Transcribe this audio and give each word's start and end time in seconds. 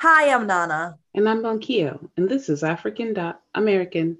Hi, 0.00 0.32
I'm 0.32 0.46
Nana. 0.46 0.96
And 1.14 1.28
I'm 1.28 1.42
Bonkio, 1.42 2.08
and 2.16 2.28
this 2.28 2.48
is 2.48 2.62
African 2.62 3.12
Dot 3.12 3.42
American. 3.54 4.16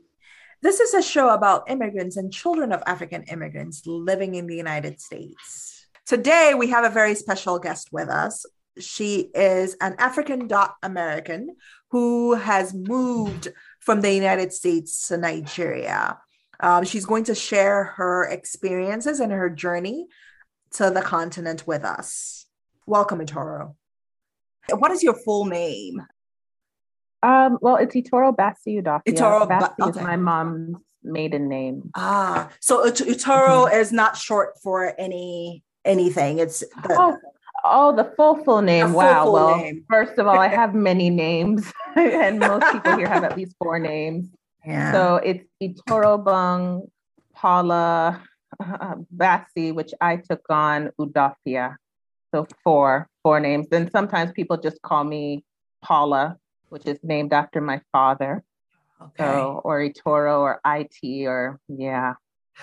This 0.61 0.81
is 0.81 0.93
a 0.93 1.03
show 1.03 1.31
about 1.31 1.71
immigrants 1.71 2.19
and 2.19 2.31
children 2.31 2.71
of 2.73 2.83
African 2.87 3.23
immigrants 3.25 3.87
living 3.87 4.35
in 4.35 4.47
the 4.47 4.57
United 4.57 5.01
States. 5.01 5.87
Today, 6.05 6.53
we 6.55 6.69
have 6.69 6.85
a 6.85 6.91
very 6.91 7.15
special 7.15 7.59
guest 7.59 7.89
with 7.93 8.11
us. 8.11 8.45
She 8.79 9.31
is 9.35 9.75
an 9.81 9.95
African 9.99 10.49
Dot 10.49 10.75
American 10.83 11.57
who 11.91 12.35
has 12.35 12.75
moved 12.75 13.49
from 13.81 14.03
the 14.03 14.13
United 14.13 14.53
States 14.53 15.09
to 15.09 15.17
Nigeria. 15.17 16.19
Um, 16.61 16.85
she's 16.85 17.07
going 17.07 17.25
to 17.25 17.35
share 17.35 17.85
her 17.97 18.25
experiences 18.25 19.21
and 19.21 19.33
her 19.33 19.49
journey 19.51 20.07
to 20.73 20.91
the 20.91 21.03
continent 21.03 21.67
with 21.67 21.85
us. 21.85 22.47
Welcome, 22.87 23.21
Itoro. 23.21 23.75
What 24.71 24.91
is 24.91 25.03
your 25.03 25.15
full 25.15 25.45
name? 25.47 26.03
Um, 27.23 27.59
well, 27.61 27.77
it's 27.77 27.95
Itoro 27.95 28.37
Bassi 28.37 28.81
Udofia. 28.81 29.03
Itoro 29.07 29.49
Bassi 29.49 29.73
Ba- 29.79 29.89
is 29.89 29.97
okay. 29.97 30.05
my 30.05 30.17
mom's 30.17 30.77
maiden 31.03 31.49
name. 31.49 31.91
Ah, 31.95 32.49
so 32.61 32.85
It- 32.87 32.95
Itoro 32.97 33.73
is 33.73 33.93
not 33.93 34.17
short 34.17 34.59
for 34.63 34.95
any 34.99 35.63
anything. 35.85 36.39
It's 36.39 36.61
the, 36.61 36.97
Oh, 36.99 37.17
oh, 37.65 37.97
the 37.97 38.13
full 38.17 38.37
full 38.45 38.63
name. 38.63 38.89
full, 38.89 38.97
wow. 38.97 39.25
full 39.25 39.33
well, 39.33 39.57
name. 39.57 39.85
first 39.89 40.19
of 40.19 40.27
all, 40.27 40.39
I 40.39 40.49
have 40.61 40.75
many 40.75 41.09
names, 41.09 41.73
and 41.97 42.39
most 42.41 42.71
people 42.73 42.97
here 42.97 43.09
have 43.09 43.25
at 43.25 43.37
least 43.37 43.55
four 43.63 43.79
names. 43.79 44.27
Yeah. 44.65 44.93
So 44.93 45.17
it's 45.17 45.45
Itoro 45.63 46.23
Bung, 46.23 46.83
Paula 47.35 48.23
uh, 48.61 48.95
Bassi, 49.11 49.73
which 49.73 49.93
I 50.01 50.17
took 50.17 50.43
on 50.51 50.91
Udofia. 51.01 51.77
So 52.35 52.47
four, 52.63 53.09
four 53.23 53.41
names. 53.41 53.69
And 53.73 53.91
sometimes 53.91 54.33
people 54.33 54.57
just 54.59 54.83
call 54.83 55.05
me 55.05 55.45
Paula, 55.83 56.37
which 56.69 56.85
is 56.87 56.99
named 57.03 57.33
after 57.33 57.61
my 57.61 57.81
father. 57.93 58.43
okay. 59.01 59.25
So, 59.25 59.61
or 59.65 59.81
Itoro 59.81 60.41
or 60.41 60.61
IT 60.67 61.27
or 61.27 61.59
yeah. 61.69 62.15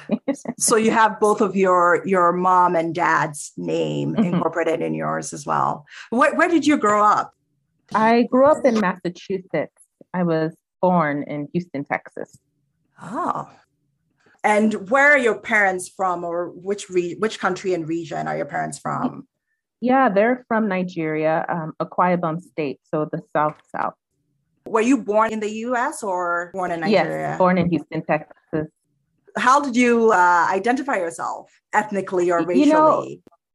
so 0.59 0.75
you 0.75 0.91
have 0.91 1.19
both 1.21 1.39
of 1.39 1.55
your 1.55 2.05
your 2.05 2.33
mom 2.33 2.75
and 2.75 2.93
dad's 2.93 3.53
name 3.55 4.13
Mhm. 4.13 4.25
incorporated 4.25 4.81
in 4.81 4.93
yours 4.93 5.31
as 5.31 5.45
well. 5.45 5.85
Where, 6.09 6.35
where 6.35 6.49
did 6.49 6.67
you 6.67 6.77
grow 6.77 7.01
up? 7.03 7.31
I 7.95 8.23
grew 8.23 8.45
up 8.45 8.65
in 8.65 8.79
Massachusetts. 8.81 9.81
I 10.13 10.23
was 10.23 10.53
born 10.81 11.23
in 11.23 11.47
Houston, 11.53 11.83
Texas. 11.85 12.37
Oh. 13.01 13.49
And 14.43 14.89
where 14.89 15.11
are 15.11 15.17
your 15.17 15.39
parents 15.39 15.89
from, 15.89 16.23
or 16.23 16.49
which 16.49 16.89
re- 16.89 17.15
which 17.15 17.39
country 17.39 17.73
and 17.73 17.87
region 17.87 18.27
are 18.27 18.37
your 18.37 18.45
parents 18.45 18.77
from? 18.77 19.27
Yeah, 19.81 20.09
they're 20.09 20.45
from 20.47 20.67
Nigeria, 20.67 21.45
um, 21.49 21.73
Akwa 21.81 22.17
Ibom 22.17 22.41
State, 22.41 22.79
so 22.83 23.09
the 23.11 23.21
South 23.33 23.55
South. 23.75 23.93
Were 24.67 24.81
you 24.81 24.97
born 25.03 25.31
in 25.33 25.39
the 25.39 25.49
U.S. 25.67 26.03
or 26.03 26.51
born 26.53 26.71
in 26.71 26.79
Nigeria? 26.81 27.29
Yes, 27.29 27.37
born 27.37 27.57
in 27.57 27.69
Houston, 27.69 28.03
Texas. 28.03 28.67
how 29.37 29.59
did 29.61 29.75
you 29.75 30.11
uh, 30.11 30.47
identify 30.49 30.95
yourself 30.97 31.51
ethnically 31.73 32.31
or 32.31 32.45
racially? 32.45 32.65
You 32.67 32.73
know- 32.73 33.07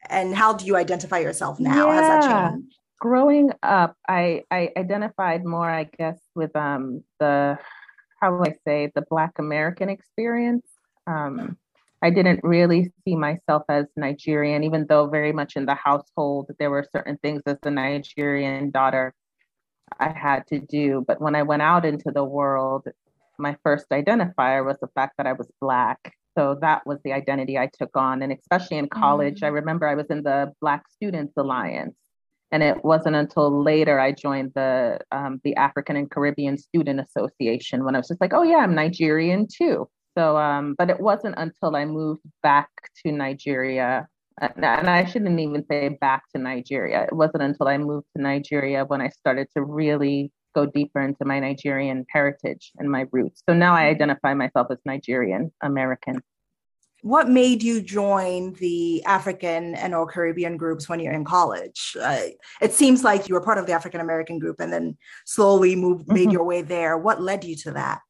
and 0.09 0.35
how 0.35 0.55
do 0.55 0.65
you 0.65 0.77
identify 0.77 1.19
yourself 1.19 1.61
now? 1.61 1.91
Has 1.91 2.01
that 2.01 2.51
changed? 2.51 2.75
Growing 3.01 3.51
up, 3.63 3.97
I 4.09 4.45
I 4.51 4.71
identified 4.77 5.45
more, 5.45 5.71
I 5.71 5.85
guess, 5.85 6.21
with 6.35 6.55
um 6.55 7.03
the 7.19 7.59
how 8.21 8.31
do 8.31 8.45
I 8.51 8.55
say 8.67 8.93
the 8.95 9.05
Black 9.11 9.39
American 9.39 9.89
experience. 9.89 10.67
Um, 11.07 11.57
I 12.03 12.11
didn't 12.11 12.41
really 12.43 12.93
see 13.05 13.17
myself 13.17 13.63
as 13.69 13.87
Nigerian, 13.97 14.65
even 14.65 14.87
though 14.87 15.07
very 15.07 15.33
much 15.33 15.57
in 15.57 15.67
the 15.67 15.75
household 15.75 16.51
there 16.59 16.71
were 16.71 16.87
certain 16.93 17.19
things 17.19 17.43
as 17.47 17.57
the 17.63 17.71
Nigerian 17.71 18.71
daughter 18.71 19.15
I 19.99 20.11
had 20.11 20.47
to 20.49 20.61
do. 20.61 21.05
But 21.07 21.21
when 21.21 21.35
I 21.35 21.43
went 21.43 21.63
out 21.63 21.85
into 21.87 22.11
the 22.11 22.25
world, 22.25 22.87
my 23.39 23.57
first 23.63 23.89
identifier 23.91 24.65
was 24.65 24.79
the 24.81 24.89
fact 24.95 25.15
that 25.17 25.27
I 25.27 25.33
was 25.33 25.51
Black. 25.61 26.15
So 26.37 26.59
that 26.61 26.87
was 26.87 26.99
the 27.05 27.13
identity 27.13 27.59
I 27.59 27.67
took 27.67 27.97
on. 27.97 28.23
And 28.23 28.33
especially 28.33 28.79
in 28.79 28.89
college, 28.89 29.43
I 29.43 29.49
remember 29.49 29.89
I 29.89 29.95
was 29.95 30.07
in 30.11 30.23
the 30.23 30.53
Black 30.61 30.85
Students 30.91 31.33
Alliance. 31.37 31.97
And 32.53 32.63
it 32.63 32.85
wasn't 32.85 33.17
until 33.17 33.63
later 33.63 34.01
I 34.01 34.13
joined 34.13 34.53
the 34.55 34.99
um, 35.13 35.41
the 35.45 35.55
African 35.57 35.97
and 35.97 36.11
Caribbean 36.11 36.59
Student 36.59 37.01
Association 37.01 37.85
when 37.85 37.95
I 37.95 37.99
was 37.99 38.09
just 38.09 38.21
like, 38.21 38.33
oh 38.33 38.43
yeah, 38.43 38.59
I'm 38.59 38.75
Nigerian 38.75 39.47
too. 39.47 39.89
So, 40.19 40.37
um, 40.37 40.75
but 40.77 40.91
it 40.91 40.99
wasn't 41.01 41.37
until 41.39 41.77
I 41.77 41.85
moved 41.85 42.23
back 42.43 42.69
to 43.05 43.13
Nigeria, 43.13 44.09
and 44.41 44.65
and 44.65 44.91
I 44.91 45.05
shouldn't 45.05 45.39
even 45.39 45.65
say 45.71 45.89
back 46.01 46.25
to 46.35 46.41
Nigeria. 46.41 47.05
It 47.05 47.15
wasn't 47.15 47.45
until 47.45 47.69
I 47.69 47.79
moved 47.79 48.07
to 48.17 48.23
Nigeria 48.23 48.85
when 48.85 49.01
I 49.01 49.09
started 49.09 49.47
to 49.57 49.63
really 49.63 50.33
go 50.55 50.67
deeper 50.67 51.01
into 51.01 51.25
my 51.25 51.39
Nigerian 51.39 52.05
heritage 52.11 52.73
and 52.79 52.91
my 52.91 53.07
roots. 53.13 53.43
So 53.49 53.55
now 53.55 53.75
I 53.75 53.85
identify 53.85 54.35
myself 54.35 54.67
as 54.71 54.79
Nigerian 54.85 55.53
American. 55.63 56.21
What 57.03 57.29
made 57.31 57.63
you 57.63 57.81
join 57.81 58.53
the 58.55 59.03
African 59.05 59.75
and 59.75 59.95
or 59.95 60.07
Caribbean 60.07 60.57
groups 60.57 60.89
when 60.89 61.01
you're 61.01 61.13
in 61.15 61.25
college? 61.25 61.97
Uh, 62.01 62.27
it 62.61 62.73
seems 62.73 63.03
like 63.05 63.29
you 63.29 63.35
were 63.35 63.41
part 63.41 63.59
of 63.59 63.67
the 63.67 63.73
African 63.73 64.01
American 64.01 64.39
group 64.39 64.61
and 64.61 64.73
then 64.73 64.97
slowly 65.25 65.77
moved, 65.77 66.09
made 66.09 66.29
Mhm. 66.29 66.33
your 66.33 66.45
way 66.45 66.63
there. 66.63 66.99
What 66.99 67.23
led 67.23 67.45
you 67.45 67.57
to 67.57 67.73
that? 67.73 68.01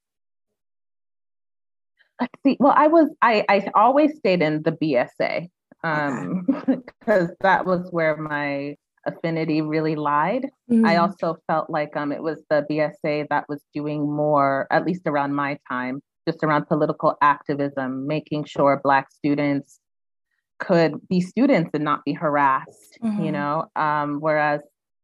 Let's 2.21 2.43
see. 2.45 2.57
Well, 2.61 2.75
I 2.77 2.89
was 2.89 3.09
I 3.23 3.45
I 3.49 3.71
always 3.75 4.17
stayed 4.17 4.43
in 4.43 4.63
the 4.63 4.73
BSA 4.73 5.49
um 5.85 6.45
because 6.67 7.31
that 7.41 7.65
was 7.65 7.89
where 7.91 8.17
my 8.17 8.77
affinity 9.07 9.63
really 9.63 9.97
lied. 9.97 10.45
Mm-hmm. 10.71 10.85
I 10.85 10.97
also 10.99 11.39
felt 11.47 11.71
like 11.71 11.97
um 11.97 12.13
it 12.13 12.23
was 12.23 12.43
the 12.51 12.67
BSA 12.69 13.29
that 13.31 13.49
was 13.49 13.63
doing 13.73 14.11
more 14.11 14.67
at 14.71 14.85
least 14.85 15.03
around 15.07 15.35
my 15.35 15.59
time 15.69 16.03
just 16.31 16.45
around 16.45 16.67
political 16.67 17.17
activism, 17.21 18.07
making 18.07 18.45
sure 18.45 18.81
black 18.83 19.11
students 19.11 19.81
could 20.59 20.93
be 21.09 21.21
students 21.21 21.71
and 21.75 21.85
not 21.85 22.05
be 22.05 22.13
harassed, 22.13 22.99
you 23.01 23.31
Mhm. 23.31 23.33
know. 23.33 23.55
Um 23.77 24.21
whereas 24.21 24.61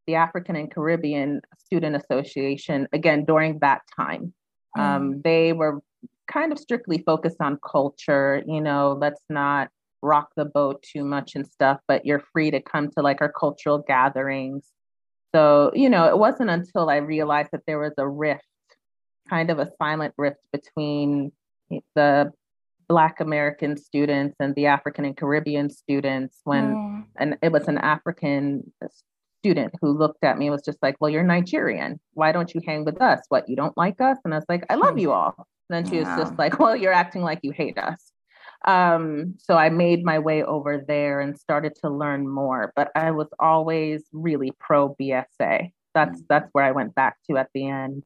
the 0.06 0.14
African 0.14 0.54
and 0.56 0.70
Caribbean 0.70 1.40
Student 1.58 1.96
Association 1.96 2.86
again 2.92 3.24
during 3.24 3.58
that 3.60 3.82
time 3.96 4.32
um, 4.78 5.20
they 5.22 5.52
were 5.52 5.80
kind 6.28 6.52
of 6.52 6.58
strictly 6.58 6.98
focused 6.98 7.40
on 7.40 7.58
culture 7.74 8.42
you 8.46 8.60
know 8.60 8.96
let's 9.00 9.22
not 9.30 9.68
rock 10.02 10.28
the 10.36 10.44
boat 10.44 10.82
too 10.82 11.04
much 11.04 11.34
and 11.34 11.46
stuff 11.46 11.78
but 11.88 12.04
you're 12.06 12.22
free 12.32 12.50
to 12.50 12.60
come 12.60 12.88
to 12.90 13.00
like 13.02 13.20
our 13.20 13.32
cultural 13.32 13.78
gatherings 13.78 14.64
so 15.34 15.70
you 15.74 15.88
know 15.88 16.04
it 16.08 16.18
wasn't 16.18 16.50
until 16.50 16.90
i 16.90 16.96
realized 16.96 17.50
that 17.52 17.62
there 17.66 17.78
was 17.78 17.94
a 17.98 18.08
rift 18.08 18.44
kind 19.28 19.50
of 19.50 19.58
a 19.58 19.70
silent 19.78 20.14
rift 20.16 20.40
between 20.52 21.32
the 21.94 22.32
black 22.88 23.18
american 23.20 23.76
students 23.76 24.36
and 24.38 24.54
the 24.54 24.66
african 24.66 25.04
and 25.04 25.16
caribbean 25.16 25.68
students 25.68 26.40
when 26.44 26.74
Mm. 26.76 27.04
and 27.16 27.36
it 27.42 27.50
was 27.52 27.66
an 27.68 27.78
African 27.78 28.72
student 29.40 29.74
who 29.80 29.96
looked 29.96 30.24
at 30.24 30.38
me 30.38 30.46
and 30.46 30.52
was 30.52 30.62
just 30.64 30.78
like, 30.82 30.96
Well, 31.00 31.10
you're 31.10 31.22
Nigerian. 31.22 32.00
Why 32.14 32.32
don't 32.32 32.52
you 32.54 32.60
hang 32.66 32.84
with 32.84 33.00
us? 33.00 33.20
What, 33.28 33.48
you 33.48 33.54
don't 33.56 33.76
like 33.76 34.00
us? 34.00 34.18
And 34.24 34.34
I 34.34 34.38
was 34.38 34.46
like, 34.48 34.64
I 34.70 34.74
love 34.74 34.98
you 34.98 35.12
all. 35.12 35.34
And 35.68 35.84
then 35.84 35.90
she 35.90 35.98
was 35.98 36.08
just 36.18 36.36
like, 36.38 36.58
Well, 36.58 36.74
you're 36.74 36.92
acting 36.92 37.22
like 37.22 37.40
you 37.42 37.52
hate 37.52 37.78
us. 37.78 38.10
Um, 38.64 39.34
so 39.38 39.54
I 39.56 39.68
made 39.68 40.04
my 40.04 40.18
way 40.18 40.42
over 40.42 40.84
there 40.86 41.20
and 41.20 41.38
started 41.38 41.74
to 41.82 41.90
learn 41.90 42.26
more. 42.28 42.72
But 42.74 42.90
I 42.96 43.12
was 43.12 43.28
always 43.38 44.04
really 44.12 44.50
pro 44.58 44.94
BSA. 44.96 45.70
That's 45.94 46.22
that's 46.28 46.48
where 46.52 46.64
I 46.64 46.72
went 46.72 46.94
back 46.94 47.16
to 47.30 47.36
at 47.36 47.50
the 47.54 47.68
end. 47.68 48.02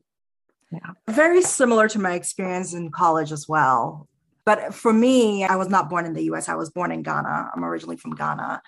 Very 1.09 1.43
similar 1.43 1.89
to 1.89 1.99
my 1.99 2.15
experience 2.15 2.75
in 2.75 2.91
college 2.91 3.33
as 3.33 3.49
well. 3.49 4.09
But 4.45 4.75
for 4.75 4.93
me, 4.93 5.45
I 5.45 5.57
was 5.57 5.69
not 5.69 5.91
born 5.91 6.07
in 6.07 6.15
the 6.15 6.25
US. 6.33 6.49
I 6.49 6.55
was 6.55 6.71
born 6.71 6.93
in 6.93 7.03
Ghana. 7.03 7.51
I'm 7.55 7.65
originally 7.65 7.97
from 7.97 8.15
Ghana 8.15 8.63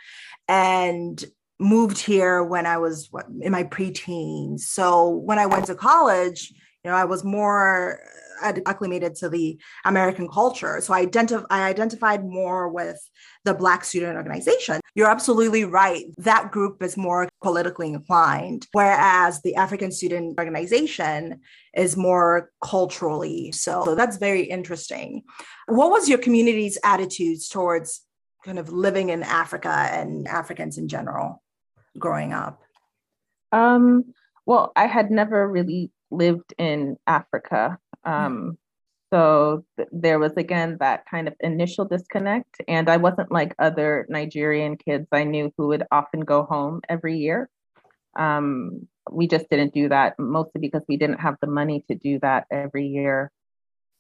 and 0.48 1.24
moved 1.58 1.98
here 1.98 2.42
when 2.42 2.66
I 2.66 2.78
was 2.78 3.10
in 3.40 3.52
my 3.52 3.64
preteens. 3.64 4.60
So 4.60 5.08
when 5.08 5.38
I 5.38 5.46
went 5.46 5.66
to 5.66 5.74
college, 5.74 6.52
you 6.84 6.90
know, 6.90 6.96
I 6.96 7.04
was 7.04 7.24
more 7.24 8.00
acclimated 8.66 9.14
to 9.14 9.28
the 9.28 9.58
American 9.84 10.28
culture. 10.28 10.80
So 10.80 10.92
I, 10.92 11.06
identif- 11.06 11.46
I 11.50 11.68
identified 11.68 12.24
more 12.24 12.68
with 12.68 12.98
the 13.44 13.54
Black 13.54 13.84
Student 13.84 14.16
Organization. 14.16 14.80
You're 14.94 15.10
absolutely 15.10 15.64
right. 15.64 16.06
That 16.18 16.50
group 16.50 16.82
is 16.82 16.96
more 16.96 17.28
politically 17.40 17.88
inclined, 17.88 18.66
whereas 18.72 19.40
the 19.42 19.54
African 19.54 19.92
Student 19.92 20.38
Organization 20.38 21.40
is 21.74 21.96
more 21.96 22.50
culturally 22.64 23.52
so. 23.52 23.84
So 23.84 23.94
that's 23.94 24.16
very 24.18 24.42
interesting. 24.42 25.22
What 25.66 25.90
was 25.90 26.08
your 26.08 26.18
community's 26.18 26.78
attitudes 26.84 27.48
towards 27.48 28.02
kind 28.44 28.58
of 28.58 28.70
living 28.70 29.10
in 29.10 29.22
Africa 29.22 29.88
and 29.92 30.26
Africans 30.26 30.78
in 30.78 30.88
general 30.88 31.42
growing 31.98 32.32
up? 32.32 32.60
Um, 33.52 34.14
well, 34.46 34.72
I 34.74 34.86
had 34.86 35.10
never 35.10 35.48
really 35.48 35.92
lived 36.12 36.54
in 36.58 36.96
Africa. 37.06 37.78
Um, 38.04 38.58
So 39.12 39.64
th- 39.76 39.92
there 39.92 40.18
was 40.18 40.32
again 40.38 40.78
that 40.80 41.04
kind 41.04 41.28
of 41.28 41.34
initial 41.40 41.84
disconnect. 41.84 42.62
And 42.66 42.88
I 42.88 42.96
wasn't 42.96 43.30
like 43.30 43.54
other 43.58 44.06
Nigerian 44.08 44.76
kids 44.76 45.06
I 45.12 45.24
knew 45.24 45.52
who 45.56 45.68
would 45.68 45.84
often 45.90 46.20
go 46.20 46.44
home 46.44 46.80
every 46.88 47.18
year. 47.18 47.50
Um, 48.16 48.88
we 49.10 49.26
just 49.28 49.50
didn't 49.50 49.74
do 49.74 49.88
that, 49.90 50.18
mostly 50.18 50.60
because 50.60 50.84
we 50.88 50.96
didn't 50.96 51.20
have 51.20 51.36
the 51.40 51.46
money 51.46 51.84
to 51.88 51.94
do 51.94 52.18
that 52.20 52.46
every 52.50 52.86
year. 52.86 53.30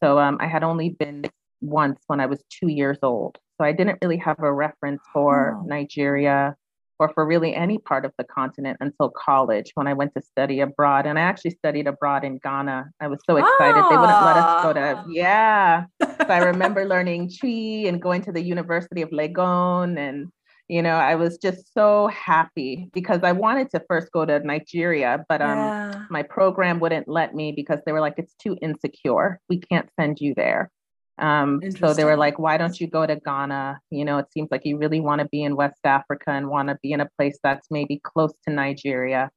So 0.02 0.18
um, 0.18 0.38
I 0.40 0.46
had 0.46 0.64
only 0.64 0.90
been 0.90 1.24
once 1.60 2.00
when 2.06 2.20
I 2.20 2.26
was 2.26 2.42
two 2.48 2.68
years 2.68 2.98
old. 3.02 3.36
So 3.58 3.64
I 3.68 3.72
didn't 3.72 3.98
really 4.02 4.18
have 4.18 4.40
a 4.40 4.52
reference 4.52 5.02
for 5.12 5.58
oh. 5.60 5.66
Nigeria 5.66 6.56
or 6.98 7.08
for 7.14 7.26
really 7.26 7.54
any 7.54 7.78
part 7.78 8.04
of 8.04 8.12
the 8.18 8.24
continent 8.24 8.76
until 8.80 9.10
college 9.10 9.72
when 9.74 9.86
I 9.86 9.92
went 9.92 10.14
to 10.14 10.22
study 10.22 10.60
abroad. 10.60 11.06
And 11.06 11.18
I 11.18 11.22
actually 11.22 11.52
studied 11.52 11.86
abroad 11.86 12.24
in 12.24 12.38
Ghana. 12.38 12.90
I 13.00 13.08
was 13.08 13.20
so 13.26 13.36
excited. 13.36 13.82
They 13.90 13.96
wouldn't 13.96 14.24
let 14.24 14.36
us 14.36 14.62
go 14.62 14.72
to, 14.72 15.04
yeah. 15.08 15.84
so 16.00 16.26
I 16.28 16.38
remember 16.44 16.84
learning 16.84 17.30
Twi 17.38 17.88
and 17.88 18.00
going 18.00 18.22
to 18.22 18.32
the 18.32 18.42
University 18.42 19.02
of 19.02 19.10
Legon. 19.10 19.98
And, 19.98 20.28
you 20.68 20.82
know, 20.82 20.96
I 20.96 21.16
was 21.16 21.38
just 21.38 21.72
so 21.74 22.08
happy 22.08 22.88
because 22.92 23.20
I 23.22 23.32
wanted 23.32 23.70
to 23.70 23.82
first 23.88 24.12
go 24.12 24.24
to 24.24 24.38
Nigeria, 24.40 25.24
but 25.28 25.42
um, 25.42 25.58
yeah. 25.58 26.04
my 26.10 26.22
program 26.22 26.80
wouldn't 26.80 27.08
let 27.08 27.34
me 27.34 27.52
because 27.52 27.80
they 27.84 27.92
were 27.92 28.00
like, 28.00 28.14
it's 28.16 28.34
too 28.34 28.56
insecure. 28.62 29.40
We 29.48 29.58
can't 29.58 29.88
send 29.98 30.18
you 30.20 30.34
there. 30.34 30.70
Um, 31.18 31.60
so 31.78 31.92
they 31.94 32.04
were 32.04 32.16
like, 32.16 32.38
why 32.38 32.56
don't 32.56 32.80
you 32.80 32.86
go 32.88 33.06
to 33.06 33.16
Ghana? 33.16 33.80
You 33.90 34.04
know, 34.04 34.18
it 34.18 34.32
seems 34.32 34.48
like 34.50 34.64
you 34.64 34.78
really 34.78 35.00
want 35.00 35.20
to 35.20 35.28
be 35.28 35.42
in 35.42 35.56
West 35.56 35.80
Africa 35.84 36.30
and 36.30 36.48
want 36.48 36.68
to 36.68 36.78
be 36.82 36.92
in 36.92 37.00
a 37.00 37.08
place 37.16 37.38
that's 37.42 37.68
maybe 37.70 38.00
close 38.02 38.32
to 38.46 38.52
Nigeria. 38.52 39.30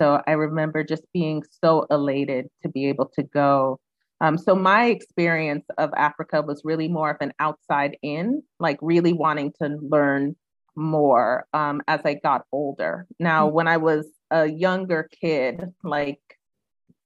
So 0.00 0.22
I 0.26 0.32
remember 0.32 0.84
just 0.84 1.02
being 1.12 1.42
so 1.62 1.86
elated 1.90 2.48
to 2.62 2.68
be 2.68 2.86
able 2.86 3.06
to 3.16 3.22
go. 3.22 3.78
Um, 4.20 4.38
so 4.38 4.54
my 4.54 4.86
experience 4.86 5.66
of 5.76 5.90
Africa 5.96 6.42
was 6.42 6.62
really 6.64 6.88
more 6.88 7.10
of 7.10 7.18
an 7.20 7.32
outside 7.38 7.96
in, 8.02 8.42
like 8.58 8.78
really 8.80 9.12
wanting 9.12 9.52
to 9.62 9.78
learn 9.80 10.34
more 10.74 11.46
um, 11.52 11.82
as 11.86 12.00
I 12.04 12.14
got 12.14 12.46
older. 12.52 13.06
Now, 13.18 13.46
mm-hmm. 13.46 13.54
when 13.54 13.68
I 13.68 13.76
was 13.76 14.06
a 14.30 14.46
younger 14.46 15.08
kid, 15.20 15.72
like 15.82 16.20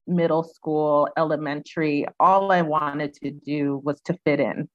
middle 0.07 0.43
school, 0.43 1.07
elementary, 1.17 2.05
all 2.19 2.51
I 2.51 2.61
wanted 2.61 3.13
to 3.15 3.31
do 3.31 3.81
was 3.83 4.01
to 4.01 4.17
fit 4.25 4.39
in 4.39 4.69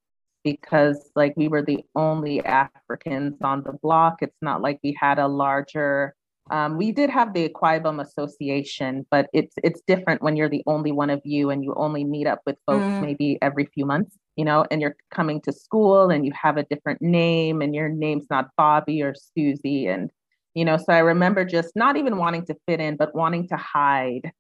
because 0.45 1.11
like 1.15 1.35
we 1.37 1.49
were 1.49 1.63
the 1.63 1.85
only 1.95 2.45
Africans 2.45 3.37
on 3.43 3.63
the 3.63 3.73
block. 3.73 4.19
It's 4.23 4.41
not 4.41 4.63
like 4.63 4.81
we 4.83 4.97
had 4.99 5.19
a 5.19 5.29
larger 5.29 6.15
um, 6.51 6.79
we 6.79 6.93
did 6.93 7.11
have 7.11 7.35
the 7.35 7.49
Akwa 7.49 8.01
Association, 8.01 9.07
but 9.11 9.29
it's 9.33 9.55
it's 9.63 9.83
different 9.87 10.23
when 10.23 10.37
you're 10.37 10.49
the 10.49 10.63
only 10.67 10.93
one 10.93 11.11
of 11.11 11.21
you 11.25 11.51
and 11.51 11.63
you 11.63 11.75
only 11.75 12.05
meet 12.05 12.27
up 12.27 12.41
with 12.47 12.57
folks 12.67 12.85
mm. 12.85 13.03
maybe 13.03 13.39
every 13.43 13.67
few 13.67 13.85
months, 13.85 14.17
you 14.37 14.45
know, 14.45 14.65
and 14.71 14.81
you're 14.81 14.97
coming 15.11 15.41
to 15.43 15.53
school 15.53 16.11
and 16.11 16.25
you 16.25 16.33
have 16.33 16.57
a 16.57 16.63
different 16.65 17.03
name 17.03 17.61
and 17.61 17.75
your 17.75 17.89
name's 17.89 18.27
not 18.31 18.49
Bobby 18.57 19.03
or 19.03 19.15
Susie 19.15 19.87
and 19.89 20.11
you 20.55 20.65
know, 20.65 20.77
so 20.77 20.93
I 20.93 20.99
remember 20.99 21.45
just 21.45 21.77
not 21.77 21.97
even 21.97 22.17
wanting 22.17 22.45
to 22.47 22.57
fit 22.67 22.81
in, 22.81 22.97
but 22.97 23.15
wanting 23.15 23.47
to 23.49 23.57
hide 23.57 24.33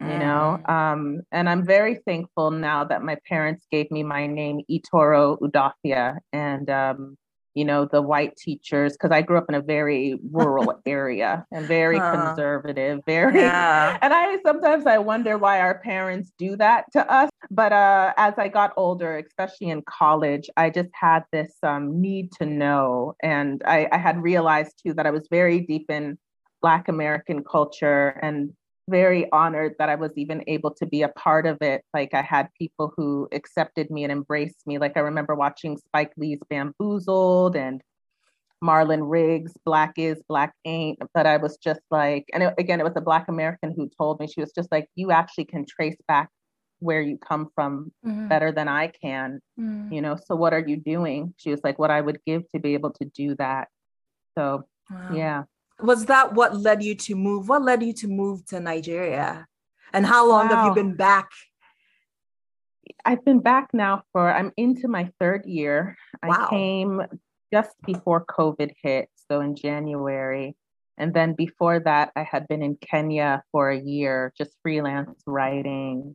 you 0.00 0.18
know 0.18 0.58
mm. 0.66 0.70
um, 0.70 1.20
and 1.30 1.48
i'm 1.48 1.64
very 1.64 1.96
thankful 2.06 2.50
now 2.50 2.84
that 2.84 3.02
my 3.02 3.16
parents 3.28 3.66
gave 3.70 3.90
me 3.90 4.02
my 4.02 4.26
name 4.26 4.60
itoro 4.70 5.38
udofia 5.40 6.16
and 6.32 6.70
um, 6.70 7.16
you 7.54 7.64
know 7.64 7.84
the 7.84 8.00
white 8.00 8.36
teachers 8.36 8.92
because 8.92 9.10
i 9.10 9.20
grew 9.20 9.36
up 9.36 9.46
in 9.48 9.54
a 9.54 9.60
very 9.60 10.18
rural 10.30 10.80
area 10.86 11.44
and 11.52 11.66
very 11.66 11.98
conservative 11.98 13.00
very 13.06 13.40
yeah. 13.40 13.98
and 14.02 14.14
i 14.14 14.38
sometimes 14.44 14.86
i 14.86 14.96
wonder 14.96 15.36
why 15.36 15.60
our 15.60 15.78
parents 15.80 16.32
do 16.38 16.56
that 16.56 16.84
to 16.92 17.12
us 17.12 17.28
but 17.50 17.72
uh, 17.72 18.12
as 18.16 18.34
i 18.38 18.48
got 18.48 18.72
older 18.76 19.18
especially 19.18 19.68
in 19.68 19.82
college 19.82 20.48
i 20.56 20.70
just 20.70 20.90
had 20.94 21.24
this 21.32 21.52
um, 21.62 22.00
need 22.00 22.30
to 22.32 22.46
know 22.46 23.14
and 23.22 23.62
I, 23.66 23.88
I 23.90 23.98
had 23.98 24.22
realized 24.22 24.80
too 24.82 24.94
that 24.94 25.06
i 25.06 25.10
was 25.10 25.26
very 25.30 25.60
deep 25.60 25.90
in 25.90 26.18
black 26.62 26.88
american 26.88 27.42
culture 27.42 28.18
and 28.22 28.52
very 28.90 29.30
honored 29.32 29.74
that 29.78 29.88
I 29.88 29.94
was 29.94 30.10
even 30.16 30.42
able 30.46 30.72
to 30.74 30.86
be 30.86 31.02
a 31.02 31.08
part 31.08 31.46
of 31.46 31.58
it. 31.62 31.84
Like 31.94 32.12
I 32.12 32.22
had 32.22 32.48
people 32.58 32.92
who 32.96 33.28
accepted 33.32 33.90
me 33.90 34.02
and 34.04 34.12
embraced 34.12 34.66
me. 34.66 34.78
Like 34.78 34.96
I 34.96 35.00
remember 35.00 35.34
watching 35.34 35.78
Spike 35.78 36.12
Lee's 36.16 36.40
Bamboozled 36.50 37.56
and 37.56 37.80
Marlon 38.62 39.08
Riggs, 39.08 39.54
Black 39.64 39.94
is, 39.96 40.20
Black 40.28 40.52
ain't. 40.64 40.98
But 41.14 41.26
I 41.26 41.38
was 41.38 41.56
just 41.56 41.80
like, 41.90 42.26
and 42.34 42.42
it, 42.42 42.54
again, 42.58 42.80
it 42.80 42.84
was 42.84 42.96
a 42.96 43.00
Black 43.00 43.28
American 43.28 43.72
who 43.74 43.88
told 43.96 44.20
me, 44.20 44.26
she 44.26 44.40
was 44.40 44.52
just 44.52 44.70
like, 44.70 44.88
you 44.96 45.10
actually 45.10 45.46
can 45.46 45.64
trace 45.64 45.96
back 46.08 46.28
where 46.80 47.00
you 47.00 47.16
come 47.16 47.48
from 47.54 47.92
mm-hmm. 48.04 48.28
better 48.28 48.52
than 48.52 48.68
I 48.68 48.88
can. 48.88 49.40
Mm-hmm. 49.58 49.92
You 49.92 50.02
know, 50.02 50.16
so 50.26 50.34
what 50.34 50.52
are 50.52 50.64
you 50.66 50.76
doing? 50.76 51.32
She 51.38 51.50
was 51.50 51.60
like, 51.62 51.78
what 51.78 51.90
I 51.90 52.00
would 52.00 52.18
give 52.26 52.42
to 52.50 52.58
be 52.58 52.74
able 52.74 52.90
to 52.94 53.04
do 53.04 53.34
that. 53.36 53.68
So, 54.36 54.64
wow. 54.90 55.10
yeah 55.14 55.42
was 55.82 56.06
that 56.06 56.34
what 56.34 56.56
led 56.56 56.82
you 56.82 56.94
to 56.94 57.14
move? 57.14 57.48
What 57.48 57.62
led 57.62 57.82
you 57.82 57.92
to 57.94 58.08
move 58.08 58.46
to 58.46 58.60
Nigeria? 58.60 59.46
And 59.92 60.06
how 60.06 60.28
long 60.28 60.48
wow. 60.48 60.54
have 60.54 60.66
you 60.66 60.74
been 60.74 60.94
back? 60.94 61.30
I've 63.04 63.24
been 63.24 63.40
back 63.40 63.70
now 63.72 64.02
for, 64.12 64.32
I'm 64.32 64.52
into 64.56 64.88
my 64.88 65.10
third 65.18 65.46
year. 65.46 65.96
Wow. 66.22 66.46
I 66.46 66.50
came 66.50 67.02
just 67.52 67.74
before 67.84 68.24
COVID 68.24 68.72
hit, 68.82 69.08
so 69.28 69.40
in 69.40 69.56
January. 69.56 70.56
And 70.98 71.14
then 71.14 71.32
before 71.32 71.80
that, 71.80 72.12
I 72.14 72.22
had 72.24 72.46
been 72.46 72.62
in 72.62 72.76
Kenya 72.76 73.42
for 73.52 73.70
a 73.70 73.78
year, 73.80 74.32
just 74.36 74.54
freelance 74.62 75.22
writing. 75.26 76.14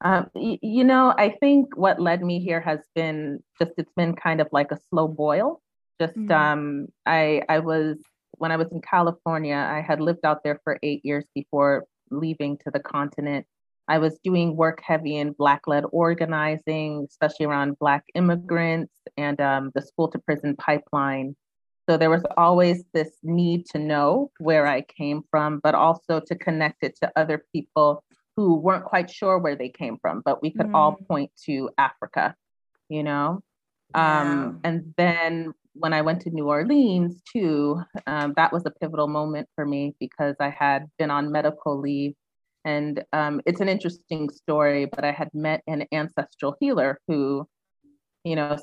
Um, 0.00 0.28
y- 0.34 0.58
you 0.60 0.84
know, 0.84 1.14
I 1.16 1.36
think 1.40 1.76
what 1.76 2.00
led 2.00 2.22
me 2.22 2.40
here 2.40 2.60
has 2.60 2.80
been 2.94 3.42
just, 3.60 3.72
it's 3.78 3.92
been 3.96 4.14
kind 4.14 4.40
of 4.40 4.48
like 4.50 4.72
a 4.72 4.78
slow 4.90 5.08
boil. 5.08 5.60
Just, 6.00 6.16
mm-hmm. 6.16 6.32
um, 6.32 6.88
I, 7.06 7.42
I 7.48 7.60
was 7.60 7.96
when 8.38 8.52
I 8.52 8.56
was 8.56 8.68
in 8.72 8.80
California, 8.80 9.56
I 9.56 9.80
had 9.80 10.00
lived 10.00 10.24
out 10.24 10.42
there 10.42 10.60
for 10.64 10.78
eight 10.82 11.04
years 11.04 11.24
before 11.34 11.84
leaving 12.10 12.56
to 12.58 12.70
the 12.70 12.80
continent. 12.80 13.46
I 13.88 13.98
was 13.98 14.18
doing 14.22 14.56
work 14.56 14.80
heavy 14.82 15.16
in 15.16 15.32
Black 15.32 15.66
led 15.66 15.84
organizing, 15.92 17.06
especially 17.08 17.46
around 17.46 17.78
Black 17.78 18.04
immigrants 18.14 18.92
and 19.16 19.40
um, 19.40 19.72
the 19.74 19.82
school 19.82 20.08
to 20.08 20.18
prison 20.18 20.56
pipeline. 20.56 21.36
So 21.88 21.96
there 21.96 22.10
was 22.10 22.22
always 22.36 22.84
this 22.92 23.16
need 23.22 23.64
to 23.72 23.78
know 23.78 24.30
where 24.38 24.66
I 24.66 24.82
came 24.82 25.22
from, 25.30 25.60
but 25.62 25.74
also 25.74 26.20
to 26.20 26.34
connect 26.34 26.82
it 26.82 26.96
to 27.02 27.10
other 27.16 27.44
people 27.50 28.04
who 28.36 28.56
weren't 28.56 28.84
quite 28.84 29.10
sure 29.10 29.38
where 29.38 29.56
they 29.56 29.70
came 29.70 29.96
from, 30.00 30.22
but 30.24 30.42
we 30.42 30.50
could 30.50 30.66
mm. 30.66 30.74
all 30.74 30.92
point 31.08 31.30
to 31.46 31.70
Africa, 31.78 32.34
you 32.88 33.02
know? 33.02 33.42
Um. 33.94 34.60
And 34.64 34.94
then 34.98 35.54
when 35.78 35.92
I 35.92 36.02
went 36.02 36.22
to 36.22 36.30
New 36.30 36.48
Orleans 36.48 37.22
too, 37.32 37.80
um, 38.06 38.34
that 38.36 38.52
was 38.52 38.64
a 38.66 38.70
pivotal 38.70 39.08
moment 39.08 39.48
for 39.54 39.64
me 39.64 39.94
because 40.00 40.36
I 40.40 40.50
had 40.50 40.86
been 40.98 41.10
on 41.10 41.32
medical 41.32 41.78
leave. 41.78 42.14
And 42.64 43.02
um, 43.12 43.40
it's 43.46 43.60
an 43.60 43.68
interesting 43.68 44.28
story, 44.30 44.86
but 44.86 45.04
I 45.04 45.12
had 45.12 45.30
met 45.32 45.62
an 45.66 45.86
ancestral 45.92 46.56
healer 46.60 47.00
who, 47.06 47.48
you 48.24 48.36
know, 48.36 48.58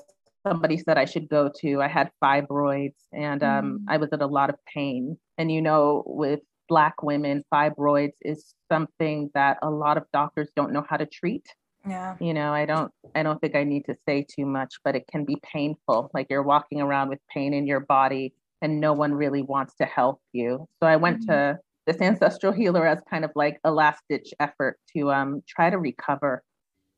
somebody 0.45 0.77
said 0.77 0.97
I 0.97 1.05
should 1.05 1.29
go 1.29 1.49
to. 1.61 1.81
I 1.81 1.87
had 1.87 2.11
fibroids 2.23 3.01
and 3.11 3.41
um, 3.43 3.79
mm. 3.79 3.85
I 3.87 3.97
was 3.97 4.09
in 4.11 4.21
a 4.21 4.27
lot 4.27 4.49
of 4.49 4.57
pain. 4.71 5.17
And, 5.37 5.51
you 5.51 5.61
know, 5.61 6.03
with 6.05 6.41
Black 6.67 7.01
women, 7.01 7.43
fibroids 7.53 8.17
is 8.21 8.53
something 8.71 9.31
that 9.33 9.57
a 9.61 9.69
lot 9.69 9.97
of 9.97 10.03
doctors 10.11 10.49
don't 10.55 10.73
know 10.73 10.85
how 10.87 10.97
to 10.97 11.05
treat 11.05 11.47
yeah. 11.87 12.15
You 12.19 12.33
know 12.33 12.53
i 12.53 12.65
don't 12.65 12.91
i 13.13 13.23
don't 13.23 13.39
think 13.39 13.55
i 13.55 13.63
need 13.63 13.85
to 13.85 13.95
say 14.07 14.25
too 14.29 14.45
much 14.45 14.75
but 14.83 14.95
it 14.95 15.05
can 15.11 15.25
be 15.25 15.37
painful. 15.43 16.09
Like 16.13 16.27
you're 16.29 16.43
walking 16.43 16.81
around 16.81 17.09
with 17.09 17.19
pain 17.33 17.53
in 17.53 17.67
your 17.67 17.79
body 17.79 18.33
and 18.61 18.79
no 18.79 18.93
one 18.93 19.13
really 19.13 19.41
wants 19.41 19.75
to 19.75 19.85
help 19.85 20.21
you. 20.33 20.67
So 20.81 20.87
i 20.87 20.95
went 20.95 21.21
mm-hmm. 21.21 21.31
to 21.31 21.59
this 21.85 22.01
ancestral 22.01 22.51
healer 22.51 22.87
as 22.87 22.99
kind 23.09 23.23
of 23.23 23.31
like 23.35 23.59
a 23.63 23.71
last 23.71 24.01
ditch 24.09 24.33
effort 24.39 24.79
to 24.95 25.11
um 25.11 25.43
try 25.47 25.69
to 25.69 25.77
recover. 25.77 26.43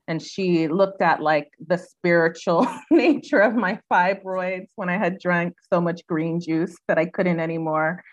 And 0.09 0.21
she 0.21 0.69
looked 0.69 1.01
at 1.01 1.21
like 1.21 1.49
the 1.67 1.77
spiritual 1.77 2.65
nature 2.91 3.41
of 3.41 3.55
my 3.55 3.77
fibroids 3.91 4.67
when 4.75 4.87
i 4.89 4.97
had 4.97 5.19
drank 5.19 5.55
so 5.71 5.81
much 5.81 6.07
green 6.07 6.39
juice 6.39 6.75
that 6.87 6.97
i 6.97 7.05
couldn't 7.05 7.41
anymore. 7.41 8.03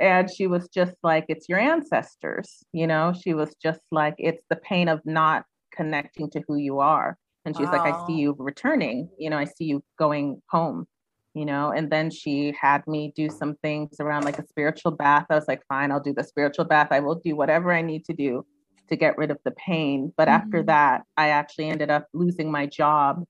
And 0.00 0.28
she 0.28 0.48
was 0.48 0.68
just 0.68 0.96
like 1.04 1.26
it's 1.28 1.48
your 1.48 1.60
ancestors 1.60 2.64
you 2.72 2.88
know? 2.88 3.14
She 3.22 3.34
was 3.34 3.54
just 3.62 3.82
like 3.92 4.14
it's 4.18 4.42
the 4.50 4.56
pain 4.56 4.88
of 4.88 5.00
not 5.04 5.44
connecting 5.74 6.30
to 6.30 6.42
who 6.46 6.56
you 6.56 6.80
are. 6.80 7.16
And 7.44 7.56
she's 7.56 7.66
wow. 7.66 7.72
like, 7.72 7.94
I 7.94 8.06
see 8.06 8.14
you 8.14 8.34
returning, 8.38 9.10
you 9.18 9.28
know, 9.28 9.36
I 9.36 9.44
see 9.44 9.64
you 9.64 9.82
going 9.98 10.40
home, 10.48 10.86
you 11.34 11.44
know. 11.44 11.72
And 11.72 11.90
then 11.90 12.10
she 12.10 12.54
had 12.58 12.86
me 12.86 13.12
do 13.14 13.28
some 13.28 13.56
things 13.56 13.96
around 14.00 14.24
like 14.24 14.38
a 14.38 14.46
spiritual 14.46 14.92
bath. 14.92 15.26
I 15.28 15.34
was 15.34 15.46
like, 15.46 15.62
fine, 15.68 15.92
I'll 15.92 16.00
do 16.00 16.14
the 16.14 16.24
spiritual 16.24 16.64
bath. 16.64 16.88
I 16.90 17.00
will 17.00 17.16
do 17.16 17.36
whatever 17.36 17.72
I 17.72 17.82
need 17.82 18.04
to 18.06 18.14
do 18.14 18.46
to 18.88 18.96
get 18.96 19.18
rid 19.18 19.30
of 19.30 19.38
the 19.44 19.50
pain. 19.52 20.12
But 20.16 20.28
mm-hmm. 20.28 20.42
after 20.42 20.62
that, 20.64 21.02
I 21.16 21.28
actually 21.30 21.68
ended 21.68 21.90
up 21.90 22.06
losing 22.14 22.50
my 22.50 22.66
job 22.66 23.24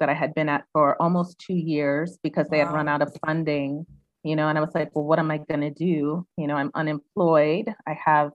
that 0.00 0.08
I 0.08 0.14
had 0.14 0.34
been 0.34 0.48
at 0.48 0.64
for 0.72 1.00
almost 1.00 1.38
two 1.38 1.54
years 1.56 2.18
because 2.22 2.48
they 2.48 2.58
wow. 2.58 2.66
had 2.66 2.74
run 2.74 2.88
out 2.88 3.02
of 3.02 3.16
funding, 3.24 3.86
you 4.22 4.36
know, 4.36 4.48
and 4.48 4.58
I 4.58 4.60
was 4.60 4.74
like, 4.74 4.94
well, 4.94 5.04
what 5.04 5.18
am 5.18 5.30
I 5.30 5.38
going 5.38 5.60
to 5.60 5.70
do? 5.70 6.26
You 6.36 6.46
know, 6.46 6.56
I'm 6.56 6.70
unemployed. 6.74 7.72
I 7.86 7.98
have 8.04 8.32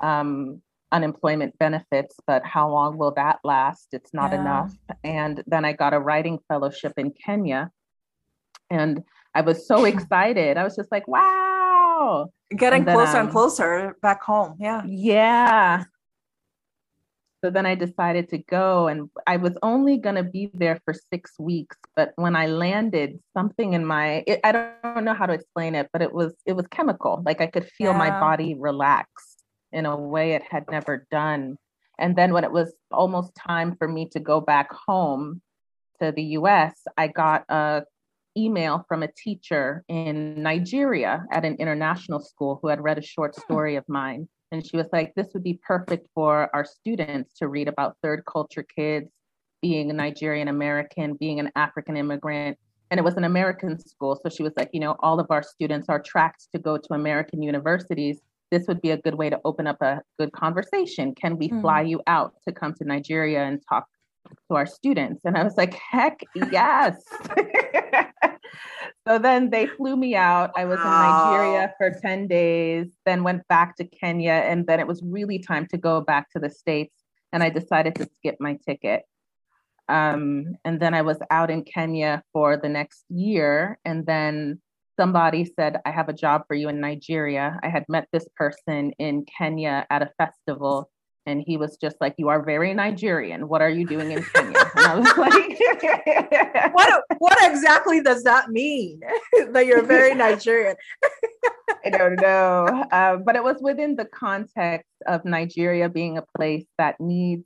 um, 0.00 0.62
unemployment 0.92 1.58
benefits, 1.58 2.16
but 2.26 2.44
how 2.44 2.70
long 2.70 2.96
will 2.96 3.12
that 3.12 3.38
last? 3.44 3.88
It's 3.92 4.14
not 4.14 4.32
yeah. 4.32 4.40
enough. 4.40 4.74
And 5.04 5.42
then 5.46 5.64
I 5.64 5.72
got 5.72 5.94
a 5.94 6.00
writing 6.00 6.38
fellowship 6.48 6.92
in 6.96 7.12
Kenya. 7.12 7.70
And 8.70 9.02
I 9.34 9.40
was 9.42 9.66
so 9.66 9.84
excited. 9.92 10.56
I 10.56 10.64
was 10.64 10.76
just 10.76 10.92
like, 10.92 11.06
wow. 11.08 12.30
Getting 12.56 12.80
and 12.80 12.88
then, 12.88 12.94
closer 12.94 13.16
um, 13.16 13.26
and 13.26 13.30
closer 13.30 13.96
back 14.02 14.22
home. 14.22 14.56
Yeah. 14.60 14.82
Yeah. 14.86 15.84
So 17.44 17.50
then 17.50 17.66
I 17.66 17.74
decided 17.74 18.30
to 18.30 18.38
go, 18.38 18.88
and 18.88 19.10
I 19.26 19.36
was 19.36 19.52
only 19.62 19.98
going 19.98 20.16
to 20.16 20.24
be 20.24 20.50
there 20.54 20.80
for 20.84 20.94
six 21.12 21.32
weeks. 21.38 21.76
But 21.94 22.12
when 22.16 22.34
I 22.34 22.46
landed, 22.46 23.20
something 23.36 23.74
in 23.74 23.84
my 23.84 24.24
it, 24.26 24.40
I 24.42 24.52
don't 24.52 25.04
know 25.04 25.14
how 25.14 25.26
to 25.26 25.34
explain 25.34 25.74
it, 25.74 25.88
but 25.92 26.02
it 26.02 26.12
was 26.12 26.34
it 26.46 26.54
was 26.54 26.66
chemical. 26.68 27.22
Like 27.24 27.40
I 27.40 27.46
could 27.46 27.66
feel 27.66 27.92
yeah. 27.92 27.98
my 27.98 28.10
body 28.10 28.56
relax 28.58 29.35
in 29.72 29.86
a 29.86 29.96
way 29.96 30.32
it 30.32 30.42
had 30.42 30.64
never 30.70 31.06
done. 31.10 31.56
And 31.98 32.16
then 32.16 32.32
when 32.32 32.44
it 32.44 32.52
was 32.52 32.74
almost 32.90 33.34
time 33.34 33.76
for 33.76 33.88
me 33.88 34.08
to 34.10 34.20
go 34.20 34.40
back 34.40 34.72
home 34.72 35.40
to 36.00 36.12
the 36.12 36.22
US, 36.22 36.74
I 36.96 37.08
got 37.08 37.44
a 37.48 37.84
email 38.36 38.84
from 38.86 39.02
a 39.02 39.08
teacher 39.08 39.82
in 39.88 40.42
Nigeria 40.42 41.24
at 41.32 41.44
an 41.44 41.56
international 41.58 42.20
school 42.20 42.58
who 42.60 42.68
had 42.68 42.82
read 42.82 42.98
a 42.98 43.02
short 43.02 43.34
hmm. 43.34 43.40
story 43.40 43.76
of 43.76 43.84
mine. 43.88 44.28
And 44.52 44.64
she 44.64 44.76
was 44.76 44.86
like, 44.92 45.14
This 45.14 45.28
would 45.34 45.42
be 45.42 45.58
perfect 45.66 46.08
for 46.14 46.54
our 46.54 46.64
students 46.64 47.34
to 47.38 47.48
read 47.48 47.68
about 47.68 47.96
third 48.02 48.24
culture 48.30 48.62
kids, 48.62 49.10
being 49.62 49.90
a 49.90 49.92
Nigerian 49.92 50.48
American, 50.48 51.14
being 51.14 51.40
an 51.40 51.50
African 51.56 51.96
immigrant. 51.96 52.58
And 52.90 53.00
it 53.00 53.02
was 53.02 53.16
an 53.16 53.24
American 53.24 53.78
school. 53.80 54.20
So 54.22 54.28
she 54.28 54.44
was 54.44 54.52
like, 54.56 54.70
You 54.72 54.80
know, 54.80 54.96
all 55.00 55.18
of 55.18 55.26
our 55.30 55.42
students 55.42 55.88
are 55.88 56.00
tracked 56.00 56.48
to 56.54 56.60
go 56.60 56.76
to 56.76 56.94
American 56.94 57.42
universities. 57.42 58.20
This 58.50 58.66
would 58.68 58.80
be 58.80 58.90
a 58.90 58.96
good 58.96 59.14
way 59.14 59.30
to 59.30 59.40
open 59.44 59.66
up 59.66 59.82
a 59.82 60.02
good 60.18 60.32
conversation. 60.32 61.14
Can 61.14 61.36
we 61.36 61.48
mm. 61.48 61.60
fly 61.60 61.82
you 61.82 62.00
out 62.06 62.34
to 62.46 62.52
come 62.52 62.74
to 62.74 62.84
Nigeria 62.84 63.44
and 63.44 63.60
talk 63.68 63.86
to 64.48 64.56
our 64.56 64.66
students? 64.66 65.22
And 65.24 65.36
I 65.36 65.42
was 65.42 65.56
like, 65.56 65.74
Heck 65.74 66.20
yes. 66.52 67.02
so 69.08 69.18
then 69.18 69.50
they 69.50 69.66
flew 69.66 69.96
me 69.96 70.14
out. 70.14 70.52
I 70.56 70.64
was 70.64 70.78
in 70.78 70.84
Nigeria 70.84 71.74
for 71.78 71.90
10 71.90 72.28
days, 72.28 72.86
then 73.04 73.24
went 73.24 73.46
back 73.48 73.76
to 73.76 73.84
Kenya, 73.84 74.32
and 74.32 74.66
then 74.66 74.80
it 74.80 74.86
was 74.86 75.02
really 75.04 75.38
time 75.38 75.66
to 75.68 75.78
go 75.78 76.00
back 76.00 76.30
to 76.30 76.38
the 76.38 76.50
States. 76.50 76.94
And 77.32 77.42
I 77.42 77.50
decided 77.50 77.96
to 77.96 78.08
skip 78.16 78.36
my 78.38 78.58
ticket. 78.64 79.02
Um, 79.88 80.56
and 80.64 80.80
then 80.80 80.94
I 80.94 81.02
was 81.02 81.18
out 81.30 81.50
in 81.50 81.62
Kenya 81.62 82.22
for 82.32 82.56
the 82.56 82.68
next 82.68 83.04
year. 83.08 83.78
And 83.84 84.06
then 84.06 84.60
somebody 84.98 85.44
said, 85.44 85.80
I 85.84 85.90
have 85.90 86.08
a 86.08 86.12
job 86.12 86.42
for 86.48 86.54
you 86.54 86.68
in 86.68 86.80
Nigeria. 86.80 87.58
I 87.62 87.68
had 87.68 87.84
met 87.88 88.08
this 88.12 88.26
person 88.36 88.92
in 88.98 89.24
Kenya 89.24 89.86
at 89.90 90.02
a 90.02 90.10
festival 90.18 90.90
and 91.26 91.42
he 91.44 91.56
was 91.56 91.76
just 91.76 91.96
like, 92.00 92.14
"You 92.16 92.28
are 92.28 92.42
very 92.42 92.72
Nigerian. 92.72 93.48
What 93.48 93.60
are 93.60 93.68
you 93.68 93.86
doing 93.86 94.12
in 94.12 94.22
Kenya?" 94.22 94.58
And 94.76 94.86
I 94.86 94.96
was 94.96 95.16
like, 95.18 96.72
"What? 96.72 97.02
What 97.18 97.38
exactly 97.42 98.00
does 98.00 98.22
that 98.22 98.50
mean? 98.50 99.00
that 99.50 99.66
you're 99.66 99.82
very 99.82 100.14
Nigerian?" 100.14 100.76
I 101.84 101.90
don't 101.90 102.20
know, 102.20 102.86
uh, 102.92 103.16
but 103.16 103.36
it 103.36 103.42
was 103.42 103.56
within 103.60 103.96
the 103.96 104.04
context 104.04 104.88
of 105.06 105.24
Nigeria 105.24 105.88
being 105.88 106.16
a 106.16 106.24
place 106.36 106.64
that 106.78 107.00
needs 107.00 107.44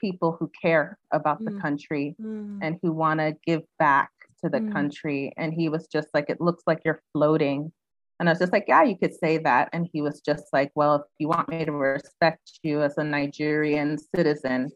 people 0.00 0.36
who 0.38 0.50
care 0.60 0.98
about 1.12 1.38
the 1.44 1.50
mm. 1.50 1.60
country 1.60 2.16
mm. 2.20 2.58
and 2.62 2.78
who 2.82 2.90
want 2.90 3.20
to 3.20 3.36
give 3.46 3.62
back 3.78 4.10
to 4.44 4.50
the 4.50 4.58
mm. 4.58 4.72
country. 4.72 5.32
And 5.36 5.52
he 5.52 5.68
was 5.68 5.86
just 5.88 6.08
like, 6.14 6.28
"It 6.28 6.40
looks 6.40 6.64
like 6.66 6.82
you're 6.84 7.02
floating." 7.12 7.72
And 8.20 8.28
I 8.28 8.32
was 8.32 8.38
just 8.38 8.52
like, 8.52 8.66
yeah, 8.68 8.82
you 8.82 8.98
could 8.98 9.14
say 9.14 9.38
that. 9.38 9.70
And 9.72 9.88
he 9.90 10.02
was 10.02 10.20
just 10.20 10.44
like, 10.52 10.70
well, 10.74 10.96
if 10.96 11.02
you 11.18 11.26
want 11.26 11.48
me 11.48 11.64
to 11.64 11.72
respect 11.72 12.60
you 12.62 12.82
as 12.82 12.98
a 12.98 13.02
Nigerian 13.02 13.96
citizen, 14.14 14.70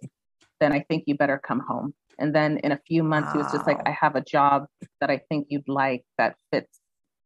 then 0.61 0.73
I 0.73 0.81
think 0.89 1.05
you 1.07 1.15
better 1.15 1.39
come 1.39 1.61
home. 1.61 1.93
And 2.19 2.35
then 2.35 2.57
in 2.59 2.73
a 2.73 2.81
few 2.87 3.03
months, 3.03 3.27
wow. 3.27 3.33
he 3.33 3.39
was 3.41 3.53
just 3.53 3.67
like, 3.67 3.81
I 3.85 3.91
have 3.91 4.17
a 4.17 4.23
job 4.23 4.67
that 5.01 5.11
I 5.11 5.21
think 5.29 5.49
you'd 5.51 5.69
like 5.69 6.05
that 6.17 6.37
fits 6.51 6.81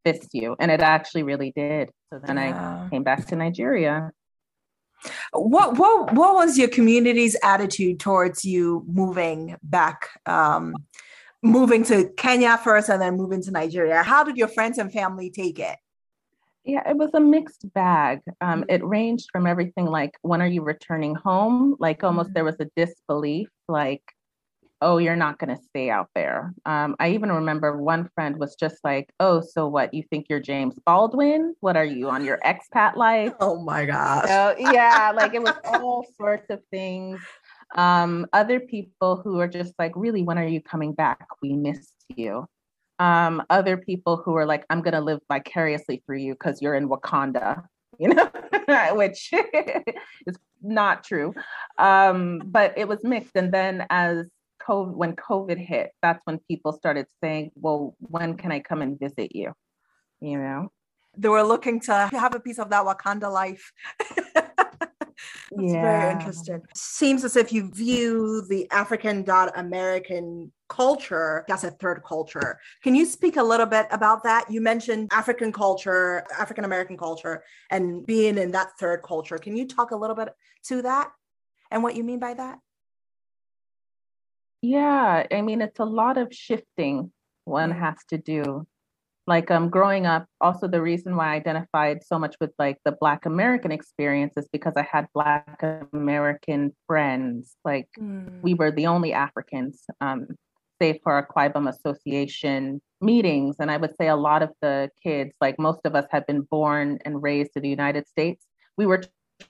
fits 0.04 0.28
you. 0.33 0.57
And 0.59 0.71
it 0.71 0.80
actually 0.80 1.23
really 1.23 1.52
did. 1.54 1.90
So 2.12 2.21
then 2.25 2.37
yeah. 2.37 2.85
I 2.87 2.88
came 2.90 3.04
back 3.04 3.26
to 3.28 3.37
Nigeria. 3.37 4.11
What 5.33 5.78
what 5.78 6.14
what 6.14 6.35
was 6.35 6.59
your 6.59 6.68
community's 6.68 7.37
attitude 7.45 8.00
towards 8.00 8.45
you 8.45 8.85
moving 8.88 9.57
back? 9.62 10.09
Um, 10.26 10.75
moving 11.42 11.85
to 11.85 12.11
Kenya 12.16 12.59
first 12.59 12.88
and 12.88 13.00
then 13.00 13.16
moving 13.16 13.42
to 13.42 13.50
Nigeria. 13.50 14.02
How 14.02 14.25
did 14.25 14.37
your 14.37 14.49
friends 14.49 14.78
and 14.78 14.92
family 14.92 15.30
take 15.30 15.59
it? 15.59 15.76
Yeah, 16.64 16.88
it 16.88 16.97
was 16.97 17.11
a 17.14 17.21
mixed 17.21 17.73
bag. 17.73 18.21
Um, 18.40 18.64
it 18.68 18.85
ranged 18.85 19.28
from 19.33 19.47
everything 19.47 19.87
like, 19.87 20.18
when 20.23 20.42
are 20.42 20.47
you 20.47 20.62
returning 20.62 21.14
home? 21.14 21.76
Like, 21.78 22.04
almost 22.04 22.35
there 22.35 22.45
mm-hmm. 22.45 22.59
was 22.59 22.68
a 22.68 22.87
disbelief, 22.87 23.49
like, 23.68 24.02
oh, 24.80 24.99
you're 24.99 25.16
not 25.16 25.38
going 25.38 25.54
to 25.54 25.62
stay 25.71 25.90
out 25.90 26.09
there. 26.14 26.54
Um, 26.64 26.95
I 27.00 27.11
even 27.11 27.33
remember 27.33 27.76
one 27.76 28.09
friend 28.14 28.38
was 28.38 28.54
just 28.54 28.76
like, 28.85 29.11
oh, 29.18 29.40
so 29.40 29.66
what? 29.66 29.92
You 29.92 30.02
think 30.04 30.26
you're 30.28 30.40
James 30.40 30.75
Baldwin? 30.85 31.54
What 31.61 31.76
are 31.76 31.85
you 31.85 32.11
on 32.11 32.25
your 32.25 32.38
expat 32.45 32.97
life? 32.97 33.33
Oh 33.40 33.61
my 33.61 33.87
gosh. 33.87 34.28
So, 34.28 34.54
yeah, 34.59 35.12
like 35.14 35.33
it 35.33 35.42
was 35.42 35.54
all 35.64 36.04
sorts 36.16 36.50
of 36.50 36.61
things. 36.71 37.21
Um, 37.75 38.26
other 38.32 38.60
people 38.60 39.16
who 39.16 39.38
are 39.40 39.48
just 39.48 39.75
like, 39.78 39.92
really, 39.94 40.22
when 40.22 40.38
are 40.38 40.46
you 40.46 40.60
coming 40.60 40.92
back? 40.94 41.26
We 41.42 41.52
missed 41.52 42.04
you 42.08 42.46
um, 42.98 43.42
other 43.48 43.76
people 43.76 44.16
who 44.16 44.37
are 44.37 44.46
like, 44.46 44.64
I'm 44.70 44.82
going 44.82 44.94
to 44.94 45.00
live 45.00 45.20
vicariously 45.28 46.02
through 46.04 46.18
you 46.18 46.34
because 46.34 46.60
you're 46.60 46.75
in 46.75 46.88
Wakanda, 46.88 47.64
you 47.98 48.08
know, 48.08 48.30
which 48.92 49.30
is 50.26 50.37
not 50.62 51.04
true. 51.04 51.34
Um, 51.78 52.42
but 52.44 52.75
it 52.76 52.88
was 52.88 53.04
mixed. 53.04 53.37
And 53.37 53.52
then 53.52 53.87
as 53.90 54.26
COVID, 54.62 54.94
when 54.94 55.14
COVID 55.14 55.58
hit, 55.58 55.92
that's 56.02 56.20
when 56.25 56.38
people 56.48 56.72
started 56.72 57.06
saying, 57.22 57.52
well, 57.54 57.96
when 58.00 58.37
can 58.37 58.52
I 58.52 58.60
come 58.60 58.82
and 58.82 58.98
visit 58.98 59.34
you? 59.34 59.52
You 60.20 60.38
know? 60.38 60.72
They 61.16 61.28
were 61.28 61.42
looking 61.42 61.80
to 61.80 62.08
have 62.12 62.34
a 62.34 62.40
piece 62.40 62.58
of 62.58 62.70
that 62.70 62.84
Wakanda 62.84 63.32
life. 63.32 63.72
That's 65.50 65.72
yeah. 65.72 65.82
very 65.82 66.12
interesting. 66.12 66.62
Seems 66.75 67.25
as 67.25 67.37
if 67.37 67.52
you 67.52 67.70
view 67.70 68.42
the 68.48 68.70
African 68.70 69.22
dot 69.22 69.52
American 69.56 70.52
culture 70.68 71.44
as 71.50 71.64
a 71.64 71.70
third 71.72 72.02
culture. 72.06 72.58
Can 72.82 72.94
you 72.94 73.04
speak 73.04 73.37
a 73.37 73.42
little 73.42 73.66
bit 73.66 73.87
about 73.90 74.22
that? 74.25 74.50
You 74.50 74.60
mentioned 74.60 75.08
African 75.12 75.52
culture, 75.52 76.25
African 76.38 76.64
American 76.64 76.96
culture, 76.96 77.42
and 77.70 78.04
being 78.06 78.38
in 78.38 78.50
that 78.52 78.78
third 78.78 79.02
culture. 79.02 79.38
Can 79.38 79.56
you 79.56 79.66
talk 79.66 79.90
a 79.90 79.96
little 79.96 80.16
bit 80.16 80.28
to 80.64 80.82
that 80.82 81.10
and 81.70 81.82
what 81.82 81.96
you 81.96 82.04
mean 82.04 82.18
by 82.18 82.34
that? 82.34 82.58
Yeah, 84.60 85.26
I 85.30 85.40
mean, 85.42 85.62
it's 85.62 85.78
a 85.78 85.84
lot 85.84 86.18
of 86.18 86.34
shifting 86.34 87.12
one 87.44 87.72
mm. 87.72 87.80
has 87.80 87.96
to 88.08 88.18
do 88.18 88.66
like 89.28 89.50
um 89.50 89.68
growing 89.68 90.06
up 90.06 90.26
also 90.40 90.66
the 90.66 90.80
reason 90.80 91.14
why 91.14 91.32
i 91.32 91.35
identified 91.35 92.02
so 92.02 92.18
much 92.18 92.35
with 92.40 92.50
like 92.58 92.78
the 92.85 92.97
black 93.00 93.26
american 93.26 93.70
experience 93.70 94.35
is 94.37 94.49
because 94.52 94.73
i 94.76 94.82
had 94.82 95.06
black 95.14 95.62
american 95.92 96.73
friends 96.87 97.56
like 97.64 97.88
mm. 97.99 98.40
we 98.42 98.54
were 98.54 98.70
the 98.70 98.87
only 98.87 99.12
africans 99.12 99.85
um 100.00 100.26
save 100.80 100.99
for 101.02 101.20
Akwa 101.20 101.52
Ibom 101.52 101.68
Association 101.68 102.80
meetings. 103.00 103.56
And 103.58 103.70
I 103.70 103.76
would 103.76 103.97
say 103.97 104.08
a 104.08 104.16
lot 104.16 104.42
of 104.42 104.50
the 104.62 104.90
kids, 105.02 105.32
like 105.40 105.58
most 105.58 105.80
of 105.85 105.94
us 105.94 106.06
had 106.11 106.26
been 106.26 106.42
born 106.42 106.99
and 107.04 107.23
raised 107.23 107.52
in 107.56 107.62
the 107.62 107.68
United 107.68 108.06
States, 108.06 108.47
we 108.76 108.87
were 108.87 109.02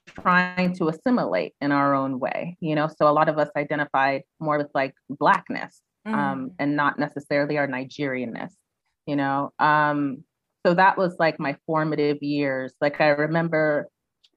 trying 0.06 0.74
to 0.74 0.88
assimilate 0.88 1.54
in 1.60 1.72
our 1.72 1.94
own 1.94 2.18
way, 2.18 2.56
you 2.60 2.74
know? 2.74 2.88
So 2.88 3.08
a 3.08 3.12
lot 3.12 3.28
of 3.28 3.38
us 3.38 3.48
identified 3.56 4.22
more 4.40 4.58
with 4.58 4.70
like 4.74 4.94
Blackness 5.08 5.80
um, 6.06 6.14
mm. 6.14 6.50
and 6.58 6.76
not 6.76 6.98
necessarily 6.98 7.58
our 7.58 7.68
Nigerianness 7.68 8.52
you 9.08 9.16
know? 9.16 9.52
Um 9.58 10.22
so 10.66 10.74
that 10.74 10.98
was 10.98 11.16
like 11.18 11.40
my 11.40 11.56
formative 11.66 12.22
years. 12.22 12.72
Like 12.80 13.00
i 13.00 13.08
remember 13.08 13.88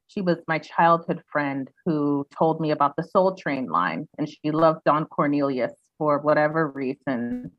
she 0.08 0.22
was 0.22 0.38
my 0.48 0.60
childhood 0.60 1.22
friend 1.32 1.70
who 1.86 2.28
told 2.38 2.60
me 2.60 2.72
about 2.72 2.96
the 2.98 3.04
soul 3.04 3.36
train 3.36 3.68
line 3.68 4.08
and 4.18 4.28
she 4.28 4.52
loved 4.52 4.82
don 4.86 5.06
cornelius 5.06 5.74
for 5.98 6.20
whatever 6.20 6.68
reason. 6.70 7.52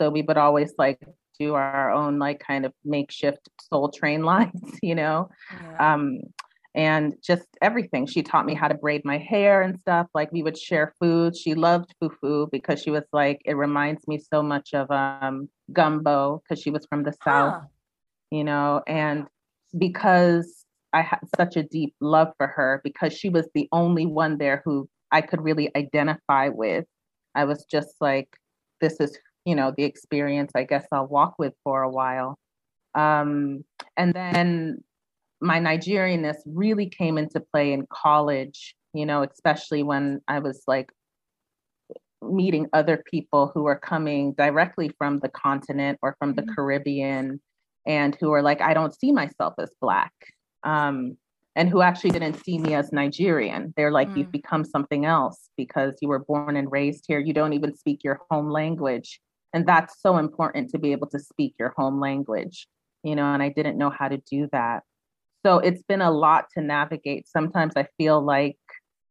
So 0.00 0.10
we 0.10 0.22
would 0.22 0.36
always 0.36 0.72
like 0.78 0.98
do 1.38 1.54
our 1.54 1.92
own 1.92 2.18
like 2.18 2.40
kind 2.40 2.66
of 2.66 2.72
makeshift 2.84 3.48
soul 3.68 3.90
train 3.90 4.22
lines 4.32 4.78
you 4.82 4.94
know? 4.94 5.30
Yeah. 5.52 5.94
um 5.94 6.20
and 6.74 7.14
just 7.22 7.46
everything. 7.60 8.06
She 8.06 8.22
taught 8.22 8.46
me 8.46 8.54
how 8.54 8.68
to 8.68 8.74
braid 8.74 9.02
my 9.04 9.18
hair 9.18 9.62
and 9.62 9.78
stuff. 9.78 10.06
Like 10.14 10.30
we 10.32 10.42
would 10.42 10.56
share 10.56 10.94
food. 11.00 11.36
She 11.36 11.54
loved 11.54 11.92
fufu 12.02 12.50
because 12.50 12.80
she 12.80 12.90
was 12.90 13.04
like, 13.12 13.40
it 13.44 13.54
reminds 13.54 14.06
me 14.06 14.18
so 14.18 14.42
much 14.42 14.72
of 14.74 14.90
um, 14.90 15.48
gumbo 15.72 16.42
because 16.42 16.62
she 16.62 16.70
was 16.70 16.86
from 16.86 17.02
the 17.02 17.12
south, 17.24 17.54
huh. 17.54 17.66
you 18.30 18.44
know, 18.44 18.82
and 18.86 19.26
because 19.76 20.64
I 20.92 21.02
had 21.02 21.20
such 21.36 21.56
a 21.56 21.62
deep 21.62 21.94
love 22.00 22.32
for 22.36 22.46
her 22.46 22.80
because 22.84 23.12
she 23.12 23.28
was 23.28 23.48
the 23.54 23.68
only 23.72 24.06
one 24.06 24.38
there 24.38 24.62
who 24.64 24.88
I 25.10 25.20
could 25.22 25.40
really 25.42 25.70
identify 25.76 26.48
with. 26.48 26.84
I 27.34 27.44
was 27.44 27.64
just 27.64 27.94
like, 28.00 28.28
this 28.80 29.00
is, 29.00 29.16
you 29.44 29.54
know, 29.54 29.72
the 29.76 29.84
experience 29.84 30.52
I 30.54 30.64
guess 30.64 30.86
I'll 30.92 31.06
walk 31.06 31.34
with 31.38 31.54
for 31.64 31.82
a 31.82 31.90
while. 31.90 32.38
Um, 32.94 33.64
and 33.96 34.12
then 34.12 34.82
my 35.40 35.58
Nigerianness 35.58 36.36
really 36.46 36.88
came 36.88 37.18
into 37.18 37.40
play 37.40 37.72
in 37.72 37.86
college, 37.90 38.74
you 38.92 39.06
know, 39.06 39.22
especially 39.22 39.82
when 39.82 40.20
I 40.28 40.38
was 40.40 40.62
like 40.66 40.90
meeting 42.22 42.66
other 42.72 43.02
people 43.10 43.50
who 43.54 43.66
are 43.66 43.78
coming 43.78 44.34
directly 44.34 44.90
from 44.98 45.20
the 45.20 45.28
continent 45.28 45.98
or 46.02 46.16
from 46.18 46.34
the 46.34 46.42
mm-hmm. 46.42 46.54
Caribbean 46.54 47.40
and 47.86 48.16
who 48.20 48.32
are 48.32 48.42
like, 48.42 48.60
I 48.60 48.74
don't 48.74 48.94
see 48.94 49.12
myself 49.12 49.54
as 49.58 49.70
Black. 49.80 50.12
Um, 50.62 51.16
and 51.56 51.68
who 51.68 51.82
actually 51.82 52.10
didn't 52.10 52.42
see 52.44 52.58
me 52.58 52.74
as 52.74 52.92
Nigerian. 52.92 53.74
They're 53.76 53.90
like, 53.90 54.08
mm. 54.08 54.18
you've 54.18 54.32
become 54.32 54.64
something 54.64 55.04
else 55.04 55.50
because 55.56 55.94
you 56.00 56.08
were 56.08 56.20
born 56.20 56.56
and 56.56 56.70
raised 56.70 57.04
here. 57.08 57.18
You 57.18 57.32
don't 57.32 57.54
even 57.54 57.74
speak 57.76 58.04
your 58.04 58.20
home 58.30 58.50
language. 58.50 59.20
And 59.52 59.66
that's 59.66 60.00
so 60.00 60.16
important 60.18 60.70
to 60.70 60.78
be 60.78 60.92
able 60.92 61.08
to 61.08 61.18
speak 61.18 61.54
your 61.58 61.74
home 61.76 62.00
language, 62.00 62.68
you 63.02 63.16
know, 63.16 63.34
and 63.34 63.42
I 63.42 63.48
didn't 63.48 63.78
know 63.78 63.90
how 63.90 64.08
to 64.08 64.18
do 64.30 64.48
that. 64.52 64.84
So 65.44 65.58
it's 65.58 65.82
been 65.82 66.02
a 66.02 66.10
lot 66.10 66.46
to 66.54 66.60
navigate. 66.60 67.28
Sometimes 67.28 67.72
I 67.76 67.86
feel 67.96 68.20
like 68.20 68.58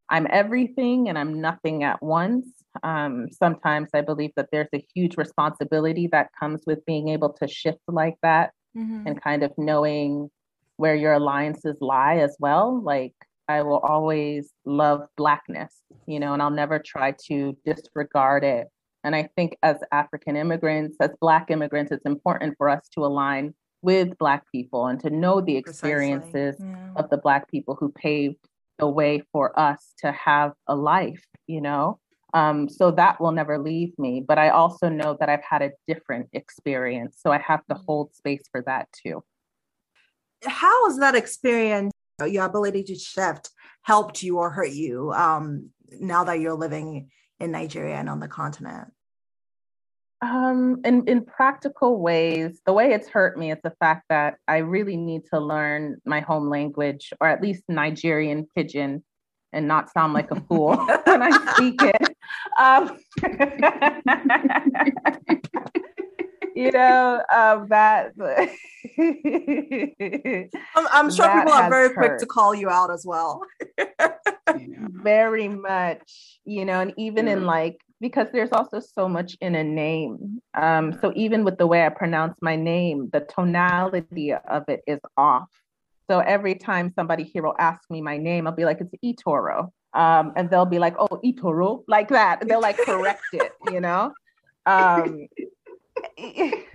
I'm 0.10 0.28
everything 0.30 1.10
and 1.10 1.18
I'm 1.18 1.42
nothing 1.42 1.84
at 1.84 2.02
once. 2.02 2.48
Um, 2.84 3.28
sometimes 3.32 3.90
I 3.94 4.02
believe 4.02 4.32
that 4.36 4.50
there's 4.52 4.70
a 4.74 4.86
huge 4.94 5.18
responsibility 5.18 6.08
that 6.12 6.30
comes 6.40 6.62
with 6.66 6.86
being 6.86 7.10
able 7.10 7.34
to 7.34 7.48
shift 7.48 7.82
like 7.88 8.16
that 8.22 8.52
mm-hmm. 8.78 9.08
and 9.08 9.22
kind 9.22 9.44
of 9.44 9.52
knowing 9.58 10.30
where 10.78 10.96
your 10.96 11.14
alliances 11.14 11.78
lie 11.82 12.18
as 12.18 12.36
well. 12.40 12.82
Like 12.82 13.14
I 13.48 13.64
will 13.64 13.80
always 13.80 14.52
love 14.66 15.02
blackness, 15.18 15.76
you 16.08 16.20
know, 16.20 16.34
and 16.34 16.42
I'll 16.42 16.52
never 16.52 16.80
try 16.80 17.16
to 17.28 17.58
disregard 17.66 18.44
it. 18.44 18.68
And 19.04 19.16
I 19.16 19.30
think 19.36 19.58
as 19.64 19.78
African 19.92 20.36
immigrants, 20.36 20.98
as 21.00 21.12
Black 21.22 21.52
immigrants, 21.52 21.92
it's 21.92 22.06
important 22.06 22.56
for 22.58 22.70
us 22.70 22.88
to 22.96 23.06
align 23.06 23.54
with 23.82 24.18
Black 24.18 24.44
people 24.52 24.88
and 24.88 25.00
to 25.02 25.10
know 25.10 25.42
the 25.42 25.58
experiences 25.58 26.56
yeah. 26.60 26.92
of 26.96 27.10
the 27.10 27.18
Black 27.18 27.50
people 27.50 27.76
who 27.76 27.90
paved 27.92 28.38
the 28.78 28.88
way 28.88 29.22
for 29.32 29.58
us 29.60 29.94
to 30.00 30.12
have 30.12 30.54
a 30.68 30.76
life, 30.76 31.26
you 31.48 31.62
know? 31.62 32.00
Um, 32.34 32.70
so 32.70 32.92
that 32.92 33.20
will 33.20 33.32
never 33.32 33.58
leave 33.58 33.98
me. 33.98 34.24
But 34.26 34.38
I 34.38 34.50
also 34.50 34.88
know 34.90 35.18
that 35.20 35.30
I've 35.30 35.44
had 35.44 35.62
a 35.62 35.72
different 35.88 36.30
experience. 36.34 37.18
So 37.20 37.32
I 37.32 37.40
have 37.40 37.66
to 37.68 37.76
mm. 37.76 37.84
hold 37.86 38.14
space 38.14 38.44
for 38.52 38.62
that 38.64 38.88
too 38.92 39.24
how 40.46 40.90
has 40.90 40.98
that 41.00 41.16
experience, 41.16 41.94
your 42.26 42.46
ability 42.46 42.84
to 42.84 42.96
shift, 42.96 43.50
helped 43.84 44.22
you 44.22 44.38
or 44.38 44.50
hurt 44.50 44.72
you 44.72 45.12
um, 45.14 45.70
now 46.00 46.24
that 46.24 46.40
you're 46.40 46.54
living 46.54 47.10
in 47.40 47.52
Nigeria 47.52 47.96
and 47.96 48.10
on 48.10 48.20
the 48.20 48.28
continent? 48.28 48.92
Um, 50.22 50.82
in, 50.84 51.08
in 51.08 51.24
practical 51.24 52.00
ways, 52.00 52.60
the 52.66 52.74
way 52.74 52.92
it's 52.92 53.08
hurt 53.08 53.38
me 53.38 53.52
is 53.52 53.60
the 53.64 53.74
fact 53.80 54.04
that 54.10 54.36
I 54.48 54.58
really 54.58 54.98
need 54.98 55.22
to 55.34 55.40
learn 55.40 55.98
my 56.06 56.20
home 56.20 56.50
language, 56.50 57.14
or 57.22 57.28
at 57.28 57.42
least 57.42 57.64
Nigerian 57.70 58.46
pidgin, 58.54 59.04
and 59.54 59.68
not 59.68 59.92
sound 59.92 60.14
like 60.14 60.30
a 60.32 60.42
fool 60.42 60.76
when 61.06 61.24
I 61.24 61.54
speak 61.54 61.82
it. 61.82 62.16
Um, 62.60 63.00
you 66.56 66.72
know, 66.72 67.24
um, 67.34 67.68
that. 67.70 68.12
I'm, 70.76 70.88
I'm, 70.92 71.12
sure 71.12 71.26
that 71.26 71.46
people 71.46 71.54
are 71.54 71.70
very 71.70 71.88
hurt. 71.88 71.96
quick 71.96 72.18
to 72.20 72.26
call 72.26 72.54
you 72.54 72.70
out 72.70 72.92
as 72.92 73.06
well. 73.06 73.42
very 74.48 75.48
much, 75.48 76.40
you 76.44 76.66
know, 76.66 76.82
and 76.82 76.94
even 76.98 77.28
yeah. 77.28 77.34
in 77.34 77.46
like, 77.46 77.80
because 78.00 78.28
there's 78.32 78.52
also 78.52 78.80
so 78.80 79.10
much 79.10 79.38
in 79.42 79.56
a 79.56 79.64
name. 79.64 80.42
Um, 80.54 80.98
so 81.02 81.12
even 81.16 81.44
with 81.44 81.58
the 81.58 81.68
way 81.68 81.86
I 81.86 81.90
pronounce 81.90 82.36
my 82.42 82.56
name, 82.56 83.10
the 83.12 83.22
tonality 83.22 84.34
of 84.34 84.64
it 84.68 84.82
is 84.88 85.00
off. 85.18 85.50
So 86.10 86.20
every 86.20 86.56
time 86.56 86.92
somebody 86.96 87.24
here 87.24 87.44
will 87.44 87.56
ask 87.60 87.82
me 87.90 88.02
my 88.02 88.18
name, 88.18 88.48
I'll 88.48 88.54
be 88.54 88.66
like, 88.66 88.80
it's 88.82 88.96
Itoro. 89.04 89.72
Um, 89.94 90.34
and 90.36 90.50
they'll 90.50 90.66
be 90.66 90.80
like, 90.80 90.96
oh, 90.98 91.20
Itoro, 91.24 91.84
like 91.88 92.10
that. 92.10 92.42
And 92.42 92.50
they'll 92.50 92.62
like 92.62 92.78
correct 92.78 93.24
it, 93.34 93.52
you 93.72 93.80
know? 93.80 94.14
Um, 94.66 95.28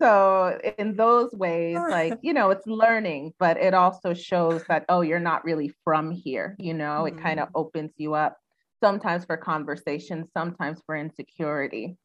so 0.00 0.58
in 0.78 0.96
those 0.96 1.30
ways 1.32 1.76
like 1.76 2.18
you 2.22 2.32
know 2.32 2.50
it's 2.50 2.66
learning 2.66 3.34
but 3.38 3.58
it 3.58 3.74
also 3.74 4.14
shows 4.14 4.64
that 4.68 4.84
oh 4.88 5.02
you're 5.02 5.20
not 5.20 5.44
really 5.44 5.72
from 5.84 6.10
here 6.10 6.56
you 6.58 6.72
know 6.72 7.04
mm-hmm. 7.04 7.18
it 7.18 7.22
kind 7.22 7.38
of 7.38 7.48
opens 7.54 7.92
you 7.98 8.14
up 8.14 8.38
sometimes 8.80 9.24
for 9.24 9.36
conversation 9.36 10.28
sometimes 10.36 10.80
for 10.86 10.96
insecurity 10.96 11.96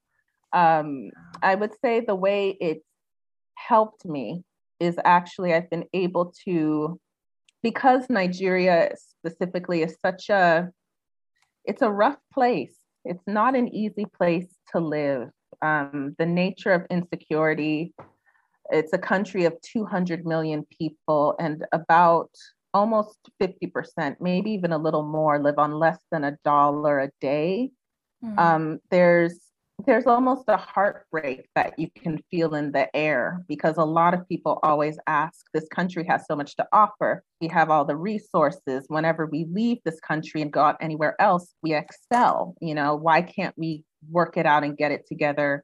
um, 0.53 1.09
i 1.41 1.55
would 1.55 1.71
say 1.81 1.99
the 1.99 2.15
way 2.15 2.57
it's 2.59 2.85
helped 3.55 4.05
me 4.05 4.43
is 4.79 4.97
actually 5.03 5.53
i've 5.53 5.69
been 5.69 5.85
able 5.93 6.33
to 6.45 6.99
because 7.63 8.09
nigeria 8.09 8.91
specifically 8.97 9.81
is 9.81 9.97
such 10.05 10.29
a 10.29 10.69
it's 11.63 11.81
a 11.81 11.91
rough 11.91 12.17
place 12.33 12.77
it's 13.05 13.23
not 13.27 13.55
an 13.55 13.67
easy 13.67 14.05
place 14.05 14.47
to 14.71 14.79
live 14.79 15.29
um, 15.61 16.15
the 16.17 16.25
nature 16.25 16.71
of 16.71 16.85
insecurity. 16.89 17.93
It's 18.71 18.93
a 18.93 18.97
country 18.97 19.45
of 19.45 19.59
200 19.61 20.25
million 20.25 20.65
people, 20.77 21.35
and 21.39 21.65
about 21.71 22.31
almost 22.75 23.17
50%, 23.41 24.17
maybe 24.19 24.51
even 24.51 24.73
a 24.73 24.77
little 24.77 25.01
more, 25.01 25.39
live 25.39 25.57
on 25.57 25.71
less 25.79 25.97
than 26.11 26.25
a 26.25 26.37
dollar 26.43 26.99
a 26.99 27.09
day. 27.21 27.71
Mm-hmm. 28.23 28.37
Um, 28.37 28.79
there's 28.91 29.39
there's 29.85 30.05
almost 30.05 30.45
a 30.47 30.55
heartbreak 30.55 31.49
that 31.53 31.77
you 31.77 31.89
can 32.01 32.17
feel 32.31 32.55
in 32.55 32.71
the 32.71 32.87
air 32.95 33.43
because 33.49 33.75
a 33.75 33.83
lot 33.83 34.13
of 34.13 34.27
people 34.29 34.57
always 34.63 34.97
ask 35.05 35.45
this 35.53 35.67
country 35.67 36.05
has 36.05 36.25
so 36.25 36.33
much 36.33 36.55
to 36.55 36.65
offer 36.71 37.21
we 37.41 37.49
have 37.49 37.69
all 37.69 37.83
the 37.83 37.95
resources 37.95 38.85
whenever 38.87 39.25
we 39.25 39.45
leave 39.51 39.79
this 39.83 39.99
country 39.99 40.41
and 40.41 40.53
go 40.53 40.61
out 40.61 40.77
anywhere 40.79 41.13
else 41.19 41.53
we 41.61 41.73
excel 41.73 42.55
you 42.61 42.73
know 42.73 42.95
why 42.95 43.21
can't 43.21 43.53
we 43.57 43.83
work 44.09 44.37
it 44.37 44.45
out 44.45 44.63
and 44.63 44.77
get 44.77 44.93
it 44.93 45.05
together 45.05 45.61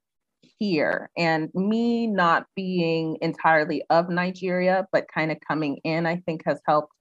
here. 0.62 1.10
And 1.18 1.50
me 1.56 2.06
not 2.06 2.46
being 2.56 3.18
entirely 3.22 3.84
of 3.90 4.10
Nigeria, 4.10 4.88
but 4.92 5.08
kind 5.14 5.32
of 5.32 5.38
coming 5.46 5.80
in, 5.84 6.06
I 6.06 6.18
think 6.18 6.44
has 6.46 6.62
helped 6.68 6.94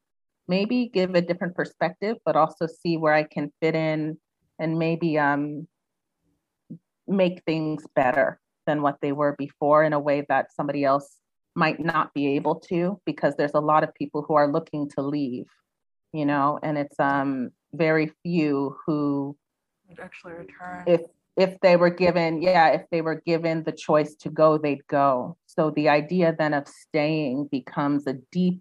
maybe 0.55 0.91
give 0.93 1.15
a 1.15 1.23
different 1.23 1.55
perspective, 1.55 2.17
but 2.27 2.37
also 2.37 2.67
see 2.67 2.97
where 2.97 3.15
I 3.15 3.23
can 3.23 3.53
fit 3.61 3.75
in 3.75 4.19
and 4.59 4.79
maybe 4.79 5.19
um, 5.19 5.67
make 7.07 7.43
things 7.45 7.85
better 7.95 8.39
than 8.67 8.83
what 8.83 8.99
they 9.01 9.13
were 9.13 9.35
before 9.39 9.85
in 9.85 9.95
a 9.95 10.01
way 10.09 10.27
that 10.29 10.53
somebody 10.53 10.85
else 10.85 11.17
might 11.55 11.81
not 11.81 12.13
be 12.15 12.37
able 12.37 12.57
to 12.71 13.01
because 13.07 13.35
there's 13.37 13.55
a 13.55 13.67
lot 13.73 13.83
of 13.85 13.95
people 13.95 14.23
who 14.27 14.35
are 14.35 14.53
looking 14.53 14.89
to 14.91 15.03
leave 15.03 15.47
you 16.13 16.27
know? 16.27 16.59
And 16.63 16.79
it's 16.79 16.99
um 16.99 17.51
very 17.73 18.13
few 18.23 18.77
who 18.85 19.37
actually 20.01 20.35
return. 20.35 20.85
if 20.87 21.03
if 21.37 21.59
they 21.61 21.77
were 21.77 21.91
given 21.91 22.43
yeah 22.43 22.69
if 22.69 22.83
they 22.91 23.01
were 23.01 23.23
given 23.27 23.63
the 23.63 23.73
choice 23.73 24.15
to 24.17 24.31
go 24.31 24.59
they'd 24.59 24.87
go. 24.87 25.37
So 25.47 25.71
the 25.71 25.89
idea 25.89 26.35
then 26.37 26.55
of 26.55 26.67
staying 26.69 27.49
becomes 27.51 28.07
a 28.07 28.15
deep 28.33 28.61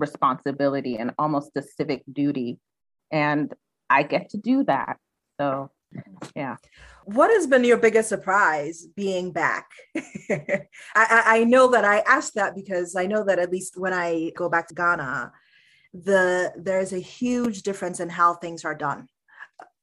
responsibility 0.00 0.96
and 0.96 1.12
almost 1.18 1.50
a 1.56 1.62
civic 1.62 2.02
duty. 2.12 2.58
And 3.10 3.52
i 3.88 4.02
get 4.02 4.30
to 4.30 4.38
do 4.38 4.64
that. 4.64 4.98
So 5.40 5.70
yeah. 6.36 6.56
What 7.04 7.30
has 7.30 7.46
been 7.46 7.64
your 7.64 7.78
biggest 7.78 8.08
surprise 8.08 8.86
being 8.94 9.32
back? 9.32 9.68
I, 10.30 10.66
I 10.94 11.44
know 11.44 11.70
that 11.72 11.84
i 11.84 11.98
asked 12.00 12.34
that 12.34 12.54
because 12.54 12.94
i 12.94 13.06
know 13.06 13.24
that 13.24 13.38
at 13.38 13.50
least 13.50 13.76
when 13.76 13.92
i 13.92 14.30
go 14.36 14.48
back 14.48 14.68
to 14.68 14.74
ghana 14.74 15.32
the 15.92 16.52
there's 16.56 16.92
a 16.92 16.98
huge 16.98 17.62
difference 17.62 18.00
in 18.00 18.08
how 18.08 18.34
things 18.34 18.64
are 18.64 18.74
done. 18.74 19.08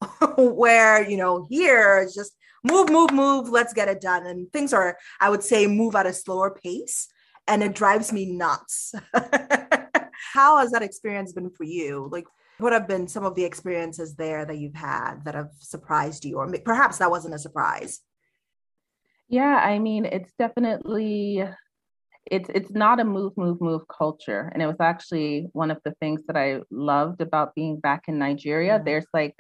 Where 0.38 1.08
you 1.08 1.18
know 1.18 1.46
here 1.50 2.10
just 2.14 2.34
move 2.64 2.90
move 2.90 3.12
move 3.12 3.50
let's 3.50 3.74
get 3.74 3.90
it 3.90 4.02
done. 4.02 4.26
And 4.26 4.52
things 4.52 4.74
are 4.74 4.98
i 5.20 5.30
would 5.30 5.44
say 5.44 5.68
move 5.68 5.96
at 5.96 6.06
a 6.06 6.14
slower 6.14 6.52
pace. 6.52 7.08
And 7.50 7.64
it 7.64 7.76
drives 7.76 8.12
me 8.12 8.26
nuts 8.26 8.94
how 10.34 10.58
has 10.58 10.72
that 10.72 10.84
experience 10.84 11.34
been 11.34 11.50
for 11.50 11.64
you? 11.64 12.10
Like 12.12 12.26
what 12.60 12.74
have 12.74 12.88
been 12.88 13.08
some 13.08 13.26
of 13.26 13.36
the 13.36 13.44
experiences 13.44 14.16
there 14.16 14.46
that 14.46 14.58
you've 14.58 14.76
had 14.76 15.24
that 15.26 15.36
have 15.36 15.52
surprised 15.60 16.26
you? 16.26 16.38
Or 16.38 16.52
perhaps 16.66 16.98
that 16.98 17.12
wasn't 17.12 17.36
a 17.36 17.40
surprise. 17.40 18.02
Yeah 19.30 19.58
i 19.58 19.78
mean 19.78 20.06
it's 20.06 20.32
definitely 20.40 21.44
it's 22.26 22.50
it's 22.54 22.72
not 22.72 23.00
a 23.00 23.04
move 23.04 23.34
move 23.38 23.60
move 23.62 23.82
culture. 23.88 24.50
And 24.54 24.62
it 24.62 24.68
was 24.68 24.80
actually 24.80 25.48
one 25.54 25.72
of 25.72 25.80
the 25.84 25.94
things 26.00 26.22
that 26.28 26.38
i 26.38 26.62
loved 26.72 27.22
about 27.22 27.56
being 27.56 27.80
back 27.80 28.04
in 28.08 28.18
nigeria. 28.18 28.76
Mm-hmm. 28.76 28.86
there's 28.86 29.08
like 29.14 29.36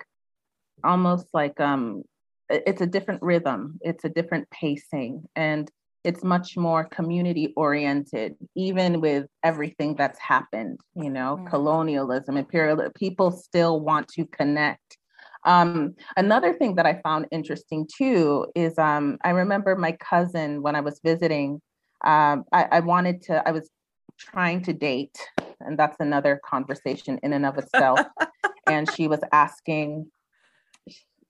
almost 0.84 1.28
like 1.34 1.60
um 1.60 2.04
it's 2.50 2.82
a 2.82 2.88
different 2.88 3.22
rhythm. 3.22 3.80
It's 3.82 4.06
a 4.06 4.10
different 4.10 4.50
pacing. 4.50 5.26
And 5.36 5.70
it's 6.08 6.24
much 6.24 6.56
more 6.56 6.86
community 6.86 7.54
oriented 7.56 8.36
even 8.56 9.02
with 9.02 9.26
everything 9.44 9.96
that's 9.96 10.20
happened 10.20 10.80
you 10.96 11.10
know 11.10 11.36
mm-hmm. 11.36 11.48
colonialism 11.48 12.38
imperial 12.38 12.80
people 12.96 13.30
still 13.32 13.80
want 13.80 14.08
to 14.08 14.26
connect 14.26 14.98
um, 15.44 15.96
another 16.16 16.54
thing 16.54 16.76
that 16.76 16.86
i 16.86 17.00
found 17.04 17.28
interesting 17.32 17.88
too 17.98 18.46
is 18.56 18.78
um, 18.78 19.18
i 19.24 19.30
remember 19.30 19.76
my 19.76 19.92
cousin 19.94 20.62
when 20.62 20.76
i 20.76 20.82
was 20.82 21.00
visiting 21.04 21.62
um, 22.06 22.44
I, 22.52 22.64
I 22.78 22.80
wanted 22.82 23.22
to 23.24 23.48
i 23.48 23.52
was 23.52 23.70
trying 24.18 24.62
to 24.64 24.74
date, 24.74 25.18
and 25.60 25.78
that's 25.78 25.98
another 26.00 26.40
conversation 26.44 27.20
in 27.24 27.34
and 27.34 27.46
of 27.46 27.58
itself. 27.58 28.00
and 28.68 28.92
she 28.92 29.08
was 29.08 29.20
asking, 29.32 30.12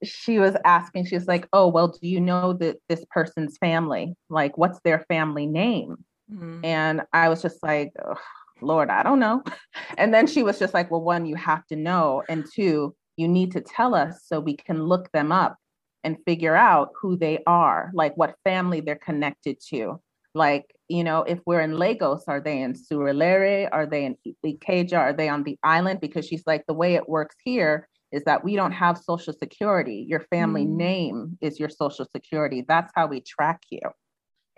she 0.03 0.39
was 0.39 0.55
asking, 0.65 1.05
she 1.05 1.15
was 1.15 1.27
like, 1.27 1.47
"Oh, 1.53 1.67
well, 1.67 1.87
do 1.87 2.07
you 2.07 2.19
know 2.21 2.53
that 2.53 2.77
this 2.89 3.05
person's 3.09 3.57
family? 3.57 4.15
Like, 4.29 4.57
what's 4.57 4.79
their 4.81 5.05
family 5.07 5.45
name?" 5.45 5.97
Mm-hmm. 6.31 6.65
And 6.65 7.01
I 7.13 7.29
was 7.29 7.41
just 7.41 7.63
like, 7.63 7.93
Lord, 8.61 8.89
I 8.89 9.03
don't 9.03 9.19
know. 9.19 9.43
And 9.97 10.13
then 10.13 10.27
she 10.27 10.43
was 10.43 10.59
just 10.59 10.73
like, 10.73 10.91
Well, 10.91 11.01
one, 11.01 11.25
you 11.25 11.35
have 11.35 11.65
to 11.67 11.75
know. 11.75 12.23
And 12.29 12.45
two, 12.53 12.95
you 13.15 13.27
need 13.27 13.51
to 13.53 13.61
tell 13.61 13.95
us 13.95 14.21
so 14.25 14.39
we 14.39 14.55
can 14.55 14.83
look 14.83 15.11
them 15.11 15.31
up 15.31 15.57
and 16.03 16.17
figure 16.25 16.55
out 16.55 16.89
who 17.01 17.17
they 17.17 17.39
are, 17.47 17.91
like 17.93 18.15
what 18.15 18.35
family 18.43 18.81
they're 18.81 18.95
connected 18.95 19.57
to. 19.69 19.99
Like, 20.35 20.65
you 20.87 21.03
know, 21.03 21.23
if 21.23 21.39
we're 21.45 21.61
in 21.61 21.77
Lagos, 21.77 22.25
are 22.27 22.39
they 22.39 22.61
in 22.61 22.73
Surulere? 22.73 23.67
Are 23.71 23.87
they 23.87 24.05
in 24.05 24.17
Ikeja? 24.45 24.97
Are 24.97 25.13
they 25.13 25.29
on 25.29 25.43
the 25.43 25.57
island? 25.63 25.99
Because 25.99 26.27
she's 26.27 26.45
like, 26.45 26.63
the 26.67 26.73
way 26.73 26.95
it 26.95 27.09
works 27.09 27.35
here 27.43 27.87
is 28.11 28.23
that 28.23 28.43
we 28.43 28.55
don't 28.55 28.71
have 28.71 28.97
social 28.97 29.33
security. 29.33 30.05
Your 30.07 30.21
family 30.29 30.65
mm. 30.65 30.75
name 30.75 31.37
is 31.41 31.59
your 31.59 31.69
social 31.69 32.05
security. 32.15 32.63
That's 32.67 32.91
how 32.95 33.07
we 33.07 33.21
track 33.21 33.61
you. 33.69 33.81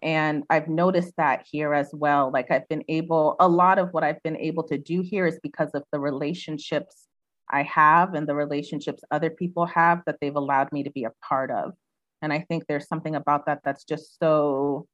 And 0.01 0.43
I've 0.49 0.69
noticed 0.69 1.13
that 1.17 1.45
here 1.49 1.73
as 1.73 1.89
well. 1.93 2.31
Like 2.31 2.51
I've 2.51 2.67
been 2.69 2.83
able, 2.87 3.35
a 3.39 3.47
lot 3.47 3.79
of 3.79 3.89
what 3.91 4.03
I've 4.03 4.21
been 4.23 4.37
able 4.37 4.63
to 4.63 4.77
do 4.77 5.01
here 5.01 5.25
is 5.25 5.39
because 5.43 5.71
of 5.73 5.83
the 5.91 5.99
relationships 5.99 7.07
I 7.49 7.63
have 7.63 8.13
and 8.13 8.27
the 8.27 8.35
relationships 8.35 9.03
other 9.11 9.29
people 9.29 9.65
have 9.65 10.03
that 10.05 10.17
they've 10.21 10.35
allowed 10.35 10.71
me 10.71 10.83
to 10.83 10.91
be 10.91 11.03
a 11.03 11.11
part 11.27 11.51
of. 11.51 11.73
And 12.21 12.31
I 12.31 12.45
think 12.47 12.65
there's 12.67 12.87
something 12.87 13.15
about 13.15 13.45
that 13.47 13.61
that's 13.63 13.83
just 13.83 14.19
so 14.19 14.87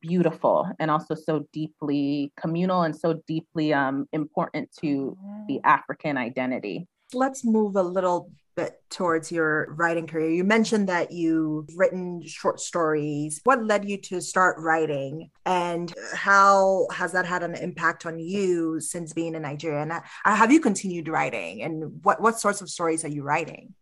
beautiful 0.00 0.68
and 0.78 0.90
also 0.90 1.14
so 1.14 1.46
deeply 1.52 2.32
communal 2.36 2.82
and 2.82 2.96
so 2.96 3.22
deeply 3.26 3.72
um, 3.72 4.08
important 4.12 4.70
to 4.80 5.16
the 5.48 5.60
African 5.64 6.16
identity. 6.16 6.86
Let's 7.12 7.44
move 7.44 7.76
a 7.76 7.82
little 7.82 8.30
bit 8.56 8.80
towards 8.90 9.32
your 9.32 9.74
writing 9.74 10.06
career. 10.06 10.30
You 10.30 10.44
mentioned 10.44 10.88
that 10.88 11.12
you've 11.12 11.68
written 11.76 12.22
short 12.26 12.60
stories. 12.60 13.40
What 13.44 13.64
led 13.64 13.88
you 13.88 13.96
to 14.02 14.20
start 14.20 14.58
writing, 14.58 15.30
and 15.44 15.92
how 16.14 16.86
has 16.92 17.12
that 17.12 17.26
had 17.26 17.42
an 17.42 17.54
impact 17.54 18.06
on 18.06 18.18
you 18.18 18.80
since 18.80 19.12
being 19.12 19.34
in 19.34 19.42
Nigeria? 19.42 19.82
And 19.82 19.92
have 20.24 20.52
you 20.52 20.60
continued 20.60 21.08
writing? 21.08 21.62
And 21.62 22.04
what 22.04 22.20
what 22.20 22.38
sorts 22.38 22.60
of 22.60 22.70
stories 22.70 23.04
are 23.04 23.08
you 23.08 23.22
writing? 23.22 23.74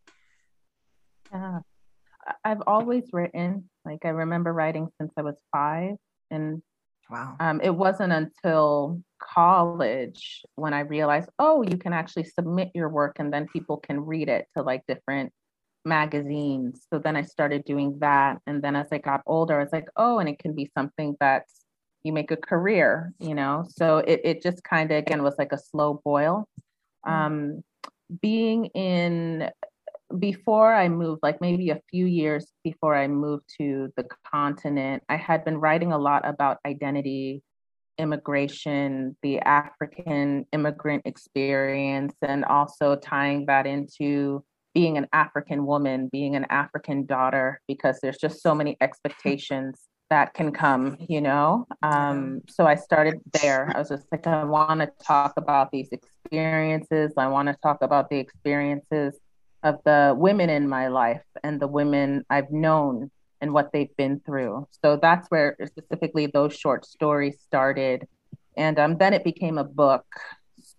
Uh, 1.32 1.60
I've 2.44 2.62
always 2.66 3.04
written. 3.12 3.68
Like 3.84 4.04
I 4.04 4.10
remember 4.10 4.52
writing 4.52 4.88
since 4.98 5.12
I 5.16 5.22
was 5.22 5.36
five, 5.52 5.96
and 6.30 6.62
Wow. 7.10 7.36
Um, 7.40 7.60
it 7.62 7.74
wasn't 7.74 8.12
until 8.12 9.00
college 9.20 10.42
when 10.54 10.72
I 10.72 10.80
realized, 10.80 11.28
oh, 11.38 11.62
you 11.62 11.76
can 11.76 11.92
actually 11.92 12.24
submit 12.24 12.70
your 12.74 12.88
work 12.88 13.16
and 13.18 13.32
then 13.32 13.46
people 13.48 13.76
can 13.76 14.00
read 14.00 14.28
it 14.28 14.46
to 14.56 14.62
like 14.62 14.86
different 14.86 15.32
magazines. 15.84 16.86
So 16.90 16.98
then 16.98 17.16
I 17.16 17.22
started 17.22 17.64
doing 17.64 17.98
that. 18.00 18.38
And 18.46 18.62
then 18.62 18.76
as 18.76 18.88
I 18.92 18.98
got 18.98 19.22
older, 19.26 19.58
I 19.58 19.62
was 19.62 19.72
like, 19.72 19.88
oh, 19.96 20.18
and 20.18 20.28
it 20.28 20.38
can 20.38 20.54
be 20.54 20.70
something 20.76 21.16
that 21.20 21.44
you 22.02 22.12
make 22.12 22.30
a 22.30 22.36
career, 22.36 23.12
you 23.18 23.34
know? 23.34 23.64
So 23.68 23.98
it, 23.98 24.20
it 24.24 24.42
just 24.42 24.62
kind 24.64 24.90
of, 24.90 24.98
again, 24.98 25.22
was 25.22 25.34
like 25.38 25.52
a 25.52 25.58
slow 25.58 26.00
boil. 26.04 26.48
Mm. 27.06 27.12
Um, 27.12 27.64
being 28.20 28.66
in 28.66 29.50
before 30.18 30.74
I 30.74 30.88
moved, 30.88 31.20
like 31.22 31.40
maybe 31.40 31.70
a 31.70 31.80
few 31.90 32.06
years 32.06 32.52
before 32.64 32.96
I 32.96 33.08
moved 33.08 33.44
to 33.58 33.92
the 33.96 34.06
continent, 34.30 35.02
I 35.08 35.16
had 35.16 35.44
been 35.44 35.58
writing 35.58 35.92
a 35.92 35.98
lot 35.98 36.26
about 36.26 36.58
identity, 36.66 37.42
immigration, 37.98 39.16
the 39.22 39.40
African 39.40 40.46
immigrant 40.52 41.02
experience, 41.04 42.14
and 42.22 42.44
also 42.44 42.96
tying 42.96 43.46
that 43.46 43.66
into 43.66 44.44
being 44.74 44.96
an 44.96 45.06
African 45.12 45.66
woman, 45.66 46.08
being 46.10 46.34
an 46.34 46.46
African 46.48 47.04
daughter, 47.04 47.60
because 47.68 47.98
there's 48.00 48.18
just 48.18 48.42
so 48.42 48.54
many 48.54 48.76
expectations 48.80 49.88
that 50.08 50.34
can 50.34 50.52
come, 50.52 50.96
you 51.08 51.20
know? 51.20 51.66
Um, 51.82 52.42
so 52.48 52.66
I 52.66 52.74
started 52.74 53.20
there. 53.32 53.72
I 53.74 53.78
was 53.78 53.88
just 53.88 54.06
like, 54.12 54.26
I 54.26 54.44
want 54.44 54.80
to 54.80 54.90
talk 55.02 55.34
about 55.36 55.70
these 55.70 55.88
experiences. 55.90 57.12
I 57.16 57.28
want 57.28 57.48
to 57.48 57.56
talk 57.62 57.78
about 57.82 58.10
the 58.10 58.18
experiences 58.18 59.18
of 59.62 59.78
the 59.84 60.14
women 60.16 60.50
in 60.50 60.68
my 60.68 60.88
life 60.88 61.22
and 61.42 61.60
the 61.60 61.68
women 61.68 62.24
I've 62.28 62.50
known 62.50 63.10
and 63.40 63.52
what 63.52 63.70
they've 63.72 63.94
been 63.96 64.20
through. 64.24 64.66
So 64.82 64.98
that's 65.00 65.28
where 65.28 65.56
specifically 65.66 66.26
those 66.26 66.56
short 66.56 66.86
stories 66.86 67.40
started. 67.40 68.06
And 68.56 68.78
um, 68.78 68.98
then 68.98 69.14
it 69.14 69.24
became 69.24 69.58
a 69.58 69.64
book. 69.64 70.06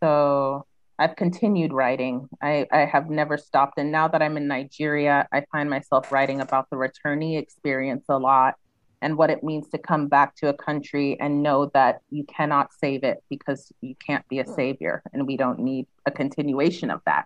So 0.02 0.66
I've 0.98 1.16
continued 1.16 1.74
writing. 1.74 2.30
I, 2.42 2.68
I 2.72 2.86
have 2.86 3.10
never 3.10 3.38
stopped. 3.38 3.78
And 3.78 3.92
now 3.92 4.08
that 4.08 4.22
I'm 4.22 4.38
in 4.38 4.48
Nigeria, 4.48 5.28
I 5.32 5.44
find 5.52 5.70
myself 5.70 6.12
writing 6.12 6.40
about 6.40 6.70
the 6.70 6.78
returnee 6.78 7.38
experience 7.38 8.06
a 8.10 8.18
lot 8.18 8.56
and 9.02 9.18
what 9.18 9.30
it 9.30 9.44
means 9.44 9.68
to 9.70 9.78
come 9.78 10.08
back 10.08 10.34
to 10.38 10.48
a 10.48 10.54
country 10.54 11.20
and 11.20 11.44
know 11.44 11.70
that 11.74 12.00
you 12.10 12.24
cannot 12.24 12.70
save 12.74 13.04
it 13.04 13.22
because 13.30 13.72
you 13.82 13.96
can't 13.96 14.26
be 14.30 14.40
a 14.40 14.46
savior 14.46 15.04
and 15.12 15.28
we 15.28 15.36
don't 15.36 15.60
need 15.60 15.88
a 16.06 16.12
continuation 16.12 16.90
of 16.90 17.02
that. 17.06 17.26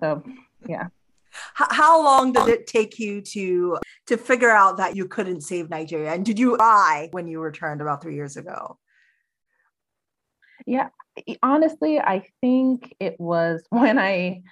So 0.00 0.24
yeah. 0.68 0.88
How 1.54 2.02
long 2.02 2.32
did 2.32 2.48
it 2.48 2.66
take 2.66 2.98
you 2.98 3.20
to 3.20 3.78
to 4.06 4.16
figure 4.16 4.50
out 4.50 4.78
that 4.78 4.96
you 4.96 5.06
couldn't 5.06 5.42
save 5.42 5.68
nigeria? 5.68 6.12
And 6.12 6.24
did 6.24 6.38
you 6.38 6.56
cry 6.56 7.08
when 7.12 7.28
you 7.28 7.40
returned 7.40 7.80
about 7.80 8.02
three 8.02 8.14
years 8.14 8.36
ago? 8.36 8.78
Yeah. 10.66 10.88
Honestly 11.42 11.98
i 11.98 12.26
think 12.40 12.94
it 13.00 13.18
was 13.18 13.64
when 13.70 13.98
i 13.98 14.42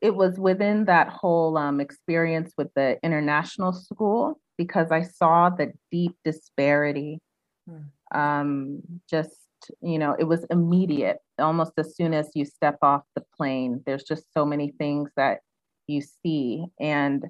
it 0.00 0.14
was 0.14 0.38
within 0.38 0.86
that 0.86 1.08
whole 1.08 1.56
um, 1.58 1.80
experience 1.80 2.52
with 2.56 2.68
the 2.74 2.98
international 3.02 3.72
school 3.72 4.40
because 4.56 4.92
i 4.92 5.02
saw 5.02 5.50
the 5.50 5.72
deep 5.90 6.16
disparity 6.24 7.20
hmm. 7.68 8.18
um, 8.18 8.80
just 9.10 9.41
you 9.80 9.98
know 9.98 10.14
it 10.18 10.24
was 10.24 10.44
immediate 10.50 11.18
almost 11.38 11.72
as 11.78 11.96
soon 11.96 12.14
as 12.14 12.30
you 12.34 12.44
step 12.44 12.78
off 12.82 13.02
the 13.14 13.22
plane 13.36 13.82
there's 13.86 14.04
just 14.04 14.24
so 14.34 14.44
many 14.44 14.72
things 14.78 15.10
that 15.16 15.40
you 15.86 16.00
see. 16.00 16.64
And 16.80 17.24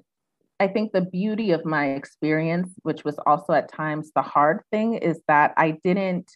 i 0.59 0.67
think 0.67 0.91
the 0.91 1.01
beauty 1.01 1.51
of 1.51 1.65
my 1.65 1.87
experience 1.89 2.69
which 2.83 3.03
was 3.03 3.19
also 3.25 3.53
at 3.53 3.71
times 3.71 4.11
the 4.15 4.21
hard 4.21 4.61
thing 4.71 4.93
is 4.93 5.19
that 5.27 5.51
i 5.57 5.71
didn't 5.83 6.29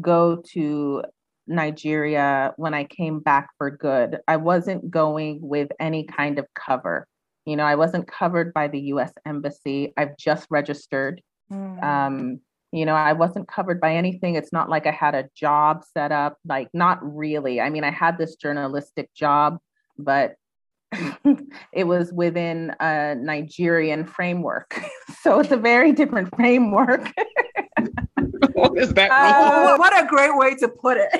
go 0.00 0.42
to 0.52 1.02
nigeria 1.46 2.54
when 2.56 2.72
i 2.74 2.84
came 2.84 3.20
back 3.20 3.50
for 3.58 3.70
good. 3.70 4.20
I 4.26 4.36
wasn't 4.36 4.90
going 4.90 5.38
with 5.42 5.70
any 5.78 6.04
kind 6.04 6.38
of 6.38 6.46
cover. 6.54 7.06
You 7.44 7.56
know 7.56 7.64
i 7.64 7.74
wasn't 7.74 8.08
covered 8.08 8.54
by 8.54 8.68
the 8.68 8.80
us 8.80 9.12
embassy. 9.26 9.92
I've 9.96 10.16
just 10.16 10.46
registered. 10.50 11.22
Mm. 11.50 11.82
um, 11.82 12.40
you 12.72 12.84
know 12.84 12.94
i 12.94 13.12
wasn't 13.12 13.48
covered 13.48 13.80
by 13.80 13.94
anything. 13.94 14.34
It's 14.34 14.52
not 14.52 14.68
like 14.68 14.86
i 14.86 14.90
had 14.90 15.14
a 15.14 15.28
job 15.34 15.84
set 15.92 16.12
up 16.12 16.38
like 16.46 16.68
not 16.72 16.98
really. 17.02 17.60
I 17.60 17.70
mean 17.70 17.84
i 17.84 17.90
had 17.90 18.18
this 18.18 18.36
journalistic 18.36 19.12
job 19.14 19.58
but 19.98 20.36
it 21.72 21.84
was 21.84 22.12
within 22.12 22.74
a 22.80 23.14
nigerian 23.14 24.04
framework. 24.04 24.80
So 25.20 25.40
it's 25.40 25.50
a 25.50 25.56
very 25.56 25.90
different 25.92 26.34
framework. 26.36 27.12
What 28.52 28.78
is 28.78 28.94
that? 28.94 29.10
Uh, 29.10 29.76
what 29.76 29.92
a 30.00 30.06
great 30.06 30.36
way 30.36 30.54
to 30.54 30.68
put 30.68 30.96
it 30.96 31.10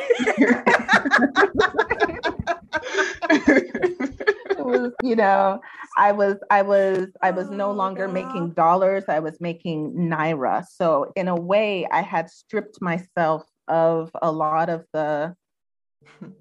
it 3.30 4.36
was 4.68 4.92
you 5.02 5.16
know 5.16 5.60
I 5.96 6.12
was 6.12 6.36
I 6.50 6.62
was 6.62 7.08
I 7.22 7.30
was 7.30 7.50
no 7.50 7.70
oh, 7.70 7.72
longer 7.72 8.08
making 8.08 8.50
dollars. 8.50 9.04
I 9.08 9.18
was 9.18 9.40
making 9.40 9.94
naira. 9.94 10.64
So 10.66 11.12
in 11.16 11.28
a 11.28 11.36
way, 11.36 11.86
I 11.90 12.02
had 12.02 12.30
stripped 12.30 12.80
myself 12.80 13.44
of 13.66 14.10
a 14.22 14.30
lot 14.30 14.68
of 14.68 14.84
the 14.92 15.34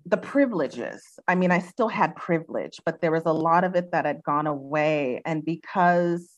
the 0.05 0.17
privileges. 0.17 1.03
I 1.27 1.35
mean, 1.35 1.51
I 1.51 1.59
still 1.59 1.89
had 1.89 2.15
privilege, 2.15 2.79
but 2.85 3.01
there 3.01 3.11
was 3.11 3.23
a 3.25 3.33
lot 3.33 3.63
of 3.63 3.75
it 3.75 3.91
that 3.91 4.05
had 4.05 4.23
gone 4.23 4.47
away. 4.47 5.21
And 5.25 5.43
because 5.43 6.29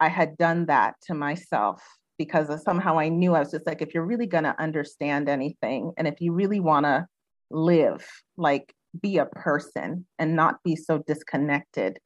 I 0.00 0.08
had 0.08 0.36
done 0.36 0.66
that 0.66 0.94
to 1.06 1.14
myself, 1.14 1.82
because 2.18 2.62
somehow 2.62 2.98
I 2.98 3.08
knew 3.08 3.34
I 3.34 3.40
was 3.40 3.50
just 3.50 3.66
like, 3.66 3.82
if 3.82 3.94
you're 3.94 4.04
really 4.04 4.26
going 4.26 4.44
to 4.44 4.60
understand 4.60 5.28
anything, 5.28 5.92
and 5.96 6.06
if 6.06 6.20
you 6.20 6.32
really 6.32 6.60
want 6.60 6.86
to 6.86 7.06
live, 7.50 8.06
like 8.36 8.74
be 9.00 9.18
a 9.18 9.26
person 9.26 10.06
and 10.18 10.36
not 10.36 10.62
be 10.64 10.76
so 10.76 10.98
disconnected 10.98 11.98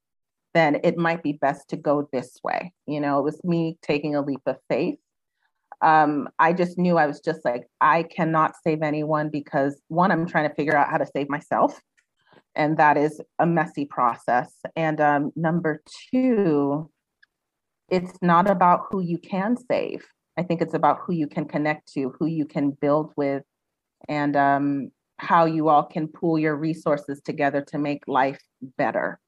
then 0.56 0.80
it 0.82 0.96
might 0.96 1.22
be 1.22 1.34
best 1.34 1.68
to 1.68 1.76
go 1.76 2.08
this 2.14 2.38
way. 2.42 2.72
You 2.86 2.98
know, 2.98 3.18
it 3.18 3.24
was 3.24 3.38
me 3.44 3.76
taking 3.82 4.16
a 4.16 4.22
leap 4.22 4.40
of 4.46 4.56
faith. 4.70 4.98
Um, 5.82 6.30
I 6.38 6.54
just 6.54 6.78
knew 6.78 6.96
I 6.96 7.06
was 7.06 7.20
just 7.20 7.44
like, 7.44 7.66
I 7.82 8.04
cannot 8.04 8.54
save 8.64 8.80
anyone 8.80 9.28
because 9.28 9.78
one, 9.88 10.10
I'm 10.10 10.26
trying 10.26 10.48
to 10.48 10.54
figure 10.54 10.74
out 10.74 10.88
how 10.88 10.96
to 10.96 11.06
save 11.14 11.28
myself. 11.28 11.78
And 12.54 12.78
that 12.78 12.96
is 12.96 13.20
a 13.38 13.44
messy 13.44 13.84
process. 13.84 14.50
And 14.74 14.98
um, 14.98 15.30
number 15.36 15.82
two, 16.10 16.90
it's 17.90 18.16
not 18.22 18.48
about 18.48 18.84
who 18.90 19.02
you 19.02 19.18
can 19.18 19.58
save. 19.70 20.06
I 20.38 20.42
think 20.42 20.62
it's 20.62 20.72
about 20.72 21.00
who 21.04 21.12
you 21.12 21.26
can 21.26 21.44
connect 21.44 21.92
to, 21.92 22.14
who 22.18 22.24
you 22.24 22.46
can 22.46 22.70
build 22.70 23.12
with, 23.14 23.42
and 24.08 24.36
um, 24.36 24.90
how 25.18 25.46
you 25.46 25.68
all 25.68 25.82
can 25.82 26.08
pool 26.08 26.38
your 26.38 26.56
resources 26.56 27.20
together 27.20 27.62
to 27.62 27.78
make 27.78 28.06
life 28.06 28.40
better. 28.76 29.18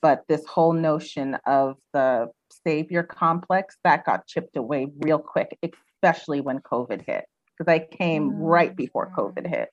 But 0.00 0.24
this 0.28 0.44
whole 0.46 0.72
notion 0.72 1.36
of 1.46 1.76
the 1.92 2.28
savior 2.64 3.02
complex 3.02 3.76
that 3.84 4.04
got 4.04 4.26
chipped 4.26 4.56
away 4.56 4.88
real 4.98 5.18
quick, 5.18 5.58
especially 5.62 6.40
when 6.40 6.60
COVID 6.60 7.04
hit, 7.06 7.24
because 7.56 7.70
I 7.72 7.80
came 7.80 8.30
mm-hmm. 8.30 8.42
right 8.42 8.76
before 8.76 9.12
COVID 9.16 9.46
hit. 9.46 9.70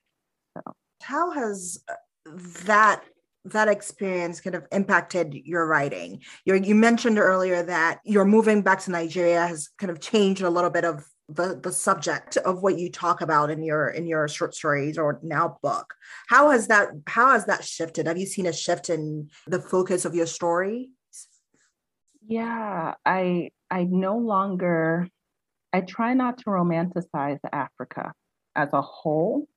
So. 0.57 0.73
How 1.01 1.31
has 1.31 1.83
uh, 1.89 1.95
that 2.65 3.03
that 3.43 3.67
experience 3.67 4.41
kind 4.41 4.55
of 4.55 4.65
impacted 4.71 5.33
your 5.33 5.67
writing? 5.67 6.21
you 6.45 6.55
you 6.55 6.75
mentioned 6.75 7.19
earlier 7.19 7.61
that 7.63 7.99
your 8.05 8.25
moving 8.25 8.61
back 8.61 8.79
to 8.81 8.91
Nigeria 8.91 9.45
has 9.45 9.69
kind 9.77 9.91
of 9.91 9.99
changed 9.99 10.41
a 10.41 10.49
little 10.49 10.71
bit 10.71 10.85
of 10.85 11.05
the, 11.27 11.59
the 11.61 11.71
subject 11.71 12.37
of 12.37 12.61
what 12.61 12.77
you 12.77 12.91
talk 12.91 13.21
about 13.21 13.49
in 13.49 13.63
your 13.63 13.87
in 13.89 14.05
your 14.05 14.27
short 14.27 14.53
stories 14.53 14.97
or 14.97 15.19
now 15.23 15.57
book. 15.61 15.95
How 16.27 16.51
has 16.51 16.67
that 16.67 16.89
how 17.07 17.31
has 17.31 17.45
that 17.45 17.63
shifted? 17.63 18.07
Have 18.07 18.17
you 18.17 18.25
seen 18.25 18.45
a 18.45 18.53
shift 18.53 18.89
in 18.89 19.29
the 19.47 19.59
focus 19.59 20.05
of 20.05 20.15
your 20.15 20.27
story? 20.27 20.89
Yeah, 22.27 22.95
I 23.05 23.49
I 23.71 23.83
no 23.83 24.17
longer 24.17 25.07
I 25.73 25.81
try 25.81 26.13
not 26.13 26.37
to 26.39 26.45
romanticize 26.45 27.39
Africa 27.51 28.13
as 28.55 28.69
a 28.71 28.81
whole 28.81 29.47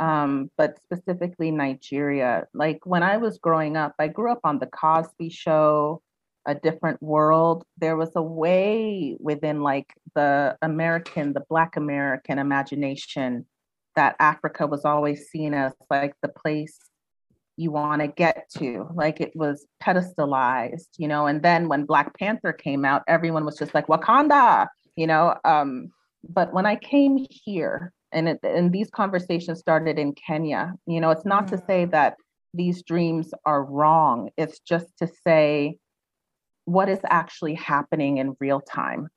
um, 0.00 0.50
but 0.56 0.78
specifically 0.82 1.50
Nigeria. 1.50 2.46
Like 2.52 2.80
when 2.84 3.02
I 3.02 3.16
was 3.18 3.38
growing 3.38 3.76
up, 3.76 3.94
I 3.98 4.08
grew 4.08 4.30
up 4.30 4.40
on 4.44 4.58
the 4.58 4.66
Cosby 4.66 5.30
Show, 5.30 6.02
A 6.46 6.54
Different 6.54 7.02
World. 7.02 7.64
There 7.78 7.96
was 7.96 8.10
a 8.16 8.22
way 8.22 9.16
within 9.20 9.62
like 9.62 9.92
the 10.14 10.56
American, 10.62 11.32
the 11.32 11.44
Black 11.48 11.76
American 11.76 12.38
imagination 12.38 13.46
that 13.96 14.16
Africa 14.18 14.66
was 14.66 14.84
always 14.84 15.28
seen 15.28 15.54
as 15.54 15.72
like 15.90 16.14
the 16.22 16.28
place 16.28 16.78
you 17.56 17.70
want 17.70 18.02
to 18.02 18.08
get 18.08 18.48
to. 18.58 18.88
Like 18.94 19.20
it 19.20 19.32
was 19.34 19.66
pedestalized, 19.82 20.88
you 20.98 21.08
know. 21.08 21.26
And 21.26 21.42
then 21.42 21.68
when 21.68 21.84
Black 21.84 22.18
Panther 22.18 22.52
came 22.52 22.84
out, 22.84 23.02
everyone 23.06 23.44
was 23.44 23.56
just 23.56 23.74
like 23.74 23.86
Wakanda, 23.86 24.66
you 24.96 25.06
know. 25.06 25.36
Um, 25.44 25.92
but 26.28 26.52
when 26.52 26.66
I 26.66 26.76
came 26.76 27.26
here, 27.30 27.92
and 28.14 28.28
it, 28.28 28.38
and 28.42 28.72
these 28.72 28.88
conversations 28.90 29.58
started 29.58 29.98
in 29.98 30.14
Kenya. 30.14 30.74
You 30.86 31.00
know, 31.00 31.10
it's 31.10 31.26
not 31.26 31.46
mm-hmm. 31.46 31.56
to 31.56 31.64
say 31.66 31.84
that 31.86 32.16
these 32.54 32.82
dreams 32.82 33.34
are 33.44 33.64
wrong. 33.64 34.30
It's 34.38 34.60
just 34.60 34.86
to 34.98 35.08
say 35.26 35.76
what 36.64 36.88
is 36.88 37.00
actually 37.04 37.54
happening 37.54 38.18
in 38.18 38.36
real 38.40 38.60
time 38.60 39.08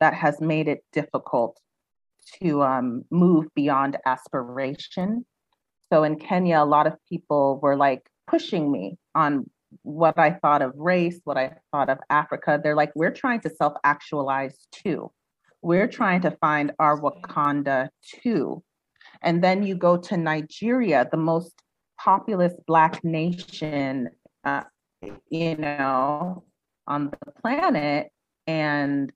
that 0.00 0.14
has 0.14 0.40
made 0.40 0.68
it 0.68 0.84
difficult 0.92 1.58
to 2.42 2.62
um, 2.62 3.04
move 3.10 3.46
beyond 3.54 3.96
aspiration. 4.06 5.24
So 5.92 6.04
in 6.04 6.16
Kenya, 6.16 6.60
a 6.60 6.64
lot 6.64 6.86
of 6.86 6.94
people 7.08 7.58
were 7.60 7.76
like 7.76 8.06
pushing 8.26 8.70
me 8.70 8.98
on 9.14 9.50
what 9.82 10.18
I 10.18 10.32
thought 10.32 10.62
of 10.62 10.72
race, 10.76 11.20
what 11.24 11.36
I 11.36 11.54
thought 11.72 11.88
of 11.88 11.98
Africa. 12.10 12.60
They're 12.62 12.76
like, 12.76 12.92
we're 12.94 13.12
trying 13.12 13.40
to 13.40 13.50
self 13.50 13.74
actualize 13.84 14.66
too. 14.70 15.10
We're 15.62 15.88
trying 15.88 16.22
to 16.22 16.30
find 16.40 16.72
our 16.78 17.00
Wakanda 17.00 17.88
too. 18.22 18.62
And 19.22 19.42
then 19.42 19.62
you 19.62 19.76
go 19.76 19.96
to 19.96 20.16
Nigeria, 20.16 21.08
the 21.10 21.16
most 21.16 21.52
populous 21.98 22.54
Black 22.66 23.04
nation, 23.04 24.10
uh, 24.44 24.64
you 25.30 25.56
know, 25.56 26.44
on 26.86 27.10
the 27.10 27.32
planet, 27.40 28.10
and 28.46 29.12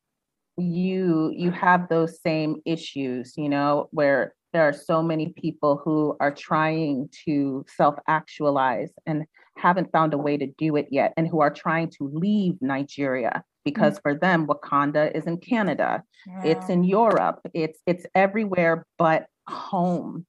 you 0.56 1.32
you 1.34 1.50
have 1.50 1.88
those 1.88 2.20
same 2.20 2.62
issues, 2.64 3.34
you 3.36 3.48
know, 3.48 3.88
where 3.90 4.34
there 4.52 4.62
are 4.62 4.72
so 4.72 5.02
many 5.02 5.28
people 5.36 5.80
who 5.84 6.16
are 6.20 6.32
trying 6.32 7.08
to 7.26 7.64
self-actualize 7.76 8.90
and 9.04 9.24
haven't 9.56 9.92
found 9.92 10.14
a 10.14 10.18
way 10.18 10.36
to 10.36 10.46
do 10.58 10.76
it 10.76 10.88
yet, 10.90 11.12
and 11.16 11.28
who 11.28 11.40
are 11.40 11.52
trying 11.52 11.90
to 11.90 12.10
leave 12.12 12.54
Nigeria 12.60 13.44
because 13.66 13.94
mm-hmm. 13.94 14.02
for 14.02 14.14
them 14.14 14.46
wakanda 14.46 15.14
is 15.14 15.26
in 15.26 15.36
canada 15.36 16.02
yeah. 16.26 16.42
it's 16.44 16.70
in 16.70 16.82
europe 16.82 17.40
it's 17.52 17.80
it's 17.84 18.06
everywhere 18.14 18.86
but 18.96 19.26
home 19.46 20.24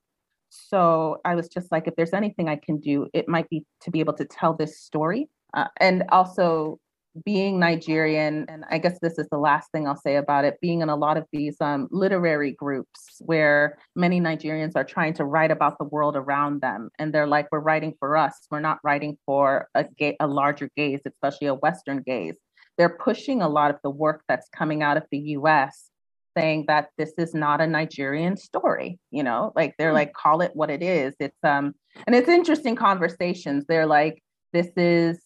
so 0.49 1.17
i 1.23 1.35
was 1.35 1.47
just 1.47 1.71
like 1.71 1.87
if 1.87 1.95
there's 1.95 2.13
anything 2.13 2.49
i 2.49 2.57
can 2.57 2.77
do 2.79 3.07
it 3.13 3.29
might 3.29 3.49
be 3.49 3.63
to 3.79 3.89
be 3.91 4.01
able 4.01 4.13
to 4.13 4.25
tell 4.25 4.53
this 4.53 4.81
story 4.81 5.29
uh, 5.53 5.67
and 5.79 6.03
also 6.11 6.77
being 7.23 7.59
nigerian 7.59 8.45
and 8.47 8.65
i 8.69 8.77
guess 8.77 8.97
this 9.01 9.17
is 9.17 9.27
the 9.31 9.37
last 9.37 9.71
thing 9.71 9.87
i'll 9.87 9.95
say 9.95 10.15
about 10.15 10.45
it 10.45 10.59
being 10.61 10.81
in 10.81 10.89
a 10.89 10.95
lot 10.95 11.17
of 11.17 11.25
these 11.31 11.55
um, 11.61 11.87
literary 11.91 12.51
groups 12.51 13.17
where 13.19 13.77
many 13.95 14.19
nigerians 14.19 14.73
are 14.75 14.83
trying 14.83 15.13
to 15.13 15.25
write 15.25 15.51
about 15.51 15.77
the 15.77 15.85
world 15.85 16.15
around 16.15 16.61
them 16.61 16.89
and 16.99 17.13
they're 17.13 17.27
like 17.27 17.47
we're 17.51 17.59
writing 17.59 17.93
for 17.99 18.17
us 18.17 18.47
we're 18.51 18.59
not 18.59 18.79
writing 18.83 19.17
for 19.25 19.67
a, 19.75 19.85
ga- 19.97 20.17
a 20.19 20.27
larger 20.27 20.69
gaze 20.75 21.01
especially 21.05 21.47
a 21.47 21.55
western 21.55 22.01
gaze 22.01 22.35
they're 22.77 22.97
pushing 22.97 23.41
a 23.41 23.49
lot 23.49 23.71
of 23.71 23.77
the 23.83 23.89
work 23.89 24.23
that's 24.27 24.49
coming 24.49 24.83
out 24.83 24.97
of 24.97 25.03
the 25.11 25.17
US 25.17 25.89
saying 26.37 26.65
that 26.67 26.89
this 26.97 27.13
is 27.17 27.33
not 27.33 27.61
a 27.61 27.67
Nigerian 27.67 28.37
story, 28.37 28.99
you 29.09 29.23
know, 29.23 29.51
like 29.55 29.73
they're 29.77 29.89
hmm. 29.89 29.95
like, 29.95 30.13
call 30.13 30.41
it 30.41 30.51
what 30.53 30.69
it 30.69 30.83
is. 30.83 31.15
It's 31.19 31.37
um, 31.43 31.73
and 32.05 32.15
it's 32.15 32.29
interesting 32.29 32.75
conversations. 32.75 33.65
They're 33.67 33.87
like, 33.87 34.21
this 34.53 34.69
is 34.77 35.19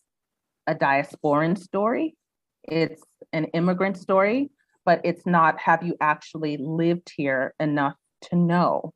a 0.68 0.76
diasporan 0.76 1.58
story, 1.58 2.16
it's 2.64 3.02
an 3.34 3.46
immigrant 3.46 3.98
story, 3.98 4.52
but 4.86 5.02
it's 5.04 5.26
not 5.26 5.60
have 5.60 5.84
you 5.84 5.96
actually 6.02 6.58
lived 6.58 7.12
here 7.16 7.54
enough 7.60 7.96
to 8.30 8.36
know, 8.36 8.94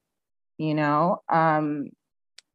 you 0.58 0.74
know? 0.74 1.22
Um, 1.30 1.90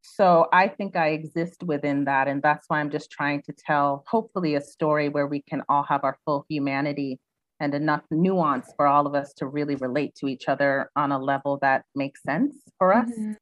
so 0.02 0.46
I 0.52 0.68
think 0.68 0.96
I 0.96 1.08
exist 1.08 1.62
within 1.62 2.04
that. 2.06 2.26
And 2.28 2.42
that's 2.42 2.68
why 2.68 2.80
I'm 2.80 2.90
just 2.90 3.10
trying 3.10 3.42
to 3.42 3.52
tell, 3.52 4.04
hopefully, 4.06 4.54
a 4.54 4.60
story 4.60 5.08
where 5.08 5.26
we 5.26 5.42
can 5.42 5.62
all 5.68 5.82
have 5.84 6.04
our 6.04 6.18
full 6.24 6.44
humanity 6.48 7.20
and 7.60 7.74
enough 7.74 8.02
nuance 8.10 8.72
for 8.76 8.86
all 8.86 9.06
of 9.06 9.14
us 9.14 9.34
to 9.34 9.46
really 9.46 9.76
relate 9.76 10.14
to 10.16 10.26
each 10.26 10.48
other 10.48 10.90
on 10.96 11.12
a 11.12 11.18
level 11.18 11.58
that 11.60 11.84
makes 11.94 12.22
sense 12.22 12.56
for 12.78 12.94
us. 12.94 13.10
Mm-hmm. 13.10 13.32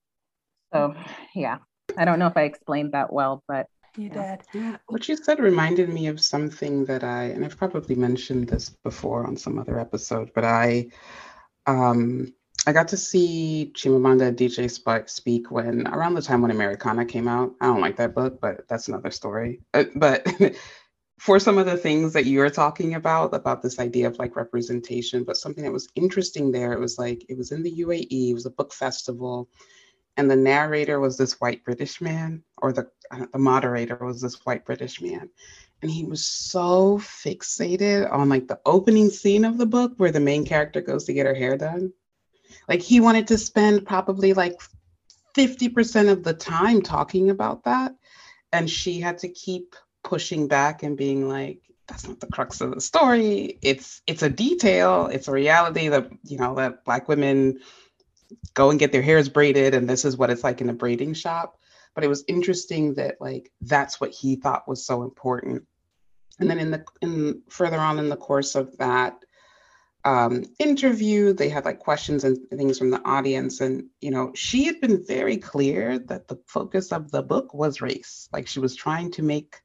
So, 0.72 0.94
yeah, 1.35 1.59
I 1.96 2.04
don't 2.04 2.18
know 2.18 2.26
if 2.26 2.37
I 2.37 2.42
explained 2.42 2.92
that 2.92 3.12
well, 3.12 3.42
but 3.46 3.66
you 3.99 4.09
did. 4.09 4.79
What 4.87 5.09
you 5.09 5.17
said 5.17 5.41
reminded 5.41 5.89
me 5.89 6.07
of 6.07 6.21
something 6.21 6.85
that 6.87 7.05
I, 7.05 7.25
and 7.25 7.45
I've 7.45 7.57
probably 7.57 7.95
mentioned 7.95 8.49
this 8.49 8.71
before 8.71 9.27
on 9.27 9.37
some 9.37 9.59
other 9.59 9.79
episode, 9.79 10.31
but 10.35 10.45
I, 10.45 10.89
um, 11.67 12.33
I 12.67 12.73
got 12.73 12.89
to 12.89 12.97
see 12.97 13.73
Chimamanda 13.75 14.35
Ngozi 14.35 14.69
Adichie 14.69 15.09
speak 15.09 15.51
when 15.51 15.87
around 15.89 16.15
the 16.15 16.23
time 16.23 16.43
when 16.43 16.51
Americanah 16.51 17.07
came 17.07 17.29
out. 17.29 17.55
I 17.61 17.67
don't 17.67 17.81
like 17.81 17.97
that 17.97 18.15
book, 18.15 18.41
but 18.41 18.67
that's 18.69 18.89
another 18.89 19.11
story. 19.11 19.61
Uh, 19.75 19.85
but 19.95 20.27
for 21.19 21.39
some 21.39 21.59
of 21.59 21.67
the 21.67 21.77
things 21.77 22.13
that 22.13 22.27
you 22.27 22.39
were 22.39 22.51
talking 22.51 22.95
about, 22.95 23.35
about 23.35 23.63
this 23.63 23.79
idea 23.79 24.07
of 24.07 24.19
like 24.19 24.37
representation, 24.37 25.25
but 25.25 25.37
something 25.37 25.65
that 25.65 25.73
was 25.73 25.89
interesting 25.95 26.53
there, 26.53 26.73
it 26.73 26.81
was 26.81 26.99
like 26.99 27.25
it 27.29 27.37
was 27.37 27.53
in 27.53 27.63
the 27.63 27.73
UAE, 27.73 28.31
it 28.31 28.35
was 28.35 28.47
a 28.47 28.51
book 28.51 28.73
festival, 28.73 29.49
and 30.18 30.31
the 30.31 30.37
narrator 30.37 31.00
was 31.00 31.16
this 31.16 31.40
white 31.40 31.64
British 31.64 32.02
man, 32.02 32.42
or 32.59 32.72
the 32.74 32.90
the 33.33 33.38
moderator 33.38 33.96
was 33.96 34.20
this 34.20 34.44
white 34.44 34.66
British 34.66 35.00
man, 35.00 35.31
and 35.81 35.90
he 35.90 36.04
was 36.04 36.26
so 36.26 36.98
fixated 36.98 38.12
on 38.12 38.28
like 38.28 38.48
the 38.48 38.61
opening 38.66 39.09
scene 39.09 39.46
of 39.46 39.57
the 39.57 39.66
book 39.66 39.94
where 39.96 40.12
the 40.12 40.20
main 40.20 40.44
character 40.44 40.83
goes 40.83 41.04
to 41.04 41.14
get 41.14 41.24
her 41.24 41.35
hair 41.35 41.57
done 41.57 41.92
like 42.68 42.83
he 42.83 43.00
wanted 43.00 43.26
to 43.28 43.38
spend 43.38 43.87
probably 43.87 44.35
like 44.35 44.61
50% 45.37 46.11
of 46.11 46.24
the 46.24 46.35
time 46.35 46.83
talking 46.83 47.31
about 47.31 47.64
that. 47.64 47.94
And 48.52 48.68
she 48.68 49.00
had 49.00 49.18
to 49.18 49.28
keep 49.28 49.76
pushing 50.02 50.48
back 50.48 50.83
and 50.83 50.96
being 50.96 51.28
like, 51.28 51.61
that's 51.87 52.07
not 52.07 52.20
the 52.20 52.26
crux 52.26 52.61
of 52.61 52.74
the 52.74 52.81
story. 52.81 53.59
It's 53.62 54.02
it's 54.07 54.22
a 54.22 54.28
detail, 54.28 55.07
it's 55.07 55.28
a 55.28 55.33
reality 55.33 55.88
that, 55.88 56.11
you 56.22 56.38
know, 56.38 56.54
that 56.57 56.85
black 56.85 57.09
women 57.09 57.61
go 58.55 58.71
and 58.71 58.79
get 58.79 58.93
their 58.93 59.03
hairs 59.03 59.29
braided 59.29 59.75
and 59.75 59.88
this 59.88 60.05
is 60.05 60.17
what 60.17 60.31
it's 60.31 60.45
like 60.45 60.61
in 60.61 60.71
a 60.71 60.75
braiding 60.75 61.14
shop. 61.14 61.59
But 61.95 62.05
it 62.05 62.09
was 62.09 62.25
interesting 62.29 62.95
that 62.95 63.21
like 63.21 63.51
that's 63.61 64.01
what 64.01 64.11
he 64.11 64.37
thought 64.37 64.69
was 64.69 64.85
so 64.85 65.03
important. 65.03 65.64
And 66.38 66.49
then 66.49 66.59
in 66.59 66.71
the 66.71 66.85
in 67.01 67.43
further 67.49 67.79
on 67.79 67.99
in 67.99 68.09
the 68.09 68.17
course 68.17 68.55
of 68.55 68.77
that, 68.79 69.19
um, 70.05 70.45
interview. 70.59 71.33
They 71.33 71.49
had 71.49 71.64
like 71.64 71.79
questions 71.79 72.25
and 72.25 72.38
things 72.51 72.79
from 72.79 72.91
the 72.91 73.03
audience. 73.05 73.61
And, 73.61 73.87
you 74.01 74.11
know, 74.11 74.33
she 74.35 74.64
had 74.64 74.81
been 74.81 75.05
very 75.05 75.37
clear 75.37 75.99
that 75.99 76.29
the 76.29 76.38
focus 76.47 76.93
of 76.93 77.11
the 77.11 77.23
book 77.23 77.53
was 77.55 77.81
race. 77.81 78.29
Like 78.33 78.47
she 78.47 78.61
was 78.61 78.75
trying 78.75 79.11
to 79.12 79.23
make 79.23 79.57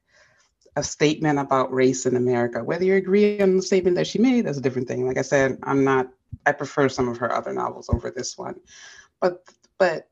a 0.76 0.82
statement 0.82 1.38
about 1.38 1.72
race 1.72 2.04
in 2.04 2.16
America. 2.16 2.64
Whether 2.64 2.84
you 2.84 2.96
agree 2.96 3.40
on 3.40 3.56
the 3.56 3.62
statement 3.62 3.96
that 3.96 4.06
she 4.06 4.18
made, 4.18 4.44
that's 4.44 4.58
a 4.58 4.62
different 4.62 4.88
thing. 4.88 5.06
Like 5.06 5.18
I 5.18 5.22
said, 5.22 5.58
I'm 5.62 5.84
not, 5.84 6.08
I 6.46 6.52
prefer 6.52 6.88
some 6.88 7.08
of 7.08 7.18
her 7.18 7.32
other 7.32 7.52
novels 7.52 7.88
over 7.88 8.10
this 8.10 8.36
one. 8.36 8.56
But, 9.20 9.44
but, 9.78 10.08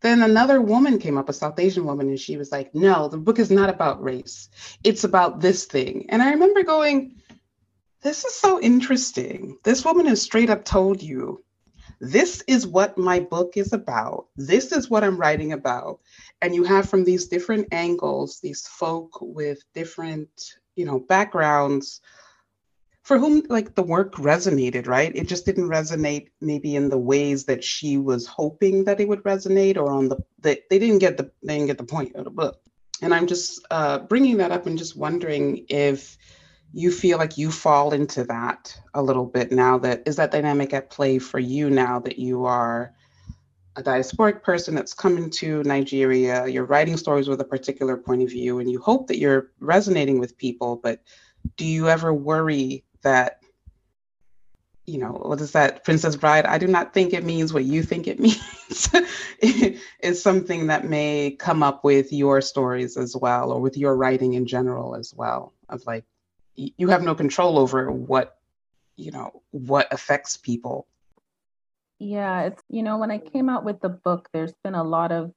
then 0.00 0.22
another 0.22 0.60
woman 0.60 1.00
came 1.00 1.18
up, 1.18 1.28
a 1.28 1.32
South 1.32 1.58
Asian 1.58 1.84
woman, 1.84 2.08
and 2.08 2.20
she 2.20 2.36
was 2.36 2.52
like, 2.52 2.72
No, 2.72 3.08
the 3.08 3.16
book 3.16 3.40
is 3.40 3.50
not 3.50 3.68
about 3.68 4.00
race. 4.00 4.48
It's 4.84 5.02
about 5.02 5.40
this 5.40 5.64
thing. 5.64 6.06
And 6.10 6.22
I 6.22 6.30
remember 6.30 6.62
going, 6.62 7.16
this 8.00 8.24
is 8.24 8.34
so 8.34 8.60
interesting. 8.60 9.58
This 9.64 9.84
woman 9.84 10.06
has 10.06 10.22
straight 10.22 10.50
up 10.50 10.64
told 10.64 11.02
you, 11.02 11.44
this 12.00 12.44
is 12.46 12.64
what 12.64 12.96
my 12.96 13.18
book 13.18 13.56
is 13.56 13.72
about. 13.72 14.26
This 14.36 14.70
is 14.70 14.88
what 14.88 15.02
I'm 15.02 15.16
writing 15.16 15.52
about. 15.52 15.98
And 16.40 16.54
you 16.54 16.62
have 16.62 16.88
from 16.88 17.02
these 17.02 17.26
different 17.26 17.68
angles, 17.72 18.38
these 18.38 18.68
folk 18.68 19.18
with 19.20 19.64
different, 19.74 20.28
you 20.76 20.84
know, 20.84 21.00
backgrounds 21.00 22.00
for 23.08 23.18
whom 23.18 23.42
like 23.48 23.74
the 23.74 23.82
work 23.82 24.16
resonated, 24.16 24.86
right? 24.86 25.16
It 25.16 25.28
just 25.28 25.46
didn't 25.46 25.70
resonate 25.70 26.28
maybe 26.42 26.76
in 26.76 26.90
the 26.90 26.98
ways 26.98 27.46
that 27.46 27.64
she 27.64 27.96
was 27.96 28.26
hoping 28.26 28.84
that 28.84 29.00
it 29.00 29.08
would 29.08 29.22
resonate 29.22 29.78
or 29.78 29.90
on 29.90 30.10
the, 30.10 30.18
they, 30.40 30.60
they 30.68 30.78
didn't 30.78 30.98
get 30.98 31.16
the, 31.16 31.30
they 31.42 31.54
didn't 31.54 31.68
get 31.68 31.78
the 31.78 31.84
point 31.84 32.16
of 32.16 32.24
the 32.24 32.30
book. 32.30 32.60
And 33.00 33.14
I'm 33.14 33.26
just 33.26 33.66
uh, 33.70 34.00
bringing 34.00 34.36
that 34.36 34.52
up 34.52 34.66
and 34.66 34.76
just 34.76 34.94
wondering 34.94 35.64
if, 35.70 36.18
you 36.74 36.90
feel 36.90 37.16
like 37.16 37.38
you 37.38 37.50
fall 37.50 37.94
into 37.94 38.24
that 38.24 38.78
a 38.92 39.02
little 39.02 39.24
bit 39.24 39.50
now 39.50 39.78
that 39.78 40.02
is 40.04 40.16
that 40.16 40.30
dynamic 40.30 40.74
at 40.74 40.90
play 40.90 41.18
for 41.18 41.38
you 41.38 41.70
now 41.70 41.98
that 41.98 42.18
you 42.18 42.44
are 42.44 42.92
a 43.76 43.82
diasporic 43.82 44.42
person 44.42 44.74
that's 44.74 44.92
coming 44.92 45.30
to 45.30 45.62
Nigeria, 45.62 46.46
you're 46.46 46.66
writing 46.66 46.98
stories 46.98 47.26
with 47.26 47.40
a 47.40 47.44
particular 47.44 47.96
point 47.96 48.22
of 48.22 48.28
view, 48.28 48.58
and 48.58 48.70
you 48.70 48.78
hope 48.80 49.06
that 49.06 49.18
you're 49.18 49.50
resonating 49.60 50.18
with 50.18 50.36
people. 50.36 50.76
But 50.76 51.00
do 51.56 51.64
you 51.64 51.88
ever 51.88 52.12
worry 52.12 52.84
that, 53.02 53.40
you 54.86 54.98
know, 54.98 55.12
what 55.12 55.40
is 55.40 55.52
that, 55.52 55.84
Princess 55.84 56.16
Bride? 56.16 56.46
I 56.46 56.58
do 56.58 56.66
not 56.66 56.94
think 56.94 57.12
it 57.12 57.24
means 57.24 57.52
what 57.52 57.64
you 57.64 57.82
think 57.82 58.06
it 58.06 58.18
means. 58.20 58.90
it's 59.40 60.22
something 60.22 60.68
that 60.68 60.84
may 60.84 61.36
come 61.38 61.62
up 61.62 61.84
with 61.84 62.12
your 62.12 62.40
stories 62.40 62.96
as 62.96 63.14
well, 63.16 63.52
or 63.52 63.60
with 63.60 63.76
your 63.76 63.96
writing 63.96 64.34
in 64.34 64.46
general 64.46 64.94
as 64.94 65.14
well, 65.14 65.52
of 65.68 65.86
like, 65.86 66.04
you 66.54 66.88
have 66.88 67.02
no 67.02 67.14
control 67.14 67.58
over 67.58 67.90
what 67.90 68.38
you 68.98 69.12
know 69.12 69.42
what 69.52 69.90
affects 69.92 70.36
people 70.36 70.86
yeah 71.98 72.42
it's 72.42 72.62
you 72.68 72.82
know 72.82 72.98
when 72.98 73.10
i 73.10 73.18
came 73.18 73.48
out 73.48 73.64
with 73.64 73.80
the 73.80 73.88
book 73.88 74.28
there's 74.32 74.52
been 74.64 74.74
a 74.74 74.82
lot 74.82 75.12
of 75.12 75.32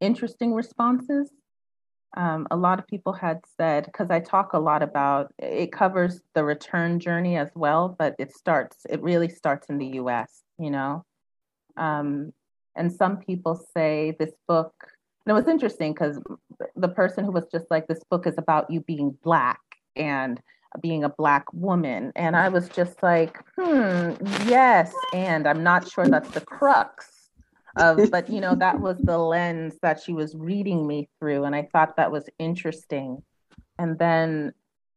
interesting 0.00 0.52
responses 0.52 1.30
um, 2.16 2.46
a 2.50 2.56
lot 2.56 2.78
of 2.78 2.86
people 2.86 3.12
had 3.12 3.40
said 3.56 3.84
because 3.86 4.10
i 4.10 4.18
talk 4.18 4.52
a 4.52 4.58
lot 4.58 4.82
about 4.82 5.32
it 5.38 5.72
covers 5.72 6.20
the 6.34 6.44
return 6.44 6.98
journey 6.98 7.36
as 7.36 7.50
well 7.54 7.94
but 7.98 8.14
it 8.18 8.34
starts 8.34 8.78
it 8.88 9.00
really 9.02 9.28
starts 9.28 9.68
in 9.68 9.78
the 9.78 9.86
us 9.86 10.42
you 10.60 10.70
know? 10.70 11.04
Um, 11.76 12.32
and 12.76 12.92
some 12.92 13.16
people 13.16 13.60
say 13.74 14.14
this 14.18 14.30
book 14.46 14.74
and 15.26 15.32
it 15.32 15.34
was 15.34 15.48
interesting 15.48 15.92
because 15.92 16.20
the 16.76 16.88
person 16.88 17.24
who 17.24 17.32
was 17.32 17.46
just 17.50 17.66
like 17.70 17.88
this 17.88 18.02
book 18.10 18.26
is 18.26 18.34
about 18.38 18.70
you 18.70 18.80
being 18.80 19.16
black 19.22 19.60
and 19.96 20.40
being 20.80 21.02
a 21.02 21.08
black 21.08 21.52
woman 21.52 22.12
and 22.14 22.36
i 22.36 22.48
was 22.48 22.68
just 22.68 23.02
like 23.02 23.38
hmm 23.58 24.12
yes 24.46 24.94
and 25.12 25.48
i'm 25.48 25.64
not 25.64 25.90
sure 25.90 26.06
that's 26.06 26.30
the 26.30 26.40
crux 26.40 27.19
of 27.76 27.98
but 28.10 28.28
you 28.28 28.40
know 28.40 28.54
that 28.54 28.80
was 28.80 28.98
the 28.98 29.18
lens 29.18 29.74
that 29.82 30.00
she 30.00 30.12
was 30.12 30.34
reading 30.34 30.86
me 30.86 31.08
through 31.18 31.44
and 31.44 31.54
i 31.54 31.68
thought 31.72 31.96
that 31.96 32.12
was 32.12 32.28
interesting. 32.38 33.22
And 33.78 33.98
then 33.98 34.52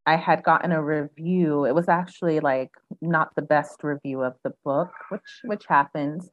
i 0.05 0.15
had 0.15 0.43
gotten 0.43 0.71
a 0.71 0.83
review. 0.83 1.65
It 1.65 1.75
was 1.75 1.87
actually 1.87 2.39
like 2.39 2.71
not 3.01 3.35
the 3.35 3.41
best 3.41 3.83
review 3.83 4.21
of 4.21 4.35
the 4.43 4.53
book 4.63 4.91
which 5.09 5.41
which 5.43 5.65
happens 5.67 6.29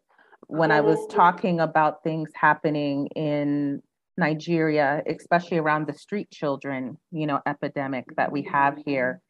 when 0.46 0.72
i 0.72 0.80
was 0.80 0.98
oh. 1.00 1.08
talking 1.08 1.60
about 1.60 2.02
things 2.02 2.30
happening 2.34 3.06
in 3.14 3.82
Nigeria, 4.20 5.02
especially 5.06 5.58
around 5.58 5.88
the 5.88 5.94
street 5.94 6.30
children, 6.30 6.96
you 7.10 7.26
know, 7.26 7.40
epidemic 7.46 8.04
that 8.16 8.30
we 8.30 8.42
have 8.42 8.78
here. 8.86 9.20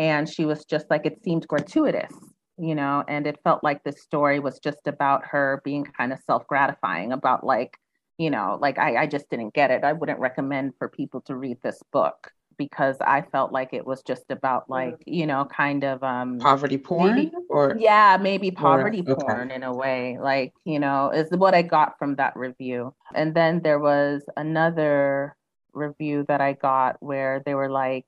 Mm. 0.00 0.04
And 0.04 0.28
she 0.28 0.44
was 0.46 0.64
just 0.64 0.86
like, 0.88 1.04
it 1.04 1.22
seemed 1.22 1.46
gratuitous, 1.48 2.14
you 2.58 2.74
know, 2.74 3.04
and 3.06 3.26
it 3.26 3.38
felt 3.44 3.62
like 3.62 3.84
this 3.84 4.02
story 4.02 4.38
was 4.38 4.58
just 4.58 4.86
about 4.86 5.24
her 5.26 5.60
being 5.64 5.84
kind 5.84 6.12
of 6.12 6.18
self 6.26 6.46
gratifying, 6.46 7.12
about 7.12 7.44
like, 7.44 7.78
you 8.18 8.30
know, 8.30 8.58
like 8.60 8.78
I, 8.78 9.02
I 9.02 9.06
just 9.06 9.28
didn't 9.28 9.54
get 9.54 9.70
it. 9.70 9.84
I 9.84 9.92
wouldn't 9.92 10.18
recommend 10.18 10.72
for 10.78 10.88
people 10.88 11.20
to 11.22 11.36
read 11.36 11.58
this 11.62 11.82
book 11.92 12.32
because 12.58 12.96
I 13.00 13.20
felt 13.20 13.52
like 13.52 13.74
it 13.74 13.86
was 13.86 14.02
just 14.02 14.30
about 14.30 14.70
like, 14.70 14.96
you 15.06 15.26
know, 15.26 15.44
kind 15.44 15.84
of 15.84 16.02
um 16.02 16.38
poverty 16.38 16.78
porn 16.78 17.14
maybe, 17.14 17.32
or 17.50 17.76
yeah, 17.78 18.16
maybe 18.20 18.50
poverty 18.50 19.02
or, 19.06 19.12
okay. 19.12 19.26
porn 19.26 19.50
in 19.50 19.62
a 19.62 19.74
way. 19.74 20.18
Like, 20.20 20.54
you 20.64 20.78
know, 20.78 21.10
is 21.10 21.30
what 21.30 21.54
I 21.54 21.62
got 21.62 21.98
from 21.98 22.16
that 22.16 22.36
review. 22.36 22.94
And 23.14 23.34
then 23.34 23.60
there 23.60 23.78
was 23.78 24.22
another 24.36 25.36
review 25.74 26.24
that 26.28 26.40
I 26.40 26.54
got 26.54 26.96
where 27.00 27.42
they 27.44 27.54
were 27.54 27.70
like, 27.70 28.06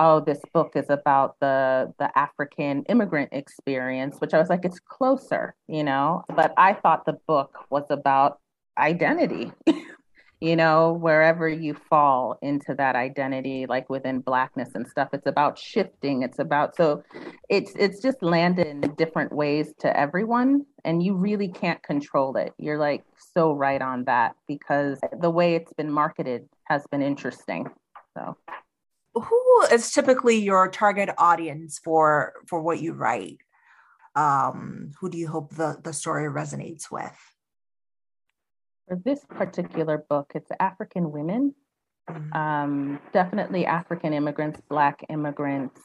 oh, 0.00 0.20
this 0.20 0.40
book 0.52 0.72
is 0.74 0.90
about 0.90 1.36
the 1.40 1.92
the 1.98 2.16
African 2.18 2.84
immigrant 2.88 3.30
experience, 3.32 4.16
which 4.18 4.34
I 4.34 4.38
was 4.38 4.48
like, 4.48 4.64
it's 4.64 4.80
closer, 4.80 5.54
you 5.68 5.84
know. 5.84 6.24
But 6.34 6.52
I 6.56 6.74
thought 6.74 7.06
the 7.06 7.18
book 7.26 7.56
was 7.70 7.84
about 7.90 8.40
identity. 8.78 9.52
you 10.40 10.56
know, 10.56 10.92
wherever 10.92 11.48
you 11.48 11.74
fall 11.88 12.38
into 12.42 12.74
that 12.74 12.96
identity, 12.96 13.64
like 13.66 13.88
within 13.88 14.20
blackness 14.20 14.74
and 14.74 14.86
stuff, 14.86 15.08
it's 15.12 15.26
about 15.26 15.58
shifting. 15.58 16.22
It's 16.22 16.38
about 16.38 16.76
so 16.76 17.02
it's 17.48 17.72
it's 17.76 18.02
just 18.02 18.22
landed 18.22 18.66
in 18.66 18.80
different 18.96 19.32
ways 19.32 19.72
to 19.80 19.96
everyone, 19.98 20.66
and 20.84 21.02
you 21.02 21.14
really 21.14 21.48
can't 21.48 21.82
control 21.82 22.36
it. 22.36 22.52
You're 22.58 22.78
like 22.78 23.04
so 23.34 23.52
right 23.52 23.80
on 23.80 24.04
that 24.04 24.34
because 24.46 24.98
the 25.20 25.30
way 25.30 25.54
it's 25.54 25.72
been 25.72 25.90
marketed 25.90 26.48
has 26.64 26.84
been 26.90 27.02
interesting. 27.02 27.68
So 28.16 28.36
who 29.14 29.62
is 29.72 29.90
typically 29.92 30.36
your 30.36 30.68
target 30.68 31.10
audience 31.18 31.78
for 31.78 32.34
for 32.46 32.60
what 32.60 32.80
you 32.80 32.92
write? 32.92 33.38
Um, 34.16 34.92
who 35.00 35.10
do 35.10 35.18
you 35.18 35.28
hope 35.28 35.54
the, 35.54 35.78
the 35.82 35.92
story 35.92 36.30
resonates 36.30 36.90
with? 36.90 37.18
For 38.86 39.00
this 39.04 39.24
particular 39.24 40.04
book, 40.08 40.32
it's 40.34 40.50
African 40.60 41.10
women, 41.10 41.54
mm-hmm. 42.08 42.32
um, 42.32 43.00
definitely 43.12 43.66
African 43.66 44.12
immigrants, 44.12 44.60
Black 44.68 45.04
immigrants, 45.08 45.80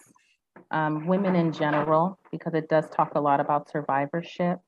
um, 0.69 1.07
women 1.07 1.35
in 1.35 1.51
general, 1.51 2.19
because 2.31 2.53
it 2.53 2.69
does 2.69 2.89
talk 2.89 3.15
a 3.15 3.21
lot 3.21 3.39
about 3.39 3.69
survivorship, 3.71 4.59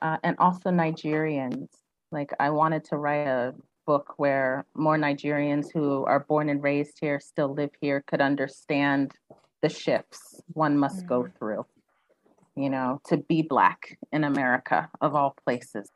uh, 0.00 0.16
and 0.22 0.36
also 0.38 0.70
Nigerians. 0.70 1.68
Like, 2.10 2.30
I 2.40 2.50
wanted 2.50 2.84
to 2.86 2.96
write 2.96 3.26
a 3.26 3.54
book 3.88 4.12
where 4.18 4.66
more 4.74 4.98
Nigerians 4.98 5.72
who 5.72 6.04
are 6.04 6.20
born 6.20 6.50
and 6.50 6.62
raised 6.62 6.98
here, 7.00 7.18
still 7.18 7.54
live 7.54 7.70
here, 7.80 8.04
could 8.06 8.20
understand 8.20 9.14
the 9.62 9.70
shifts 9.70 10.42
one 10.52 10.76
must 10.76 10.98
mm-hmm. 10.98 11.08
go 11.08 11.28
through, 11.38 11.64
you 12.54 12.68
know, 12.68 13.00
to 13.06 13.16
be 13.16 13.40
Black 13.40 13.98
in 14.12 14.24
America, 14.24 14.90
of 15.00 15.14
all 15.14 15.34
places. 15.42 15.88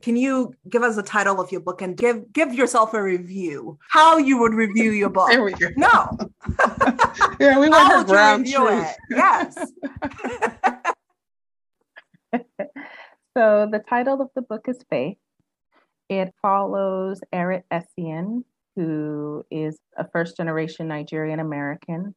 Can 0.00 0.14
you 0.14 0.54
give 0.70 0.84
us 0.84 0.94
the 0.94 1.02
title 1.02 1.40
of 1.40 1.50
your 1.50 1.60
book 1.60 1.82
and 1.82 1.96
give 1.96 2.32
give 2.32 2.54
yourself 2.54 2.94
a 2.94 3.02
review? 3.02 3.80
How 3.90 4.18
you 4.18 4.38
would 4.38 4.54
review 4.54 4.92
your 4.92 5.10
book? 5.10 5.28
there 5.28 5.42
we 5.42 5.54
go. 5.54 5.70
No. 5.76 6.16
yeah, 7.40 7.58
we 7.58 7.68
want 7.68 7.92
her 7.94 8.04
ground 8.04 8.46
truth. 8.46 8.94
It? 9.10 9.16
Yes. 9.16 9.58
so 13.36 13.68
the 13.74 13.82
title 13.90 14.22
of 14.22 14.30
the 14.36 14.42
book 14.42 14.66
is 14.68 14.78
Faith. 14.88 15.18
It 16.08 16.34
follows 16.40 17.20
Erit 17.32 17.64
Essien, 17.70 18.44
who 18.76 19.44
is 19.50 19.78
a 19.96 20.08
first 20.08 20.36
generation 20.36 20.88
Nigerian 20.88 21.40
American, 21.40 22.14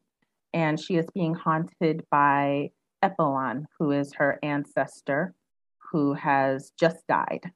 and 0.53 0.79
she 0.79 0.95
is 0.95 1.05
being 1.13 1.33
haunted 1.33 2.05
by 2.09 2.71
Epowan, 3.03 3.65
who 3.77 3.91
is 3.91 4.13
her 4.13 4.39
ancestor, 4.43 5.33
who 5.91 6.13
has 6.13 6.71
just 6.79 7.05
died 7.07 7.51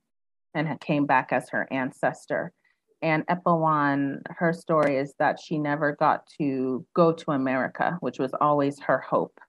and 0.53 0.79
came 0.81 1.05
back 1.05 1.31
as 1.31 1.49
her 1.49 1.67
ancestor. 1.71 2.51
And 3.01 3.25
Epowan, 3.27 4.21
her 4.29 4.51
story 4.51 4.97
is 4.97 5.13
that 5.19 5.39
she 5.39 5.57
never 5.57 5.93
got 5.95 6.27
to 6.39 6.85
go 6.93 7.11
to 7.13 7.31
America, 7.31 7.97
which 7.99 8.19
was 8.19 8.33
always 8.41 8.79
her 8.81 8.99
hope. 8.99 9.39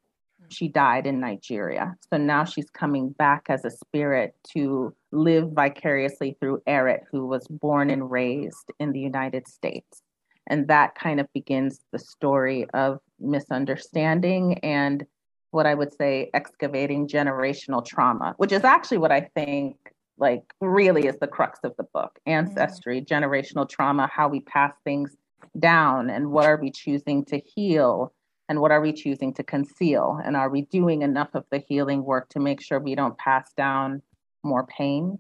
She 0.49 0.69
died 0.69 1.07
in 1.07 1.21
Nigeria. 1.21 1.95
So 2.11 2.19
now 2.19 2.45
she's 2.45 2.71
coming 2.71 3.11
back 3.11 3.47
as 3.49 3.65
a 3.65 3.71
spirit 3.71 4.35
to 4.53 4.95
live 5.13 5.53
vicariously 5.53 6.37
through 6.41 6.63
Erit, 6.67 7.05
who 7.11 7.27
was 7.27 7.47
born 7.49 7.91
and 7.91 8.11
raised 8.11 8.71
in 8.79 8.92
the 8.92 9.01
United 9.01 9.49
States. 9.49 10.03
And 10.47 10.69
that 10.69 10.94
kind 10.94 11.21
of 11.21 11.33
begins 11.33 11.81
the 11.92 11.99
story 11.99 12.67
of 12.73 13.01
misunderstanding 13.19 14.59
and 14.59 15.05
what 15.51 15.67
I 15.67 15.75
would 15.75 15.92
say 15.97 16.31
excavating 16.35 17.09
generational 17.09 17.85
trauma, 17.85 18.35
which 18.37 18.53
is 18.53 18.63
actually 18.63 18.99
what 18.99 19.13
I 19.13 19.23
think 19.35 19.77
like 20.19 20.42
really 20.61 21.07
is 21.07 21.17
the 21.19 21.27
crux 21.27 21.61
of 21.63 21.75
the 21.77 21.85
book 21.92 22.19
ancestry 22.27 23.01
mm-hmm. 23.01 23.15
generational 23.15 23.69
trauma 23.69 24.09
how 24.11 24.29
we 24.29 24.40
pass 24.40 24.73
things 24.85 25.15
down 25.59 26.11
and 26.11 26.31
what 26.31 26.47
are 26.47 26.57
we 26.57 26.71
choosing 26.71 27.25
to 27.25 27.38
heal 27.38 28.13
and 28.49 28.61
what 28.61 28.71
are 28.71 28.81
we 28.81 28.92
choosing 28.92 29.33
to 29.35 29.42
conceal 29.42 30.21
and 30.25 30.37
are 30.37 30.49
we 30.49 30.63
doing 30.63 31.03
enough 31.03 31.31
of 31.35 31.44
the 31.51 31.59
healing 31.59 32.05
work 32.05 32.29
to 32.29 32.40
make 32.40 32.61
sure 32.61 32.79
we 32.79 32.94
don't 32.94 33.19
pass 33.19 33.53
down 33.57 34.03
more 34.42 34.67
pain 34.67 35.19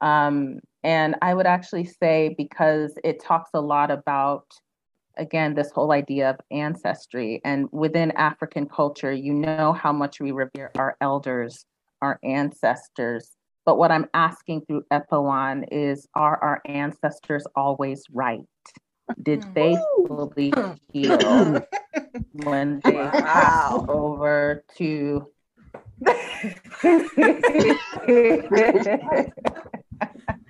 um, 0.00 0.60
and 0.82 1.16
i 1.22 1.34
would 1.34 1.46
actually 1.46 1.84
say 1.84 2.34
because 2.36 2.94
it 3.04 3.22
talks 3.22 3.50
a 3.54 3.60
lot 3.60 3.90
about 3.90 4.46
again, 5.16 5.54
this 5.54 5.70
whole 5.70 5.92
idea 5.92 6.30
of 6.30 6.40
ancestry. 6.50 7.40
And 7.44 7.68
within 7.72 8.10
African 8.12 8.66
culture, 8.66 9.12
you 9.12 9.34
know 9.34 9.72
how 9.72 9.92
much 9.92 10.20
we 10.20 10.32
revere 10.32 10.72
our 10.76 10.96
elders, 11.00 11.66
our 12.02 12.18
ancestors. 12.24 13.36
But 13.66 13.76
what 13.76 13.92
I'm 13.92 14.06
asking 14.14 14.62
through 14.62 14.84
Epowan 14.90 15.66
is 15.70 16.08
are 16.14 16.42
our 16.42 16.62
ancestors 16.64 17.44
always 17.54 18.04
right? 18.10 18.40
Did 19.22 19.44
hmm. 19.44 19.52
they 19.54 19.78
fully 20.06 20.52
heal 20.92 21.64
when 22.32 22.80
they 22.84 22.94
wow. 22.94 23.84
over 23.88 24.64
to 24.78 25.26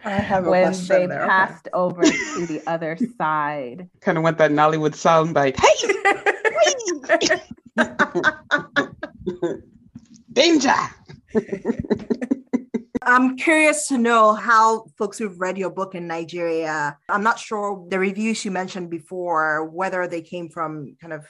I 0.04 0.10
have 0.10 0.46
a 0.46 0.50
when 0.50 0.72
they 0.72 1.06
there. 1.06 1.26
passed 1.26 1.66
okay. 1.66 1.72
over 1.74 2.02
to 2.02 2.46
the 2.46 2.62
other 2.66 2.96
side. 3.18 3.88
Kind 4.00 4.18
of 4.18 4.24
want 4.24 4.38
that 4.38 4.50
Nollywood 4.50 4.94
soundbite. 4.94 5.56
Hey, 5.56 5.74
danger! 10.32 10.74
I'm 13.02 13.36
curious 13.36 13.88
to 13.88 13.98
know 13.98 14.34
how 14.34 14.86
folks 14.98 15.18
who've 15.18 15.40
read 15.40 15.56
your 15.56 15.70
book 15.70 15.94
in 15.94 16.06
Nigeria. 16.06 16.98
I'm 17.08 17.22
not 17.22 17.38
sure 17.38 17.86
the 17.88 17.98
reviews 17.98 18.44
you 18.44 18.50
mentioned 18.50 18.90
before 18.90 19.64
whether 19.66 20.06
they 20.06 20.22
came 20.22 20.48
from 20.48 20.96
kind 21.00 21.12
of 21.12 21.26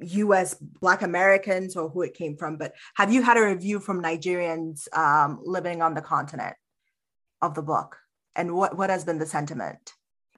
US 0.00 0.54
Black 0.54 1.02
Americans 1.02 1.76
or 1.76 1.88
who 1.88 2.02
it 2.02 2.14
came 2.14 2.36
from, 2.36 2.56
but 2.56 2.72
have 2.96 3.12
you 3.12 3.22
had 3.22 3.36
a 3.36 3.42
review 3.42 3.80
from 3.80 4.02
Nigerians 4.02 4.86
um, 4.96 5.40
living 5.42 5.82
on 5.82 5.94
the 5.94 6.02
continent? 6.02 6.54
of 7.42 7.54
the 7.54 7.62
book 7.62 7.96
and 8.34 8.54
what 8.54 8.76
what 8.76 8.90
has 8.90 9.04
been 9.04 9.18
the 9.18 9.26
sentiment 9.26 9.92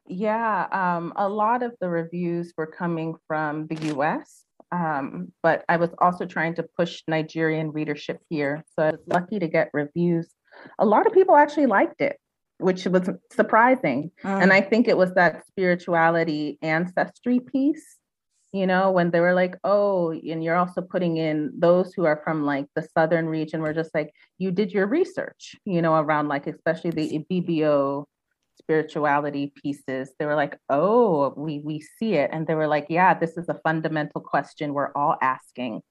yeah 0.06 0.66
um, 0.72 1.12
a 1.16 1.28
lot 1.28 1.62
of 1.62 1.74
the 1.80 1.88
reviews 1.88 2.52
were 2.56 2.66
coming 2.66 3.14
from 3.26 3.66
the 3.68 3.76
us 3.76 4.44
um, 4.72 5.32
but 5.42 5.64
i 5.68 5.76
was 5.76 5.90
also 5.98 6.26
trying 6.26 6.54
to 6.54 6.62
push 6.62 7.02
nigerian 7.06 7.70
readership 7.70 8.20
here 8.28 8.64
so 8.74 8.82
i 8.82 8.90
was 8.90 9.00
lucky 9.06 9.38
to 9.38 9.48
get 9.48 9.70
reviews 9.72 10.28
a 10.78 10.86
lot 10.86 11.06
of 11.06 11.12
people 11.12 11.36
actually 11.36 11.66
liked 11.66 12.00
it 12.00 12.18
which 12.58 12.86
was 12.86 13.08
surprising 13.30 14.10
mm. 14.24 14.42
and 14.42 14.52
i 14.52 14.60
think 14.60 14.88
it 14.88 14.96
was 14.96 15.14
that 15.14 15.46
spirituality 15.46 16.58
ancestry 16.62 17.40
piece 17.40 17.98
you 18.52 18.66
know, 18.66 18.90
when 18.90 19.10
they 19.10 19.20
were 19.20 19.34
like, 19.34 19.58
oh, 19.62 20.10
and 20.10 20.42
you're 20.42 20.56
also 20.56 20.80
putting 20.80 21.18
in 21.18 21.52
those 21.58 21.92
who 21.92 22.06
are 22.06 22.20
from 22.24 22.46
like 22.46 22.66
the 22.74 22.86
southern 22.96 23.28
region, 23.28 23.60
we're 23.60 23.74
just 23.74 23.94
like, 23.94 24.12
you 24.38 24.50
did 24.50 24.72
your 24.72 24.86
research, 24.86 25.54
you 25.66 25.82
know, 25.82 25.96
around 25.96 26.28
like, 26.28 26.46
especially 26.46 26.90
the 26.90 27.18
Ibibio 27.18 28.04
spirituality 28.58 29.52
pieces. 29.54 30.12
They 30.18 30.24
were 30.24 30.34
like, 30.34 30.58
oh, 30.70 31.34
we 31.36 31.60
we 31.60 31.80
see 31.80 32.14
it. 32.14 32.30
And 32.32 32.46
they 32.46 32.54
were 32.54 32.66
like, 32.66 32.86
yeah, 32.88 33.12
this 33.12 33.36
is 33.36 33.48
a 33.50 33.60
fundamental 33.62 34.22
question 34.22 34.72
we're 34.72 34.92
all 34.94 35.16
asking. 35.20 35.82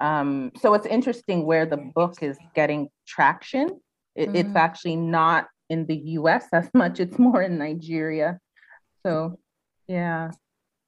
Um, 0.00 0.50
so 0.60 0.72
it's 0.74 0.86
interesting 0.86 1.44
where 1.44 1.66
the 1.66 1.76
book 1.76 2.22
is 2.22 2.38
getting 2.54 2.88
traction. 3.06 3.80
It, 4.14 4.28
mm-hmm. 4.28 4.36
It's 4.36 4.56
actually 4.56 4.96
not 4.96 5.48
in 5.68 5.86
the 5.86 5.96
US 5.96 6.44
as 6.52 6.68
much, 6.74 7.00
it's 7.00 7.18
more 7.18 7.42
in 7.42 7.58
Nigeria. 7.58 8.38
So 9.04 9.38
yeah. 9.88 10.30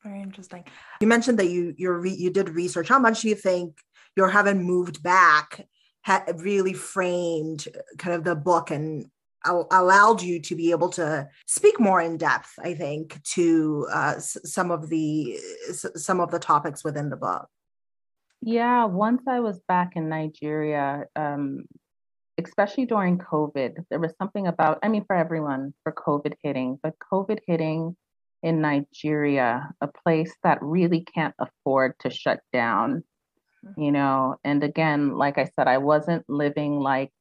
Very 0.03 0.21
interesting. 0.21 0.65
You 1.01 1.07
mentioned 1.07 1.39
that 1.39 1.49
you 1.49 1.75
you 1.79 1.91
re- 1.91 2.15
you 2.15 2.31
did 2.31 2.51
research. 2.51 2.89
How 2.89 2.99
much 2.99 3.23
do 3.23 3.29
you 3.29 3.35
think 3.35 3.79
your 4.17 4.29
having 4.29 4.63
moved 4.63 5.03
back 5.03 5.67
had 6.03 6.41
really 6.41 6.75
framed 6.75 7.67
kind 7.99 8.15
of 8.15 8.23
the 8.23 8.37
book 8.37 8.71
and 8.71 9.07
allowed 9.47 10.23
you 10.23 10.41
to 10.41 10.55
be 10.55 10.71
able 10.71 10.91
to 10.91 11.27
speak 11.47 11.81
more 11.81 12.03
in 12.03 12.19
depth? 12.19 12.53
I 12.59 12.75
think 12.75 13.23
to 13.35 13.87
uh, 13.91 14.19
some 14.19 14.71
of 14.71 14.91
the 14.91 15.39
some 15.73 16.21
of 16.21 16.31
the 16.31 16.39
topics 16.39 16.85
within 16.85 17.09
the 17.09 17.17
book. 17.17 17.49
Yeah, 18.43 18.85
once 18.85 19.23
I 19.27 19.41
was 19.41 19.59
back 19.69 19.97
in 19.97 20.11
Nigeria, 20.11 21.07
um, 21.17 21.65
especially 22.43 22.87
during 22.87 23.19
COVID, 23.19 23.85
there 23.91 24.01
was 24.01 24.15
something 24.19 24.47
about, 24.47 24.79
I 24.83 24.89
mean, 24.89 25.05
for 25.05 25.17
everyone, 25.17 25.75
for 25.83 25.93
COVID 25.93 26.35
hitting, 26.43 26.79
but 26.83 26.95
COVID 26.99 27.41
hitting 27.47 27.97
in 28.43 28.61
Nigeria, 28.61 29.71
a 29.81 29.89
place 29.89 30.33
that 30.43 30.59
really 30.61 31.01
can't 31.01 31.35
afford 31.39 31.99
to 32.01 32.11
shut 32.11 32.41
down, 32.53 33.05
mm-hmm. 33.65 33.81
you 33.81 33.93
know. 33.93 34.37
And 34.45 34.63
again, 34.63 35.17
like 35.17 35.39
I 35.39 35.51
said, 35.57 35.67
I 35.67 35.79
wasn't 35.79 36.25
living 36.29 36.79
like 36.79 37.13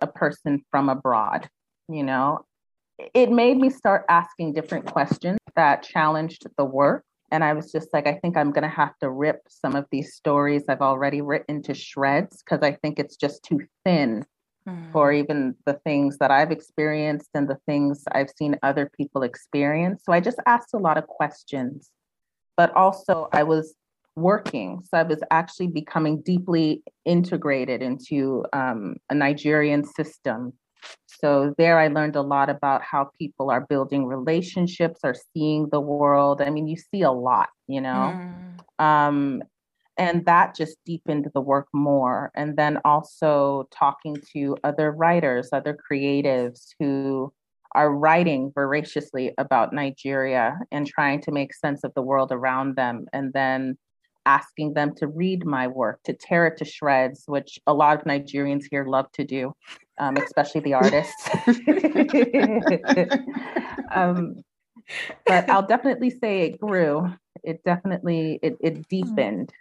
a 0.00 0.06
person 0.06 0.64
from 0.70 0.88
abroad, 0.88 1.48
you 1.88 2.02
know. 2.02 2.44
It 3.14 3.30
made 3.30 3.56
me 3.56 3.68
start 3.70 4.04
asking 4.08 4.54
different 4.54 4.86
questions 4.86 5.38
that 5.56 5.82
challenged 5.82 6.46
the 6.56 6.64
work. 6.64 7.04
And 7.32 7.42
I 7.42 7.54
was 7.54 7.72
just 7.72 7.88
like, 7.94 8.06
I 8.06 8.12
think 8.12 8.36
I'm 8.36 8.52
going 8.52 8.62
to 8.62 8.68
have 8.68 8.96
to 8.98 9.10
rip 9.10 9.40
some 9.48 9.74
of 9.74 9.86
these 9.90 10.14
stories 10.14 10.64
I've 10.68 10.82
already 10.82 11.22
written 11.22 11.62
to 11.62 11.74
shreds 11.74 12.42
because 12.42 12.62
I 12.62 12.72
think 12.72 12.98
it's 12.98 13.16
just 13.16 13.42
too 13.42 13.60
thin 13.86 14.26
mm. 14.68 14.92
for 14.92 15.12
even 15.12 15.56
the 15.64 15.80
things 15.84 16.18
that 16.18 16.30
I've 16.30 16.50
experienced 16.50 17.30
and 17.34 17.48
the 17.48 17.58
things 17.66 18.04
I've 18.12 18.30
seen 18.36 18.58
other 18.62 18.90
people 18.94 19.22
experience. 19.22 20.02
So 20.04 20.12
I 20.12 20.20
just 20.20 20.38
asked 20.46 20.74
a 20.74 20.78
lot 20.78 20.98
of 20.98 21.06
questions, 21.06 21.90
but 22.54 22.70
also 22.76 23.30
I 23.32 23.44
was 23.44 23.74
working. 24.14 24.82
So 24.82 24.98
I 24.98 25.02
was 25.02 25.20
actually 25.30 25.68
becoming 25.68 26.20
deeply 26.20 26.82
integrated 27.06 27.80
into 27.80 28.44
um, 28.52 28.96
a 29.08 29.14
Nigerian 29.14 29.84
system. 29.84 30.52
So 31.06 31.54
there 31.56 31.78
I 31.78 31.88
learned 31.88 32.16
a 32.16 32.22
lot 32.22 32.50
about 32.50 32.82
how 32.82 33.10
people 33.18 33.50
are 33.50 33.60
building 33.60 34.06
relationships, 34.06 35.00
are 35.04 35.14
seeing 35.32 35.68
the 35.70 35.80
world. 35.80 36.42
I 36.42 36.50
mean, 36.50 36.66
you 36.66 36.76
see 36.76 37.02
a 37.02 37.12
lot, 37.12 37.48
you 37.68 37.80
know. 37.80 38.18
Mm. 38.80 38.84
Um, 38.84 39.42
and 39.98 40.24
that 40.24 40.54
just 40.54 40.76
deepened 40.84 41.28
the 41.34 41.40
work 41.40 41.68
more 41.72 42.30
and 42.34 42.56
then 42.56 42.78
also 42.84 43.68
talking 43.70 44.16
to 44.32 44.56
other 44.64 44.90
writers 44.90 45.50
other 45.52 45.76
creatives 45.90 46.68
who 46.78 47.32
are 47.74 47.94
writing 47.94 48.50
voraciously 48.54 49.32
about 49.38 49.72
nigeria 49.72 50.58
and 50.70 50.86
trying 50.86 51.20
to 51.20 51.30
make 51.30 51.54
sense 51.54 51.84
of 51.84 51.92
the 51.94 52.02
world 52.02 52.32
around 52.32 52.76
them 52.76 53.06
and 53.12 53.32
then 53.32 53.76
asking 54.24 54.72
them 54.72 54.94
to 54.94 55.06
read 55.06 55.44
my 55.44 55.66
work 55.66 56.00
to 56.04 56.12
tear 56.12 56.46
it 56.46 56.56
to 56.56 56.64
shreds 56.64 57.24
which 57.26 57.58
a 57.66 57.74
lot 57.74 57.98
of 57.98 58.04
nigerians 58.04 58.64
here 58.70 58.86
love 58.86 59.10
to 59.12 59.24
do 59.24 59.52
um, 59.98 60.16
especially 60.16 60.60
the 60.60 60.74
artists. 60.74 61.28
Um, 63.92 64.42
but 65.26 65.50
i'll 65.50 65.66
definitely 65.66 66.10
say 66.10 66.42
it 66.42 66.60
grew. 66.60 67.12
It 67.42 67.62
definitely 67.64 68.38
it, 68.42 68.56
it 68.60 68.88
deepened. 68.88 69.52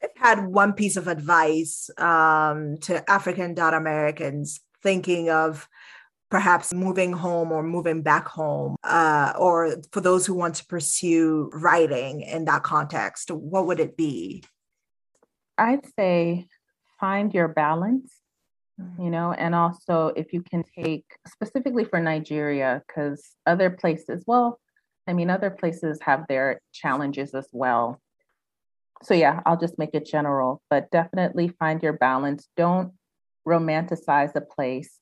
If 0.00 0.10
you 0.16 0.22
had 0.22 0.46
one 0.46 0.72
piece 0.72 0.96
of 0.96 1.08
advice 1.08 1.90
um, 1.98 2.76
to 2.82 3.08
African 3.10 3.54
Dot 3.54 3.74
Americans 3.74 4.60
thinking 4.82 5.30
of 5.30 5.68
perhaps 6.30 6.72
moving 6.72 7.12
home 7.12 7.52
or 7.52 7.62
moving 7.62 8.02
back 8.02 8.26
home, 8.26 8.76
uh, 8.84 9.32
or 9.38 9.76
for 9.92 10.00
those 10.00 10.26
who 10.26 10.34
want 10.34 10.56
to 10.56 10.66
pursue 10.66 11.50
writing 11.52 12.22
in 12.22 12.46
that 12.46 12.62
context, 12.62 13.30
what 13.30 13.66
would 13.66 13.80
it 13.80 13.96
be? 13.96 14.42
I'd 15.58 15.86
say 15.94 16.48
find 17.02 17.34
your 17.34 17.48
balance, 17.48 18.10
you 18.98 19.10
know, 19.10 19.32
and 19.32 19.54
also 19.54 20.12
if 20.16 20.32
you 20.32 20.42
can 20.42 20.64
take 20.78 21.04
specifically 21.26 21.84
for 21.84 22.00
Nigeria, 22.00 22.82
because 22.86 23.36
other 23.46 23.70
places, 23.70 24.24
well, 24.26 24.58
I 25.08 25.12
mean, 25.12 25.28
other 25.28 25.50
places 25.50 25.98
have 26.02 26.24
their 26.28 26.60
challenges 26.72 27.34
as 27.34 27.48
well 27.52 28.00
so 29.02 29.14
yeah, 29.14 29.40
I'll 29.44 29.58
just 29.58 29.78
make 29.78 29.90
it 29.94 30.06
general, 30.06 30.62
but 30.70 30.90
definitely 30.90 31.48
find 31.48 31.82
your 31.82 31.94
balance. 31.94 32.48
Don't 32.56 32.92
romanticize 33.46 34.34
a 34.36 34.40
place 34.40 35.00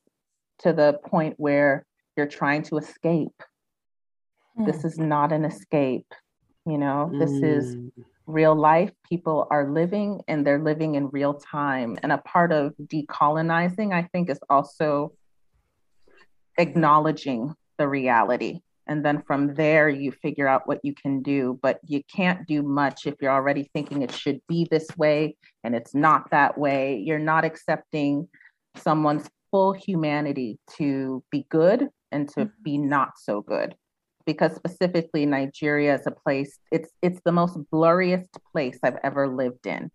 to 0.59 0.73
the 0.73 0.99
point 1.05 1.35
where 1.37 1.85
you're 2.17 2.27
trying 2.27 2.63
to 2.63 2.77
escape. 2.77 3.43
Mm. 4.59 4.65
This 4.65 4.83
is 4.83 4.97
not 4.97 5.31
an 5.31 5.45
escape. 5.45 6.07
You 6.65 6.77
know, 6.77 7.11
this 7.17 7.31
mm. 7.31 7.57
is 7.57 7.75
real 8.27 8.55
life. 8.55 8.91
People 9.07 9.47
are 9.49 9.69
living 9.69 10.21
and 10.27 10.45
they're 10.45 10.63
living 10.63 10.95
in 10.95 11.09
real 11.09 11.33
time. 11.33 11.97
And 12.03 12.11
a 12.11 12.17
part 12.19 12.51
of 12.51 12.73
decolonizing, 12.77 13.93
I 13.93 14.03
think, 14.13 14.29
is 14.29 14.39
also 14.49 15.13
acknowledging 16.57 17.53
the 17.77 17.87
reality 17.87 18.61
and 18.87 19.05
then 19.05 19.21
from 19.21 19.53
there 19.55 19.87
you 19.87 20.11
figure 20.11 20.47
out 20.47 20.67
what 20.67 20.79
you 20.83 20.93
can 20.93 21.21
do 21.21 21.57
but 21.61 21.79
you 21.85 22.01
can't 22.13 22.45
do 22.47 22.61
much 22.61 23.05
if 23.05 23.15
you're 23.21 23.31
already 23.31 23.69
thinking 23.73 24.01
it 24.01 24.11
should 24.11 24.41
be 24.47 24.67
this 24.69 24.87
way 24.97 25.35
and 25.63 25.75
it's 25.75 25.95
not 25.95 26.29
that 26.31 26.57
way 26.57 26.97
you're 26.97 27.19
not 27.19 27.45
accepting 27.45 28.27
someone's 28.75 29.29
full 29.49 29.71
humanity 29.71 30.59
to 30.77 31.23
be 31.31 31.45
good 31.49 31.87
and 32.11 32.27
to 32.29 32.41
mm-hmm. 32.41 32.63
be 32.63 32.77
not 32.77 33.11
so 33.17 33.41
good 33.41 33.75
because 34.25 34.55
specifically 34.55 35.25
Nigeria 35.25 35.95
is 35.95 36.05
a 36.07 36.11
place 36.11 36.59
it's 36.71 36.89
it's 37.01 37.21
the 37.25 37.31
most 37.31 37.57
blurriest 37.71 38.29
place 38.51 38.79
I've 38.83 38.99
ever 39.03 39.27
lived 39.27 39.67
in. 39.67 39.91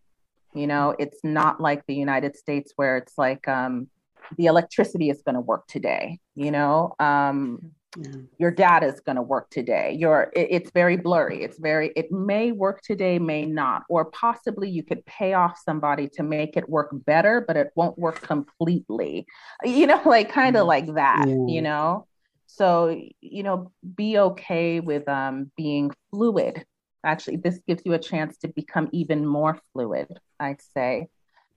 You 0.54 0.66
know 0.66 0.94
it's 0.98 1.18
not 1.22 1.60
like 1.60 1.84
the 1.86 1.94
United 1.94 2.36
States 2.36 2.72
where 2.76 2.96
it's 2.96 3.18
like 3.18 3.46
um 3.48 3.88
the 4.36 4.46
electricity 4.46 5.10
is 5.10 5.22
going 5.22 5.36
to 5.36 5.40
work 5.40 5.66
today 5.66 6.18
you 6.36 6.50
know? 6.50 6.94
Um 7.00 7.72
yeah. 7.98 8.12
your 8.38 8.50
data 8.50 8.86
is 8.86 9.00
going 9.00 9.16
to 9.16 9.22
work 9.22 9.48
today. 9.50 9.96
Your 9.98 10.30
it, 10.36 10.48
it's 10.50 10.70
very 10.70 10.96
blurry. 10.96 11.42
It's 11.42 11.58
very 11.58 11.92
it 11.96 12.12
may 12.12 12.52
work 12.52 12.82
today 12.82 13.18
may 13.18 13.46
not. 13.46 13.84
Or 13.88 14.04
possibly 14.06 14.68
you 14.68 14.82
could 14.82 15.04
pay 15.06 15.32
off 15.32 15.58
somebody 15.64 16.08
to 16.10 16.22
make 16.22 16.56
it 16.56 16.68
work 16.68 16.90
better 16.92 17.40
but 17.46 17.56
it 17.56 17.70
won't 17.74 17.98
work 17.98 18.20
completely. 18.20 19.26
You 19.64 19.86
know 19.86 20.02
like 20.06 20.30
kind 20.30 20.56
of 20.56 20.64
mm. 20.64 20.68
like 20.68 20.94
that 20.94 21.26
yeah. 21.26 21.46
you 21.46 21.62
know 21.62 22.06
so 22.46 22.96
you 23.20 23.42
know 23.42 23.72
be 23.96 24.18
okay 24.18 24.80
with 24.80 25.08
um 25.08 25.50
being 25.56 25.90
fluid. 26.10 26.64
Actually 27.04 27.36
this 27.36 27.60
gives 27.66 27.82
you 27.84 27.92
a 27.92 27.98
chance 27.98 28.36
to 28.38 28.48
become 28.48 28.88
even 28.92 29.26
more 29.26 29.58
fluid 29.72 30.08
i'd 30.40 30.60
say. 30.60 31.08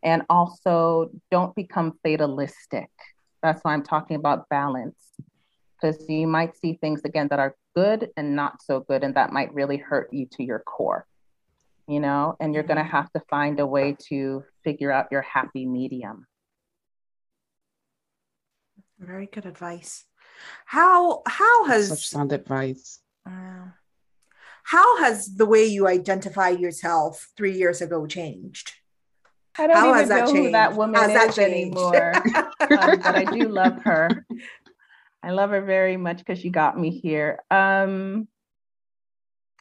And 0.01 0.23
also 0.29 1.11
don't 1.29 1.53
become 1.55 1.99
fatalistic. 2.03 2.89
That's 3.43 3.61
why 3.63 3.73
i'm 3.73 3.83
talking 3.83 4.15
about 4.15 4.49
balance 4.49 4.97
because 5.75 6.03
you 6.09 6.27
might 6.27 6.57
see 6.57 6.73
things 6.73 7.01
again 7.05 7.29
that 7.29 7.39
are 7.39 7.55
good 7.73 8.09
and 8.17 8.35
not 8.35 8.61
so 8.61 8.81
good 8.81 9.03
and 9.03 9.15
that 9.15 9.31
might 9.31 9.53
really 9.53 9.77
hurt 9.77 10.09
you 10.11 10.25
to 10.33 10.43
your 10.43 10.59
core 10.59 11.05
you 11.89 11.99
know? 11.99 12.37
And 12.39 12.53
you're 12.53 12.63
going 12.63 12.77
to 12.77 12.83
mm-hmm. 12.83 12.91
have 12.91 13.11
to 13.13 13.21
find 13.29 13.59
a 13.59 13.65
way 13.65 13.97
to 14.09 14.43
figure 14.63 14.91
out 14.91 15.07
your 15.11 15.23
happy 15.23 15.65
medium. 15.65 16.27
Very 18.99 19.25
good 19.25 19.45
advice 19.45 20.05
how 20.65 21.21
how 21.27 21.65
has 21.65 21.89
such 21.89 22.07
sound 22.07 22.31
advice 22.31 22.99
uh, 23.25 23.67
how 24.63 24.99
has 24.99 25.35
the 25.35 25.45
way 25.45 25.65
you 25.65 25.87
identify 25.87 26.49
yourself 26.49 27.29
three 27.35 27.53
years 27.53 27.81
ago 27.81 28.05
changed 28.05 28.73
I 29.57 29.67
don't 29.67 29.75
how 29.77 29.95
even 29.95 30.09
know 30.09 30.25
changed? 30.25 30.37
who 30.37 30.51
that 30.51 30.75
woman 30.75 31.01
has 31.01 31.31
is 31.31 31.35
that 31.35 31.43
anymore, 31.43 32.13
um, 32.61 32.99
but 33.01 33.15
I 33.15 33.25
do 33.25 33.49
love 33.49 33.81
her. 33.83 34.25
I 35.21 35.31
love 35.31 35.49
her 35.49 35.61
very 35.61 35.97
much 35.97 36.19
because 36.19 36.39
she 36.39 36.49
got 36.49 36.79
me 36.79 36.91
here. 36.91 37.39
Um, 37.51 38.29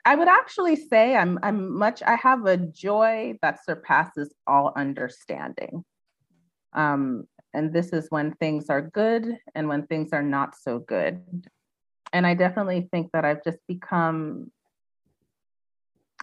I 0.04 0.14
would 0.14 0.28
actually 0.28 0.76
say 0.76 1.16
I'm 1.16 1.38
I'm 1.42 1.76
much 1.76 2.02
I 2.02 2.14
have 2.14 2.46
a 2.46 2.56
joy 2.56 3.38
that 3.42 3.64
surpasses 3.64 4.32
all 4.46 4.72
understanding. 4.76 5.84
Um, 6.72 7.26
and 7.54 7.72
this 7.72 7.92
is 7.92 8.06
when 8.10 8.32
things 8.34 8.68
are 8.68 8.82
good 8.82 9.38
and 9.54 9.68
when 9.68 9.86
things 9.86 10.10
are 10.12 10.22
not 10.22 10.54
so 10.56 10.78
good. 10.78 11.22
And 12.12 12.26
I 12.26 12.34
definitely 12.34 12.88
think 12.92 13.10
that 13.12 13.24
I've 13.24 13.44
just 13.44 13.58
become 13.66 14.50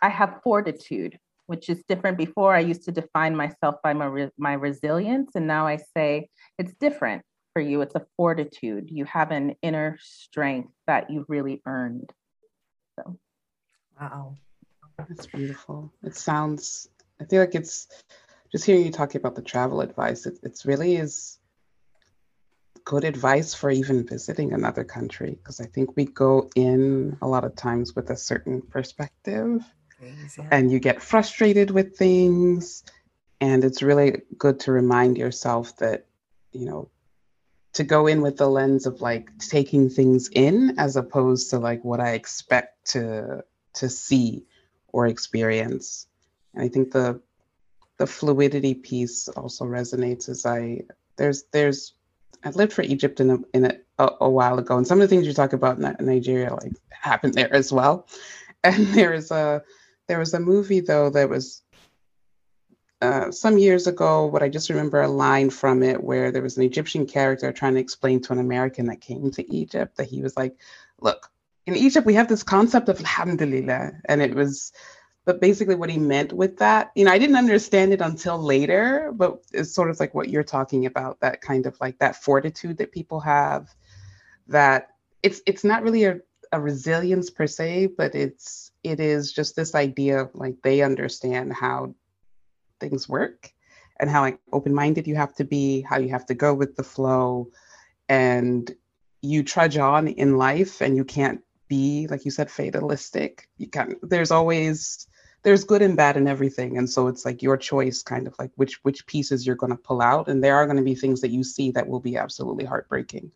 I 0.01 0.09
have 0.09 0.41
fortitude, 0.43 1.17
which 1.47 1.69
is 1.69 1.84
different. 1.88 2.17
Before 2.17 2.53
I 2.53 2.59
used 2.59 2.84
to 2.84 2.91
define 2.91 3.36
myself 3.36 3.76
by 3.84 3.93
my 3.93 4.30
my 4.38 4.53
resilience, 4.53 5.32
and 5.36 5.47
now 5.47 5.65
I 5.67 5.78
say 5.78 6.30
it's 6.57 6.73
different 6.76 7.23
for 7.53 7.61
you. 7.61 7.82
It's 7.82 7.95
a 7.95 8.05
fortitude. 8.17 8.89
You 8.91 9.05
have 9.05 9.32
an 9.32 9.55
inner 9.61 9.97
strength 10.01 10.71
that 10.88 11.09
you've 11.09 11.30
really 11.30 11.61
earned. 11.65 12.11
So, 12.99 13.17
wow, 13.99 14.36
that's 14.97 15.28
beautiful. 15.28 15.91
It 16.03 16.15
sounds. 16.15 16.89
I 17.19 17.26
feel 17.26 17.39
like 17.39 17.55
it's 17.55 17.88
just 18.56 18.64
hearing 18.64 18.86
you 18.86 18.91
talking 18.91 19.20
about 19.20 19.36
the 19.36 19.41
travel 19.41 19.82
advice. 19.82 20.26
It, 20.26 20.39
it's 20.41 20.66
really 20.66 20.95
is 20.95 21.38
good 22.86 23.03
advice 23.03 23.53
for 23.53 23.70
even 23.70 24.08
visiting 24.08 24.53
another 24.53 24.86
country 24.86 25.32
because 25.32 25.60
I 25.60 25.66
think 25.66 25.97
we 25.97 26.06
go 26.06 26.49
in 26.56 27.18
a 27.22 27.28
lot 27.28 27.43
of 27.43 27.58
times 27.58 27.93
with 27.97 28.10
a 28.12 28.16
certain 28.16 28.62
perspective 28.62 29.62
and 30.51 30.72
you 30.72 30.80
get 30.80 31.01
frustrated 31.01 31.70
with 31.70 31.97
things 31.97 32.86
and 33.41 33.66
it's 33.66 33.82
really 33.84 34.22
good 34.38 34.62
to 34.62 34.72
remind 34.72 35.18
yourself 35.18 35.76
that 35.80 36.06
you 36.53 36.66
know 36.66 36.89
to 37.74 37.84
go 37.84 38.08
in 38.08 38.22
with 38.22 38.38
the 38.38 38.47
lens 38.47 38.86
of 38.86 39.01
like 39.01 39.38
taking 39.38 39.89
things 39.89 40.30
in 40.32 40.80
as 40.80 40.95
opposed 40.95 41.49
to 41.49 41.60
like 41.60 41.84
what 41.84 41.99
I 41.99 42.12
expect 42.12 42.91
to 42.91 43.43
to 43.74 43.89
see 43.89 44.45
or 44.93 45.08
experience. 45.08 46.08
And 46.53 46.64
I 46.64 46.70
think 46.70 46.93
the 46.93 47.20
the 47.98 48.08
fluidity 48.08 48.74
piece 48.74 49.28
also 49.30 49.66
resonates 49.66 50.30
as 50.30 50.46
I 50.46 50.82
there's 51.18 51.43
there's 51.52 51.93
I 52.43 52.50
lived 52.50 52.74
for 52.74 52.82
Egypt 52.84 53.20
in 53.20 53.30
a 53.32 53.38
in 53.54 53.66
a, 53.66 53.78
a, 53.98 54.10
a 54.22 54.30
while 54.30 54.60
ago, 54.60 54.78
and 54.78 54.88
some 54.88 55.02
of 55.02 55.10
the 55.10 55.16
things 55.16 55.28
you 55.28 55.34
talk 55.34 55.54
about 55.54 55.78
in 55.78 56.06
Nigeria 56.06 56.54
like 56.54 56.74
happened 56.89 57.34
there 57.34 57.54
as 57.54 57.72
well. 57.72 58.08
And 58.64 58.88
there 58.96 59.14
is 59.14 59.30
a 59.30 59.62
there 60.08 60.18
was 60.18 60.34
a 60.34 60.39
movie 60.39 60.80
though 60.80 61.12
that 61.12 61.30
was 61.30 61.62
uh, 63.02 63.32
some 63.32 63.58
years 63.58 63.88
ago, 63.88 64.26
what 64.26 64.41
I 64.41 64.50
just 64.50 64.70
remember 64.70 65.02
a 65.02 65.08
line 65.08 65.50
from 65.50 65.84
it 65.84 66.04
where 66.04 66.32
there 66.32 66.41
was 66.41 66.58
an 66.58 66.64
Egyptian 66.64 67.06
character 67.06 67.52
trying 67.52 67.76
to 67.76 67.80
explain 67.80 68.22
to 68.22 68.34
an 68.34 68.39
American 68.39 68.88
that 68.88 69.02
came 69.02 69.30
to 69.32 69.54
Egypt 69.54 69.98
that 69.98 70.08
he 70.08 70.22
was 70.22 70.36
like, 70.38 70.56
look, 71.02 71.30
in 71.66 71.76
Egypt, 71.76 72.06
we 72.06 72.14
have 72.14 72.28
this 72.28 72.43
concept 72.43 72.89
of 72.89 73.00
alhamdulillah. 73.00 73.91
And 74.06 74.22
it 74.22 74.34
was, 74.34 74.72
but 75.26 75.41
basically 75.41 75.76
what 75.76 75.89
he 75.89 75.97
meant 75.97 76.32
with 76.32 76.57
that, 76.57 76.91
you 76.95 77.03
know, 77.03 77.11
I 77.11 77.17
didn't 77.17 77.36
understand 77.36 77.91
it 77.91 78.01
until 78.01 78.38
later, 78.38 79.11
but 79.13 79.43
it's 79.51 79.73
sort 79.73 79.89
of 79.89 79.99
like 79.99 80.13
what 80.13 80.30
you're 80.30 80.43
talking 80.43 80.86
about, 80.86 81.19
that 81.19 81.41
kind 81.41 81.65
of 81.65 81.76
like 81.82 81.97
that 81.97 82.15
fortitude 82.15 82.78
that 82.78 82.91
people 82.91 83.19
have, 83.19 83.67
that 84.47 84.89
it's, 85.23 85.41
it's 85.47 85.63
not 85.63 85.82
really 85.82 86.05
a, 86.05 86.19
a 86.51 86.61
resilience 86.61 87.32
per 87.32 87.47
se, 87.47 87.88
but 87.97 88.13
it's, 88.13 88.71
it 88.84 88.99
is 88.99 89.34
just 89.34 89.55
this 89.55 89.73
idea 89.73 90.21
of 90.21 90.36
like 90.36 90.61
they 90.61 90.82
understand 90.82 91.51
how 91.51 91.95
things 92.80 93.09
work 93.09 93.51
and 93.99 94.09
how 94.09 94.21
like 94.21 94.39
open-minded 94.53 95.07
you 95.07 95.15
have 95.15 95.34
to 95.34 95.43
be 95.43 95.82
how 95.82 95.97
you 95.97 96.09
have 96.09 96.26
to 96.26 96.36
go 96.36 96.53
with 96.53 96.76
the 96.76 96.84
flow 96.84 97.49
and 98.09 98.76
you 99.21 99.41
trudge 99.41 99.78
on 99.78 100.07
in 100.07 100.38
life 100.38 100.82
and 100.82 100.95
you 100.95 101.03
can't 101.03 101.41
be 101.67 102.05
like 102.07 102.26
you 102.26 102.32
said 102.32 102.51
fatalistic. 102.51 103.49
You 103.57 103.67
can 103.67 103.95
there's 104.03 104.32
always 104.32 105.07
there's 105.46 105.64
good 105.64 105.84
and 105.84 105.96
bad 105.96 106.18
in 106.18 106.28
everything. 106.28 106.78
And 106.80 106.89
so 106.89 107.08
it's 107.08 107.24
like 107.24 107.43
your 107.43 107.56
choice 107.56 108.02
kind 108.02 108.26
of 108.26 108.34
like 108.39 108.52
which 108.56 108.84
which 108.84 109.06
pieces 109.06 109.46
you're 109.46 109.56
going 109.56 109.72
to 109.72 109.78
pull 109.78 110.02
out. 110.02 110.28
And 110.28 110.43
there 110.43 110.56
are 110.56 110.66
going 110.66 110.78
to 110.78 110.84
be 110.84 110.96
things 110.96 111.22
that 111.22 111.30
you 111.30 111.43
see 111.43 111.70
that 111.72 111.88
will 111.88 112.00
be 112.00 112.18
absolutely 112.18 112.66
heartbreaking. 112.66 113.32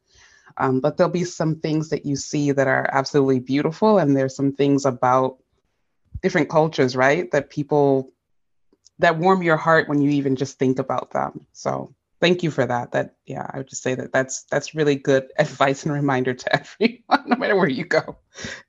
Um, 0.58 0.80
but 0.80 0.98
there'll 0.98 1.14
be 1.14 1.24
some 1.24 1.60
things 1.60 1.90
that 1.90 2.08
you 2.08 2.16
see 2.16 2.52
that 2.52 2.68
are 2.68 2.90
absolutely 2.92 3.40
beautiful. 3.40 4.00
And 4.00 4.18
there's 4.18 4.36
some 4.36 4.54
things 4.54 4.86
about 4.86 5.38
different 6.22 6.50
cultures 6.50 6.96
right 6.96 7.30
that 7.32 7.52
people 7.52 8.12
that 8.98 9.18
warm 9.18 9.44
your 9.44 9.56
heart 9.56 9.88
when 9.88 10.02
you 10.02 10.10
even 10.10 10.36
just 10.36 10.58
think 10.58 10.80
about 10.80 11.12
them. 11.12 11.46
So 11.54 11.94
thank 12.20 12.44
you 12.44 12.52
for 12.52 12.66
that. 12.66 12.92
That 12.92 13.16
yeah, 13.26 13.50
I 13.52 13.58
would 13.58 13.68
just 13.68 13.84
say 13.84 13.96
that 13.96 14.12
that's 14.12 14.44
that's 14.44 14.76
really 14.76 14.96
good 14.96 15.32
advice 15.38 15.84
and 15.84 15.94
reminder 15.94 16.34
to 16.34 16.56
everyone, 16.60 17.24
no 17.26 17.36
matter 17.36 17.56
where 17.56 17.70
you 17.70 17.86
go. 17.86 18.18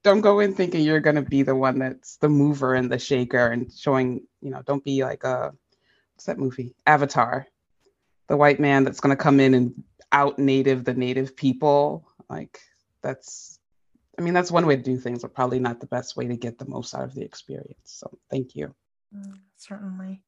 Don't 0.03 0.20
go 0.20 0.40
in 0.40 0.55
thinking 0.55 0.82
you're 0.82 1.01
gonna 1.01 1.22
be 1.22 1.42
the 1.42 1.55
one 1.55 1.78
that's 1.78 2.16
the 2.16 2.28
mover 2.28 2.74
and 2.74 2.90
the 2.90 2.98
shaker 2.98 3.48
and 3.48 3.72
showing, 3.72 4.26
you 4.40 4.51
know, 4.51 4.62
don't 4.62 4.84
be 4.84 5.05
like 5.05 5.24
a 5.24 5.53
what's 6.14 6.26
that 6.26 6.38
movie? 6.38 6.74
Avatar. 6.86 7.46
The 8.28 8.36
white 8.36 8.61
man 8.61 8.84
that's 8.84 9.01
gonna 9.01 9.16
come 9.16 9.40
in 9.40 9.55
and 9.55 9.84
out 10.12 10.38
native 10.38 10.84
the 10.84 10.94
native 10.94 11.36
people. 11.36 12.07
Like 12.28 12.61
that's 13.03 13.59
I 14.18 14.22
mean, 14.22 14.34
that's 14.34 14.51
one 14.51 14.66
way 14.66 14.76
to 14.76 14.82
do 14.82 14.98
things, 14.98 15.22
but 15.22 15.34
probably 15.34 15.61
not 15.61 15.80
the 15.80 15.86
best 15.86 16.14
way 16.14 16.26
to 16.26 16.36
get 16.36 16.59
the 16.59 16.68
most 16.68 16.94
out 16.94 17.05
of 17.05 17.14
the 17.14 17.22
experience. 17.22 17.78
So 17.84 18.18
thank 18.30 18.55
you. 18.55 18.74
Mm, 19.16 19.38
certainly. 19.57 20.22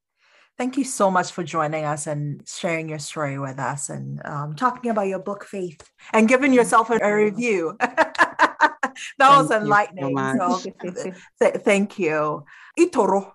Thank 0.58 0.76
you 0.76 0.84
so 0.84 1.10
much 1.10 1.32
for 1.32 1.42
joining 1.42 1.84
us 1.84 2.06
and 2.06 2.42
sharing 2.46 2.88
your 2.88 2.98
story 2.98 3.38
with 3.38 3.58
us 3.58 3.88
and 3.88 4.20
um, 4.24 4.54
talking 4.54 4.90
about 4.90 5.08
your 5.08 5.18
book, 5.18 5.44
Faith, 5.44 5.90
and 6.12 6.28
giving 6.28 6.52
yourself 6.52 6.90
a, 6.90 6.98
a 7.02 7.14
review. 7.14 7.76
that 7.80 8.84
was 9.20 9.50
enlightening. 9.50 10.16
So, 10.38 10.60
th- 11.40 11.54
thank 11.64 11.98
you. 11.98 12.44
Itoro. 12.78 13.32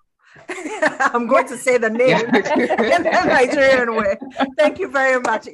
I'm 1.14 1.28
going 1.28 1.48
to 1.48 1.58
say 1.58 1.78
the 1.78 1.90
name 1.90 2.20
in 2.28 3.04
the 3.04 3.24
Nigerian 3.26 3.96
way. 3.96 4.18
Thank 4.56 4.78
you 4.78 4.88
very 4.88 5.20
much, 5.20 5.48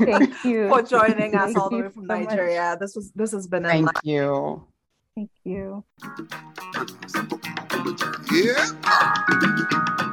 Thank 0.00 0.44
you 0.44 0.68
for 0.68 0.82
joining 0.82 1.34
us 1.34 1.56
all 1.56 1.70
the 1.70 1.78
way 1.78 1.88
from 1.88 2.06
so 2.06 2.14
Nigeria. 2.14 2.70
Much. 2.72 2.80
This 2.80 2.94
was 2.94 3.10
this 3.12 3.32
has 3.32 3.46
been 3.46 3.64
thank 3.64 3.88
you. 4.02 4.64
Thank 5.16 5.30
you. 5.44 5.84
Yeah. 8.30 10.06